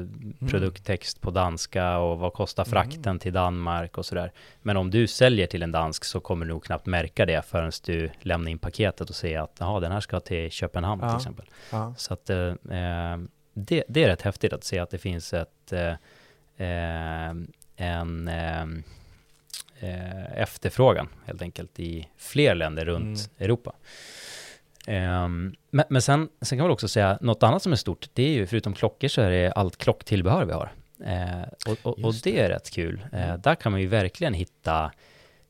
produkttext 0.51 1.21
på 1.21 1.31
danska 1.31 1.99
och 1.99 2.19
vad 2.19 2.33
kostar 2.33 2.65
frakten 2.65 3.19
till 3.19 3.33
Danmark 3.33 3.99
och 3.99 4.07
sådär. 4.07 4.33
Men 4.63 4.77
om 4.77 4.91
du 4.91 5.07
säljer 5.07 5.47
till 5.47 5.63
en 5.63 5.73
dansk 5.73 6.05
så 6.05 6.21
kommer 6.21 6.47
du 6.47 6.53
nog 6.53 6.65
knappt 6.65 6.87
märka 6.87 7.27
det 7.27 7.43
förrän 7.47 7.73
du 7.85 8.11
lämnar 8.21 8.51
in 8.51 8.59
paketet 8.59 9.11
och 9.11 9.17
ser 9.17 9.39
att 9.41 9.57
jaha, 9.59 9.81
den 9.81 9.93
här 9.93 10.01
ska 10.01 10.21
till 10.21 10.51
Köpenhamn 10.51 11.01
till 11.01 11.09
Ja. 11.11 11.17
exempel. 11.17 11.47
Ja. 11.73 11.95
Så 11.97 12.15
att 12.15 12.31
eh, 12.31 12.37
det, 13.55 13.85
det 13.89 14.05
är 14.05 14.09
rätt 14.09 14.23
häftigt 14.23 14.53
att 14.53 14.65
se 14.65 14.79
att 14.79 14.91
det 14.91 14.99
finns 14.99 15.33
ett 15.35 15.73
eh, 15.73 15.93
en 17.77 18.29
eh, 18.29 18.63
eh, 19.81 20.41
efterfrågan 20.43 21.09
helt 21.27 21.43
enkelt 21.43 21.81
i 21.81 22.09
fler 22.17 22.55
länder 22.55 22.85
runt 22.85 23.31
Europa. 23.39 23.73
Ehm, 24.87 25.55
men 25.71 25.85
men 25.89 26.03
sen, 26.03 26.29
sen 26.41 26.59
kan 26.59 26.65
man 26.65 26.73
också 26.73 26.89
säga 26.89 27.19
något 27.21 27.43
annat 27.43 27.63
som 27.63 27.73
är 27.73 27.77
stort, 27.77 28.09
det 28.13 28.23
är 28.23 28.33
ju 28.33 28.47
förutom 28.47 28.75
klockor 28.75 29.09
så 29.09 29.21
är 29.21 29.31
det 29.31 29.53
allt 29.53 29.77
klocktillbehör 29.77 30.45
vi 30.45 30.53
har. 30.53 30.73
Eh, 31.05 31.43
och, 31.67 31.79
och, 31.83 32.05
och 32.05 32.15
det 32.25 32.41
är 32.41 32.49
rätt 32.49 32.71
kul. 32.71 33.07
Eh, 33.13 33.37
där 33.37 33.55
kan 33.55 33.73
man 33.73 33.81
ju 33.81 33.87
verkligen 33.87 34.35
hitta 34.35 34.93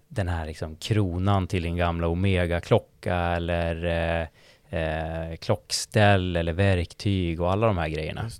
den 0.09 0.29
här 0.29 0.47
liksom 0.47 0.77
kronan 0.77 1.47
till 1.47 1.65
en 1.65 1.77
gamla 1.77 2.09
Omega-klocka 2.09 3.17
eller 3.17 3.85
eh, 4.71 5.37
klockställ 5.37 6.37
eller 6.37 6.53
verktyg 6.53 7.41
och 7.41 7.53
alla 7.53 7.67
de 7.67 7.79
här 7.79 7.89
grejerna. 7.89 8.31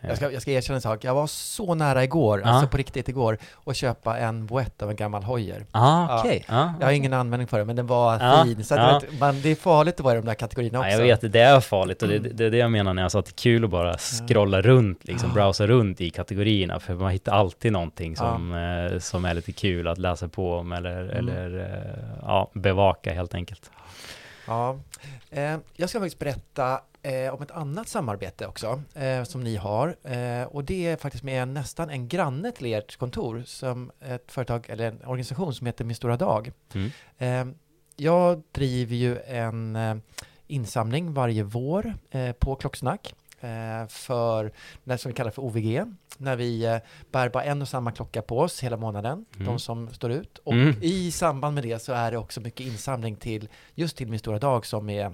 Det. 0.00 0.08
Jag 0.08 0.16
ska, 0.16 0.32
jag 0.32 0.42
ska 0.42 0.50
erkänna 0.50 0.74
en 0.74 0.80
sak, 0.80 1.04
jag 1.04 1.14
var 1.14 1.26
så 1.26 1.74
nära 1.74 2.04
igår, 2.04 2.40
Ja. 2.44 2.48
alltså 2.50 2.68
på 2.68 2.76
riktigt 2.76 3.08
igår, 3.08 3.38
att 3.66 3.76
köpa 3.76 4.18
en 4.18 4.46
boett 4.46 4.82
av 4.82 4.90
en 4.90 4.96
gammal 4.96 5.22
Hoyer. 5.22 5.66
Ah, 5.70 6.20
okej. 6.20 6.44
Ja. 6.48 6.74
Jag 6.80 6.86
har 6.86 6.92
ingen 6.92 7.12
användning 7.12 7.48
för 7.48 7.58
det, 7.58 7.64
men 7.64 7.76
den 7.76 7.86
var 7.86 8.18
Ja, 8.24 8.44
fin. 8.44 8.64
Så 8.64 8.74
ja. 8.74 9.00
vet, 9.02 9.20
man, 9.20 9.40
det 9.42 9.48
är 9.48 9.54
farligt 9.54 9.94
att 9.94 10.00
vara 10.00 10.14
i 10.14 10.16
de 10.16 10.26
där 10.26 10.34
kategorierna 10.34 10.78
också. 10.78 10.90
Ja, 10.90 10.96
jag 10.96 11.20
vet, 11.20 11.32
det 11.32 11.40
är 11.40 11.60
farligt 11.60 12.02
och 12.02 12.08
det, 12.08 12.18
det 12.18 12.44
är 12.44 12.50
det 12.50 12.56
jag 12.56 12.70
menar 12.70 12.94
när 12.94 13.02
jag 13.02 13.12
sa 13.12 13.18
att 13.18 13.26
det 13.26 13.30
är 13.30 13.42
kul 13.42 13.64
att 13.64 13.70
bara 13.70 13.98
scrolla 13.98 14.60
runt, 14.60 15.04
liksom 15.04 15.32
browsa 15.34 15.66
runt 15.66 16.00
i 16.00 16.10
kategorierna, 16.10 16.80
för 16.80 16.94
man 16.94 17.10
hittar 17.10 17.32
alltid 17.32 17.72
någonting 17.72 18.16
som, 18.16 18.54
eh, 18.92 18.98
som 18.98 19.24
är 19.24 19.34
lite 19.34 19.52
kul 19.52 19.88
att 19.88 19.98
läsa 19.98 20.28
på 20.28 20.54
om 20.54 20.72
eller, 20.72 20.96
eller 21.04 21.60
eh, 21.60 22.18
ja, 22.22 22.50
bevaka 22.54 23.12
helt 23.14 23.34
enkelt. 23.34 23.70
Ja. 24.46 24.76
Eh, 25.30 25.56
jag 25.76 25.88
ska 25.90 25.98
faktiskt 25.98 26.18
berätta 26.18 26.80
eh, 27.02 27.34
om 27.34 27.42
ett 27.42 27.50
annat 27.50 27.88
samarbete 27.88 28.46
också 28.46 28.82
eh, 28.94 29.24
som 29.24 29.44
ni 29.44 29.56
har. 29.56 29.96
Eh, 30.02 30.42
och 30.42 30.64
det 30.64 30.86
är 30.86 30.96
faktiskt 30.96 31.24
med 31.24 31.42
en, 31.42 31.54
nästan 31.54 31.90
en 31.90 32.08
granne 32.08 32.52
till 32.52 32.74
ert 32.74 32.96
kontor, 32.96 33.42
som 33.46 33.90
ett 34.00 34.32
företag 34.32 34.66
eller 34.68 34.84
en 34.88 35.04
organisation 35.04 35.54
som 35.54 35.66
heter 35.66 35.84
Min 35.84 35.96
Stora 35.96 36.16
Dag. 36.16 36.52
Mm. 36.74 36.90
Eh, 37.18 37.54
jag 37.96 38.42
driver 38.52 38.96
ju 38.96 39.18
en 39.18 39.76
eh, 39.76 39.96
insamling 40.46 41.12
varje 41.14 41.42
vår 41.42 41.94
eh, 42.10 42.32
på 42.32 42.54
Klocksnack 42.54 43.14
för 43.88 44.52
det 44.84 44.98
som 44.98 45.08
vi 45.10 45.14
kallar 45.16 45.30
för 45.30 45.42
OVG, 45.42 45.84
när 46.18 46.36
vi 46.36 46.80
bär 47.12 47.28
bara 47.28 47.44
en 47.44 47.62
och 47.62 47.68
samma 47.68 47.92
klocka 47.92 48.22
på 48.22 48.38
oss 48.40 48.60
hela 48.62 48.76
månaden, 48.76 49.24
Mm. 49.34 49.46
de 49.46 49.58
som 49.58 49.88
står 49.94 50.10
ut. 50.12 50.38
Och 50.38 50.52
Mm. 50.52 50.74
i 50.80 51.10
samband 51.10 51.54
med 51.54 51.64
det 51.64 51.78
så 51.82 51.92
är 51.92 52.10
det 52.10 52.18
också 52.18 52.40
mycket 52.40 52.66
insamling 52.66 53.16
till 53.16 53.48
just 53.74 53.96
till 53.96 54.08
Min 54.08 54.18
Stora 54.18 54.38
Dag 54.38 54.66
som 54.66 54.90
är 54.90 55.12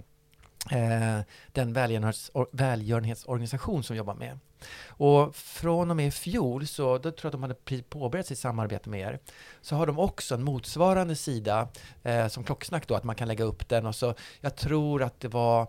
den 1.52 1.72
välgörenhets, 1.72 2.30
or- 2.34 2.48
välgörenhetsorganisation 2.52 3.82
som 3.82 3.96
jobbar 3.96 4.14
med. 4.14 4.38
Och 4.86 5.36
från 5.36 5.90
och 5.90 5.96
med 5.96 6.06
i 6.06 6.10
fjol, 6.10 6.66
så 6.66 6.98
då 6.98 7.10
tror 7.10 7.14
jag 7.22 7.26
att 7.26 7.32
de 7.32 7.42
hade 7.42 7.82
påbörjat 7.82 8.26
sitt 8.26 8.38
samarbete 8.38 8.88
med 8.90 9.00
er, 9.00 9.18
så 9.60 9.76
har 9.76 9.86
de 9.86 9.98
också 9.98 10.34
en 10.34 10.42
motsvarande 10.42 11.16
sida 11.16 11.68
eh, 12.02 12.28
som 12.28 12.44
Klocksnack 12.44 12.88
då, 12.88 12.94
att 12.94 13.04
man 13.04 13.14
kan 13.14 13.28
lägga 13.28 13.44
upp 13.44 13.68
den 13.68 13.86
och 13.86 13.94
så, 13.94 14.14
jag 14.40 14.56
tror 14.56 15.02
att 15.02 15.20
det 15.20 15.28
var 15.28 15.68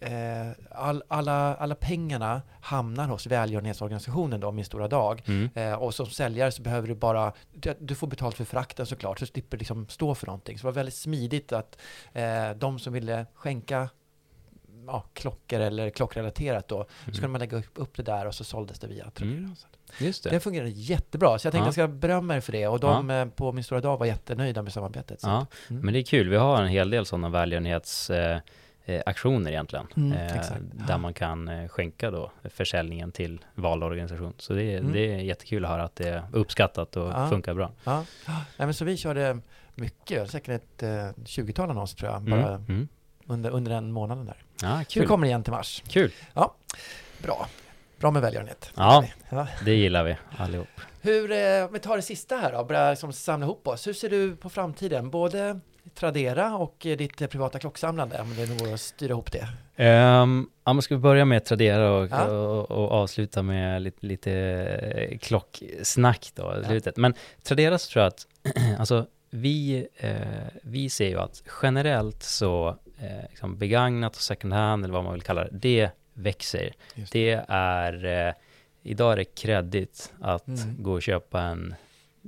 eh, 0.00 0.50
all, 0.70 1.02
alla, 1.08 1.56
alla 1.56 1.74
pengarna 1.74 2.42
hamnar 2.60 3.08
hos 3.08 3.26
välgörenhetsorganisationen 3.26 4.40
då, 4.40 4.52
Min 4.52 4.64
Stora 4.64 4.88
Dag. 4.88 5.22
Mm. 5.26 5.50
Eh, 5.54 5.74
och 5.74 5.94
som 5.94 6.06
säljare 6.06 6.52
så 6.52 6.62
behöver 6.62 6.88
du 6.88 6.94
bara, 6.94 7.32
du, 7.52 7.74
du 7.80 7.94
får 7.94 8.06
betalt 8.06 8.36
för 8.36 8.44
frakten 8.44 8.86
såklart, 8.86 9.18
så 9.18 9.26
slipper 9.26 9.56
du 9.56 9.58
liksom 9.58 9.88
stå 9.88 10.14
för 10.14 10.26
någonting. 10.26 10.58
Så 10.58 10.62
det 10.62 10.70
var 10.70 10.74
väldigt 10.74 10.94
smidigt 10.94 11.52
att 11.52 11.78
eh, 12.12 12.50
de 12.56 12.78
som 12.78 12.92
ville 12.92 13.26
skänka 13.34 13.88
ja, 14.86 15.04
klockor 15.12 15.60
eller 15.60 15.90
klockrelaterat 15.90 16.68
då, 16.68 16.86
så 17.06 17.12
kunde 17.12 17.28
man 17.28 17.38
lägga 17.38 17.62
upp, 17.74 17.96
det 17.96 18.02
där 18.02 18.26
och 18.26 18.34
så 18.34 18.44
såldes 18.44 18.78
det 18.78 18.86
via 18.86 19.10
Tradera. 19.10 19.36
Mm. 19.36 19.54
Just 19.98 20.24
Det 20.24 20.30
det. 20.30 20.40
fungerade 20.40 20.70
jättebra, 20.70 21.38
så 21.38 21.46
jag 21.46 21.52
tänkte 21.52 21.64
Ja. 21.64 21.66
jag 21.66 21.74
ska 21.74 21.88
berömma 21.88 22.36
er 22.36 22.40
för 22.40 22.52
det. 22.52 22.66
Och 22.68 22.80
de 22.80 23.10
eh, 23.10 23.26
på 23.26 23.52
Min 23.52 23.64
Stora 23.64 23.80
Dag 23.80 23.96
var 23.98 24.06
jättenöjda 24.06 24.62
med 24.62 24.72
samarbetet. 24.72 25.20
Ja, 25.22 25.38
att, 25.42 25.70
mm. 25.70 25.82
men 25.84 25.94
det 25.94 26.00
är 26.00 26.04
kul. 26.04 26.28
Vi 26.28 26.36
har 26.36 26.62
en 26.62 26.68
hel 26.68 26.90
del 26.90 27.06
sådana 27.06 27.28
välgörenhetsaktioner 27.28 28.42
eh, 28.86 29.02
aktioner 29.06 29.50
egentligen. 29.50 29.86
Mm, 29.96 30.12
eh. 30.12 30.42
Där 30.88 30.98
man 30.98 31.14
kan 31.14 31.48
eh, 31.48 31.68
skänka 31.68 32.10
då 32.10 32.32
försäljningen 32.44 33.12
till 33.12 33.44
vald 33.54 33.82
organisation. 33.84 34.32
Så 34.38 34.52
det, 34.52 34.62
är- 34.62 34.78
Mm. 34.78 34.92
det 34.92 35.14
är 35.14 35.18
jättekul 35.18 35.64
att 35.64 35.70
höra 35.70 35.84
att 35.84 35.96
det 35.96 36.08
är 36.08 36.22
uppskattat 36.32 36.96
och 36.96 37.08
Ja. 37.08 37.28
funkar 37.28 37.54
bra. 37.54 37.70
Ja. 37.84 38.04
Nej, 38.28 38.36
men 38.56 38.74
så 38.74 38.84
vi 38.84 38.96
körde 38.96 39.38
mycket, 39.74 40.30
säkert 40.30 40.48
ett 40.62 40.82
eh, 40.82 41.24
20-tal 41.24 41.70
annonser 41.70 41.96
tror 41.98 42.10
jag, 42.12 42.20
Mm. 42.20 42.42
bara 42.42 42.54
Mm. 42.54 42.88
under, 43.26 43.50
under 43.50 43.72
den 43.72 43.92
månaden 43.92 44.26
där. 44.26 44.36
Ja, 44.62 44.68
Så 44.78 44.78
vi 44.78 44.84
kul. 45.00 45.06
kommer 45.06 45.26
igen 45.26 45.42
till 45.42 45.52
mars. 45.52 45.82
Kul. 45.88 46.12
Bra. 47.22 47.46
Bra 48.00 48.10
med 48.10 48.22
välgörenhet. 48.22 48.70
Ja. 48.76 49.04
ja. 49.30 49.46
Det 49.64 49.74
gillar 49.74 50.04
vi 50.04 50.16
allihop. 50.38 50.68
Hur, 51.00 51.32
eh, 51.32 51.64
om 51.66 51.72
vi 51.72 51.78
tar 51.78 51.96
det 51.96 52.02
sista 52.02 52.36
här 52.36 52.52
då, 52.52 52.64
börja 52.64 52.90
liksom 52.90 53.12
samla 53.12 53.46
ihop 53.46 53.66
oss. 53.68 53.86
Hur 53.86 53.92
ser 53.92 54.10
du 54.10 54.36
på 54.36 54.48
framtiden? 54.50 55.10
Både 55.10 55.60
Tradera 55.94 56.56
och 56.56 56.86
eh, 56.86 56.96
ditt 56.96 57.20
eh, 57.22 57.28
privata 57.28 57.58
klocksamlande, 57.58 58.20
om 58.20 58.34
det 58.36 58.46
nu 58.46 58.56
går 58.58 58.74
att 58.74 58.80
styra 58.80 59.10
ihop 59.10 59.30
det. 59.32 59.48
Um, 59.84 60.50
ja, 60.64 60.72
men 60.72 60.82
ska 60.82 60.94
vi 60.94 61.00
börja 61.00 61.24
med 61.24 61.44
Tradera 61.44 61.90
och, 61.92 62.08
Ja. 62.10 62.24
och, 62.26 62.70
och 62.70 62.92
avsluta 62.92 63.42
med 63.42 63.82
lite, 63.82 64.06
lite 64.06 65.18
klocksnack 65.20 66.30
då 66.34 66.54
Ja. 66.62 66.68
slutet. 66.68 66.96
Men 66.96 67.14
Tradera 67.42 67.78
så 67.78 67.90
tror 67.92 68.02
jag 68.02 68.08
att, 68.08 68.26
alltså 68.78 69.06
vi, 69.30 69.86
eh, 69.96 70.10
vi 70.62 70.90
ser 70.90 71.08
ju 71.08 71.18
att 71.20 71.42
generellt 71.62 72.22
så 72.22 72.76
eh, 73.04 73.24
liksom 73.30 73.56
begagnat 73.58 74.16
och 74.16 74.22
second 74.22 74.52
hand 74.52 74.84
eller 74.84 74.94
vad 74.94 75.04
man 75.04 75.12
vill 75.12 75.22
kalla 75.22 75.44
det, 75.44 75.50
det 75.52 75.90
växer. 76.14 76.72
Just 76.94 77.12
Det 77.12 77.44
är, 77.48 78.04
eh, 78.28 78.34
idag 78.82 79.12
är 79.12 79.16
det 79.16 79.24
kredit 79.24 80.12
att 80.20 80.48
Mm. 80.48 80.82
gå 80.82 80.92
och 80.92 81.02
köpa 81.02 81.40
en, 81.42 81.74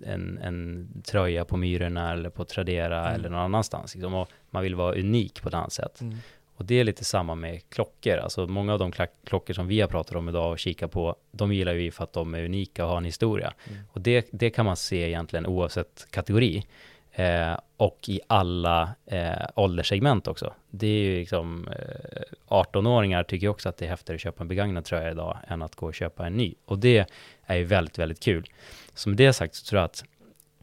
en, 0.05 0.39
en 0.39 0.89
tröja 1.07 1.45
på 1.45 1.57
Myrorna 1.57 2.12
eller 2.12 2.31
på 2.31 2.45
Tradera 2.45 3.01
Mm. 3.09 3.14
eller 3.14 3.29
någon 3.31 3.41
annanstans. 3.41 3.95
Liksom, 3.95 4.27
man 4.51 4.62
vill 4.62 4.74
vara 4.74 4.95
unik 4.95 5.43
på 5.43 5.49
ett 5.49 5.55
annat 5.55 5.72
sätt. 5.72 6.01
Mm. 6.01 6.16
Och 6.59 6.64
det 6.64 6.74
är 6.81 6.85
lite 6.85 7.05
samma 7.05 7.35
med 7.35 7.70
klockor. 7.70 8.16
Alltså 8.16 8.47
många 8.47 8.72
av 8.72 8.79
de 8.79 8.93
klockor 9.27 9.55
som 9.55 9.66
vi 9.66 9.81
har 9.81 9.89
pratat 9.89 10.16
om 10.16 10.29
idag 10.29 10.51
och 10.53 10.59
kika 10.59 10.89
på, 10.89 11.16
de 11.33 11.53
gillar 11.53 11.74
vi 11.74 11.91
för 11.91 12.05
att 12.05 12.12
de 12.12 12.35
är 12.35 12.45
unika 12.45 12.85
och 12.85 12.91
har 12.91 12.97
en 12.97 13.05
historia. 13.05 13.53
Mm. 13.70 13.83
Och 13.93 14.01
det, 14.01 14.29
det 14.33 14.51
kan 14.51 14.64
man 14.66 14.77
se 14.77 14.97
egentligen 15.09 15.47
oavsett 15.47 16.07
kategori. 16.11 16.66
Eh, 17.19 17.59
och 17.77 18.09
i 18.09 18.21
alla 18.27 18.95
eh, 19.07 19.47
ålderssegment 19.55 20.29
också. 20.29 20.53
Det 20.71 20.87
är 20.87 21.03
ju 21.03 21.19
liksom 21.19 21.69
eh, 21.69 22.23
18-åringar 22.49 23.23
tycker 23.23 23.49
också 23.49 23.69
att 23.69 23.77
det 23.77 23.85
är 23.85 23.89
häftigare 23.89 24.17
att 24.17 24.21
köpa 24.21 24.43
en 24.43 24.49
begagnad 24.49 24.85
tröja 24.85 25.11
idag 25.11 25.39
än 25.49 25.62
att 25.62 25.77
gå 25.77 25.87
och 25.87 25.95
köpa 25.95 26.27
en 26.27 26.37
ny. 26.37 26.55
Och 26.64 26.79
det 26.79 27.11
är 27.47 27.57
ju 27.57 27.64
väldigt, 27.64 27.99
väldigt 27.99 28.21
kul. 28.21 28.45
Så 28.95 29.09
med 29.09 29.19
det 29.19 29.33
sagt 29.33 29.55
så 29.55 29.64
tror 29.67 29.81
jag 29.81 29.85
att 29.85 30.05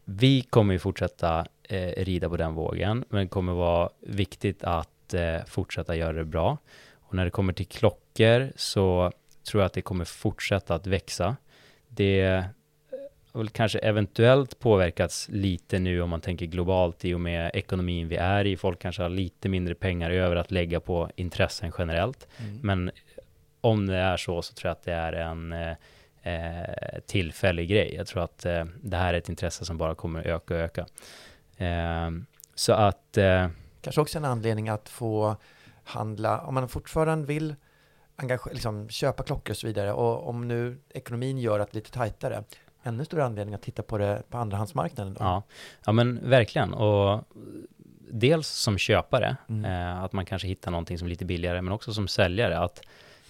vi 0.04 0.42
kommer 0.42 0.72
ju 0.72 0.78
fortsätta 0.78 1.46
eh, 1.62 2.04
rida 2.04 2.28
på 2.28 2.36
den 2.36 2.54
vågen, 2.54 3.04
men 3.08 3.20
det 3.20 3.28
kommer 3.28 3.52
vara 3.52 3.90
viktigt 4.00 4.64
att 4.64 5.14
eh, 5.14 5.44
fortsätta 5.46 5.96
göra 5.96 6.12
det 6.12 6.24
bra. 6.24 6.58
Och 6.94 7.14
när 7.14 7.24
det 7.24 7.30
kommer 7.30 7.52
till 7.52 7.66
klockor 7.66 8.52
så 8.56 9.12
tror 9.50 9.62
jag 9.62 9.66
att 9.66 9.72
det 9.72 9.82
kommer 9.82 10.04
fortsätta 10.04 10.74
att 10.74 10.86
växa. 10.86 11.36
Det 11.88 12.44
väl 13.38 13.48
kanske 13.48 13.78
eventuellt 13.78 14.58
påverkats 14.58 15.28
lite 15.28 15.78
nu 15.78 16.02
om 16.02 16.10
man 16.10 16.20
tänker 16.20 16.46
globalt 16.46 17.04
i 17.04 17.14
och 17.14 17.20
med 17.20 17.50
ekonomin 17.54 18.08
vi 18.08 18.16
är 18.16 18.44
i. 18.44 18.56
Folk 18.56 18.78
kanske 18.78 19.02
har 19.02 19.08
lite 19.08 19.48
mindre 19.48 19.74
pengar 19.74 20.10
över 20.10 20.36
att 20.36 20.50
lägga 20.50 20.80
på 20.80 21.10
intressen 21.16 21.72
generellt. 21.78 22.28
Mm. 22.38 22.58
Men 22.62 22.90
om 23.60 23.86
det 23.86 23.96
är 23.96 24.16
så 24.16 24.42
så 24.42 24.54
tror 24.54 24.68
jag 24.68 24.72
att 24.72 24.82
det 24.82 24.92
är 24.92 25.12
en 25.12 25.52
eh, 25.52 25.76
eh, 26.22 27.00
tillfällig 27.06 27.68
grej. 27.68 27.94
Jag 27.94 28.06
tror 28.06 28.22
att 28.22 28.46
eh, 28.46 28.64
det 28.82 28.96
här 28.96 29.14
är 29.14 29.18
ett 29.18 29.28
intresse 29.28 29.64
som 29.64 29.78
bara 29.78 29.94
kommer 29.94 30.26
öka 30.26 30.54
och 30.54 30.60
öka. 30.60 30.86
Eh, 31.56 32.10
så 32.54 32.72
att 32.72 33.16
eh, 33.16 33.48
Kanske 33.80 34.00
också 34.00 34.18
en 34.18 34.24
anledning 34.24 34.68
att 34.68 34.88
få 34.88 35.36
handla, 35.84 36.40
om 36.40 36.54
man 36.54 36.68
fortfarande 36.68 37.26
vill 37.26 37.54
engage, 38.16 38.46
liksom, 38.52 38.88
köpa 38.88 39.22
klockor 39.22 39.52
och 39.52 39.56
så 39.56 39.66
vidare 39.66 39.92
och 39.92 40.28
om 40.28 40.48
nu 40.48 40.78
ekonomin 40.90 41.38
gör 41.38 41.60
att 41.60 41.70
det 41.70 41.76
är 41.76 41.80
lite 41.80 41.90
tajtare, 41.90 42.44
ännu 42.84 43.04
större 43.04 43.24
anledning 43.24 43.54
att 43.54 43.62
titta 43.62 43.82
på 43.82 43.98
det 43.98 44.22
på 44.30 44.38
andrahandsmarknaden. 44.38 45.14
Då. 45.14 45.24
Ja, 45.24 45.42
ja 45.86 45.92
men 45.92 46.30
verkligen. 46.30 46.74
Och 46.74 47.24
dels 48.10 48.48
som 48.48 48.78
köpare, 48.78 49.36
Mm. 49.48 49.64
eh, 49.64 50.02
att 50.04 50.12
man 50.12 50.24
kanske 50.26 50.48
hittar 50.48 50.70
någonting 50.70 50.98
som 50.98 51.06
är 51.06 51.10
lite 51.10 51.24
billigare, 51.24 51.62
men 51.62 51.72
också 51.72 51.92
som 51.94 52.08
säljare, 52.08 52.58
att 52.58 52.80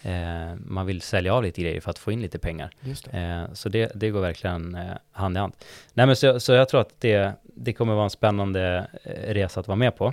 eh, 0.03 0.55
man 0.67 0.87
vill 0.87 1.01
sälja 1.01 1.35
av 1.35 1.43
lite 1.43 1.63
grejer 1.63 1.81
för 1.81 1.91
att 1.91 1.99
få 1.99 2.13
in 2.13 2.21
lite 2.23 2.39
pengar. 2.39 2.71
Just 2.81 3.11
det. 3.13 3.19
Eh, 3.19 3.55
så 3.55 3.69
det, 3.69 3.93
det 3.95 4.11
går 4.11 4.21
verkligen 4.21 4.75
eh, 4.75 4.83
hand 5.13 5.37
i 5.37 5.41
hand. 5.41 5.53
Nej, 5.95 6.07
men 6.07 6.17
så, 6.17 6.41
så 6.41 6.53
jag 6.53 6.69
tror 6.69 6.81
att 6.81 6.95
det, 7.01 7.33
det 7.43 7.73
kommer 7.73 7.95
vara 7.95 8.05
en 8.05 8.11
spännande 8.11 8.87
eh, 9.05 9.35
resa 9.35 9.61
att 9.61 9.69
vara 9.69 9.77
med 9.77 9.97
på. 9.97 10.13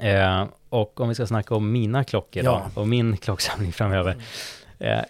Eh, 0.00 0.46
och 0.68 1.00
om 1.00 1.08
vi 1.08 1.14
ska 1.14 1.26
snacka 1.26 1.54
om 1.54 1.72
mina 1.72 2.04
klockor 2.04 2.44
Ja. 2.44 2.66
då, 2.74 2.80
och 2.80 2.88
min 2.88 3.16
klocksamling 3.16 3.72
framöver. 3.72 4.16
Eh, 4.78 5.00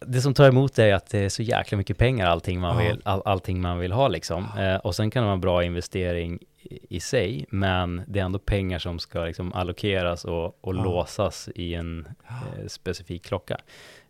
det 0.00 0.20
som 0.20 0.34
tar 0.34 0.48
emot 0.48 0.78
är 0.78 0.94
att 0.94 1.06
det 1.10 1.18
är 1.18 1.28
så 1.28 1.42
jäkla 1.42 1.78
mycket 1.78 1.98
pengar 1.98 2.26
allting 2.26 2.60
man, 2.60 2.78
vill, 2.78 3.00
all, 3.04 3.22
allting 3.24 3.60
man 3.60 3.78
vill 3.78 3.92
ha 3.92 4.08
liksom. 4.08 4.46
Eh, 4.58 4.76
och 4.76 4.94
sen 4.94 5.10
kan 5.10 5.22
det 5.22 5.26
vara 5.26 5.34
en 5.34 5.40
bra 5.40 5.64
investering 5.64 6.38
i, 6.62 6.96
i 6.96 7.00
sig, 7.00 7.46
men 7.50 8.02
det 8.06 8.20
är 8.20 8.24
ändå 8.24 8.38
pengar 8.38 8.78
som 8.78 8.98
ska 8.98 9.24
liksom 9.24 9.52
allokeras 9.52 10.24
och, 10.24 10.58
och 10.64 10.74
låsas 10.74 11.48
i 11.54 11.74
en 11.74 12.08
eh, 12.28 12.66
specifik 12.66 13.24
klocka. 13.24 13.58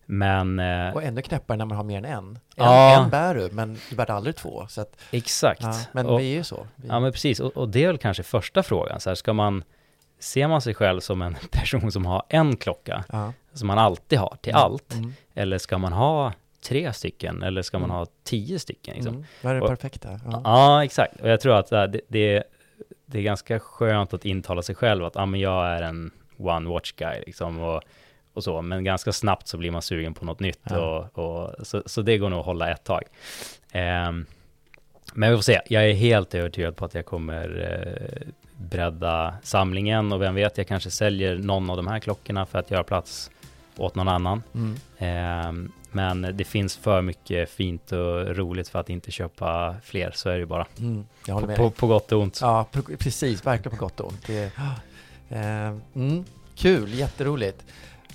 Men 0.07 0.59
eh, 0.59 0.95
Och 0.95 1.03
ännu 1.03 1.23
knäppare 1.23 1.57
när 1.59 1.65
man 1.65 1.77
har 1.77 1.85
mer 1.85 1.99
än 1.99 2.05
en. 2.05 2.13
En, 2.19 2.39
Ja. 2.57 3.03
en 3.05 3.11
bär 3.11 3.35
du, 3.35 3.49
men 3.53 3.79
du 3.91 3.97
bär 3.97 4.11
aldrig 4.11 4.37
två. 4.37 4.67
Så 4.69 4.81
att, 4.81 5.01
exakt. 5.11 5.63
ja, 5.63 5.75
men 5.93 6.07
och, 6.07 6.21
vi 6.21 6.33
är 6.33 6.37
ju 6.37 6.45
så. 6.45 6.67
Vi, 6.77 6.89
Ja 6.89 7.01
men 7.01 7.13
precis, 7.13 7.41
och, 7.41 7.57
och 7.57 7.69
det 7.69 7.83
är 7.83 7.87
väl 7.87 7.99
kanske 7.99 8.23
första 8.23 8.63
frågan. 8.63 9.01
Så 9.01 9.11
här, 9.11 9.15
ska 9.15 9.33
man, 9.33 9.65
ser 10.19 10.49
man 10.49 10.61
sig 10.63 10.75
själv 10.75 11.01
som 11.01 11.23
en 11.23 11.37
person 11.51 11.93
som 11.93 12.07
har 12.07 12.23
en 12.29 12.57
klocka, 12.57 13.05
ja. 13.13 13.33
som 13.53 13.67
man 13.67 13.79
alltid 13.79 14.19
har 14.19 14.37
till 14.41 14.53
Mm, 14.53 14.63
allt? 14.63 14.95
Mm. 14.95 15.13
Eller 15.35 15.59
ska 15.59 15.79
man 15.79 15.93
ha 15.93 16.33
tre 16.63 16.93
stycken, 16.93 17.43
eller 17.43 17.63
ska 17.63 17.79
man 17.79 17.91
Mm. 17.91 17.97
ha 17.99 18.07
tio 18.25 18.59
stycken? 18.59 18.95
Liksom? 18.95 19.15
Mm. 19.15 19.27
Vad 19.43 19.57
är 19.57 19.61
det 19.61 19.67
perfekta? 19.69 20.21
Ja. 20.25 20.41
Ja. 20.45 20.85
exakt. 20.85 21.21
Och 21.21 21.29
jag 21.29 21.41
tror 21.41 21.55
att 21.59 21.73
äh, 21.73 21.83
det, 21.85 22.01
det, 22.09 22.43
det 23.07 23.19
är 23.19 23.23
ganska 23.23 23.61
skönt 23.61 24.15
att 24.15 24.25
intala 24.25 24.63
sig 24.63 24.75
själv 24.75 25.05
att 25.05 25.17
ah, 25.17 25.27
men 25.27 25.41
jag 25.41 25.67
är 25.67 25.83
en 25.83 26.11
one 26.39 26.69
watch 26.69 26.93
guy 26.93 27.23
liksom. 27.27 27.59
Och, 27.61 27.83
och 28.35 28.45
så, 28.45 28.63
men 28.63 28.85
ganska 28.85 29.13
snabbt 29.13 29.49
så 29.49 29.57
blir 29.57 29.71
man 29.71 29.83
sugen 29.83 30.15
på 30.15 30.25
något 30.25 30.41
nytt. 30.41 30.71
Och, 30.71 31.19
och, 31.19 31.67
så, 31.67 31.83
så 31.87 32.03
det 32.03 32.19
går 32.19 32.31
nog 32.31 32.39
att 32.41 32.47
hålla 32.47 32.71
ett 32.71 32.85
tag. 32.85 33.03
Ehm, 33.73 34.27
men 35.15 35.31
vi 35.31 35.37
får 35.37 35.43
se. 35.43 35.61
Jag 35.69 35.89
är 35.91 35.95
helt 35.95 36.35
övertygad 36.35 36.77
på 36.77 36.85
att 36.85 36.95
jag 36.95 37.07
kommer 37.07 37.73
eh, 38.23 38.29
bredda 38.59 39.35
samlingen 39.43 40.13
och 40.13 40.23
vem 40.23 40.35
vet, 40.35 40.59
jag 40.59 40.67
kanske 40.67 40.91
säljer 40.91 41.37
någon 41.37 41.71
av 41.71 41.77
de 41.77 41.87
här 41.87 41.99
klockorna 41.99 42.47
för 42.47 42.59
att 42.59 42.71
göra 42.71 42.83
plats 42.83 43.31
åt 43.77 43.95
någon 43.95 44.09
annan. 44.09 44.43
Mm. 44.55 44.77
Ehm, 44.99 45.73
men 45.93 46.37
det 46.37 46.45
finns 46.45 46.77
för 46.77 47.03
mycket 47.03 47.51
fint 47.51 47.93
och 47.93 48.37
roligt 48.37 48.69
för 48.69 48.79
att 48.79 48.91
inte 48.91 49.11
köpa 49.11 49.77
fler, 49.83 50.11
så 50.15 50.29
är 50.29 50.33
det 50.33 50.39
ju 50.39 50.47
bara. 50.47 50.67
Mm. 50.79 51.07
På, 51.27 51.47
på, 51.47 51.71
på 51.71 51.87
gott 51.87 52.13
och 52.13 52.21
ont. 52.21 52.39
Ja, 52.43 52.67
pre- 52.73 52.97
precis. 52.97 53.47
Verkligen 53.47 53.79
på 53.79 53.85
gott 53.85 54.01
och 54.01 54.09
ont. 54.09 54.27
Det, 54.27 54.45
eh, 55.29 55.77
mm. 55.95 56.25
Kul, 56.55 56.95
jätteroligt. 56.95 57.65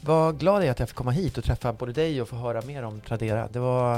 Vad 0.02 0.40
glad 0.40 0.62
jag 0.62 0.68
är 0.68 0.72
att 0.72 0.80
jag 0.80 0.90
får 0.90 0.96
komma 0.96 1.12
hit 1.12 1.38
och 1.38 1.44
träffa 1.44 1.74
både 1.74 1.94
dig 1.94 2.22
och 2.22 2.30
få 2.30 2.36
höra 2.36 2.62
mer 2.62 2.84
om 2.84 3.02
Tradera. 3.02 3.48
Det 3.52 3.60
var... 3.60 3.98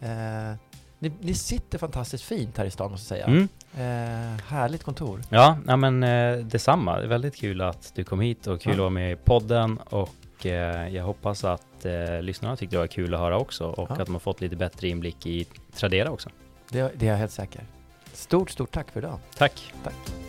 Eh, 0.00 0.54
ni, 0.98 1.12
ni 1.20 1.34
sitter 1.34 1.78
fantastiskt 1.78 2.24
fint 2.24 2.58
här 2.58 2.64
i 2.64 2.70
stan 2.70 2.90
måste 2.90 3.14
jag 3.16 3.24
säga. 3.26 3.36
Mm. 3.36 3.48
Eh, 3.74 4.42
härligt 4.48 4.82
kontor. 4.84 5.22
Ja, 5.28 5.58
ja, 5.66 5.76
men 5.76 6.02
eh, 6.02 6.36
detsamma. 6.38 7.00
Väldigt 7.00 7.36
kul 7.36 7.60
att 7.60 7.92
du 7.94 8.04
kom 8.04 8.20
hit 8.20 8.46
och 8.46 8.60
kul 8.60 8.70
Ja. 8.70 8.74
att 8.74 8.78
vara 8.78 8.90
med 8.90 9.12
i 9.12 9.16
podden 9.16 9.78
och 9.78 10.46
eh, 10.46 10.88
jag 10.88 11.04
hoppas 11.04 11.44
att 11.44 11.84
eh, 11.84 12.22
lyssnarna 12.22 12.56
tyckte 12.56 12.76
det 12.76 12.80
var 12.80 12.86
kul 12.86 13.14
att 13.14 13.20
höra 13.20 13.38
också 13.38 13.66
och 13.66 13.90
Ja. 13.90 13.94
att 13.94 14.06
de 14.06 14.14
har 14.14 14.20
fått 14.20 14.40
lite 14.40 14.56
bättre 14.56 14.88
inblick 14.88 15.26
i 15.26 15.46
Tradera 15.74 16.10
också. 16.10 16.28
Det, 16.70 16.92
det 16.96 17.06
är 17.06 17.10
jag 17.10 17.16
helt 17.18 17.32
säker. 17.32 17.62
Stort, 18.12 18.50
stort 18.50 18.70
tack 18.72 18.90
för 18.90 19.00
idag. 19.00 19.18
Tack! 19.36 19.72
Tack. 19.84 20.27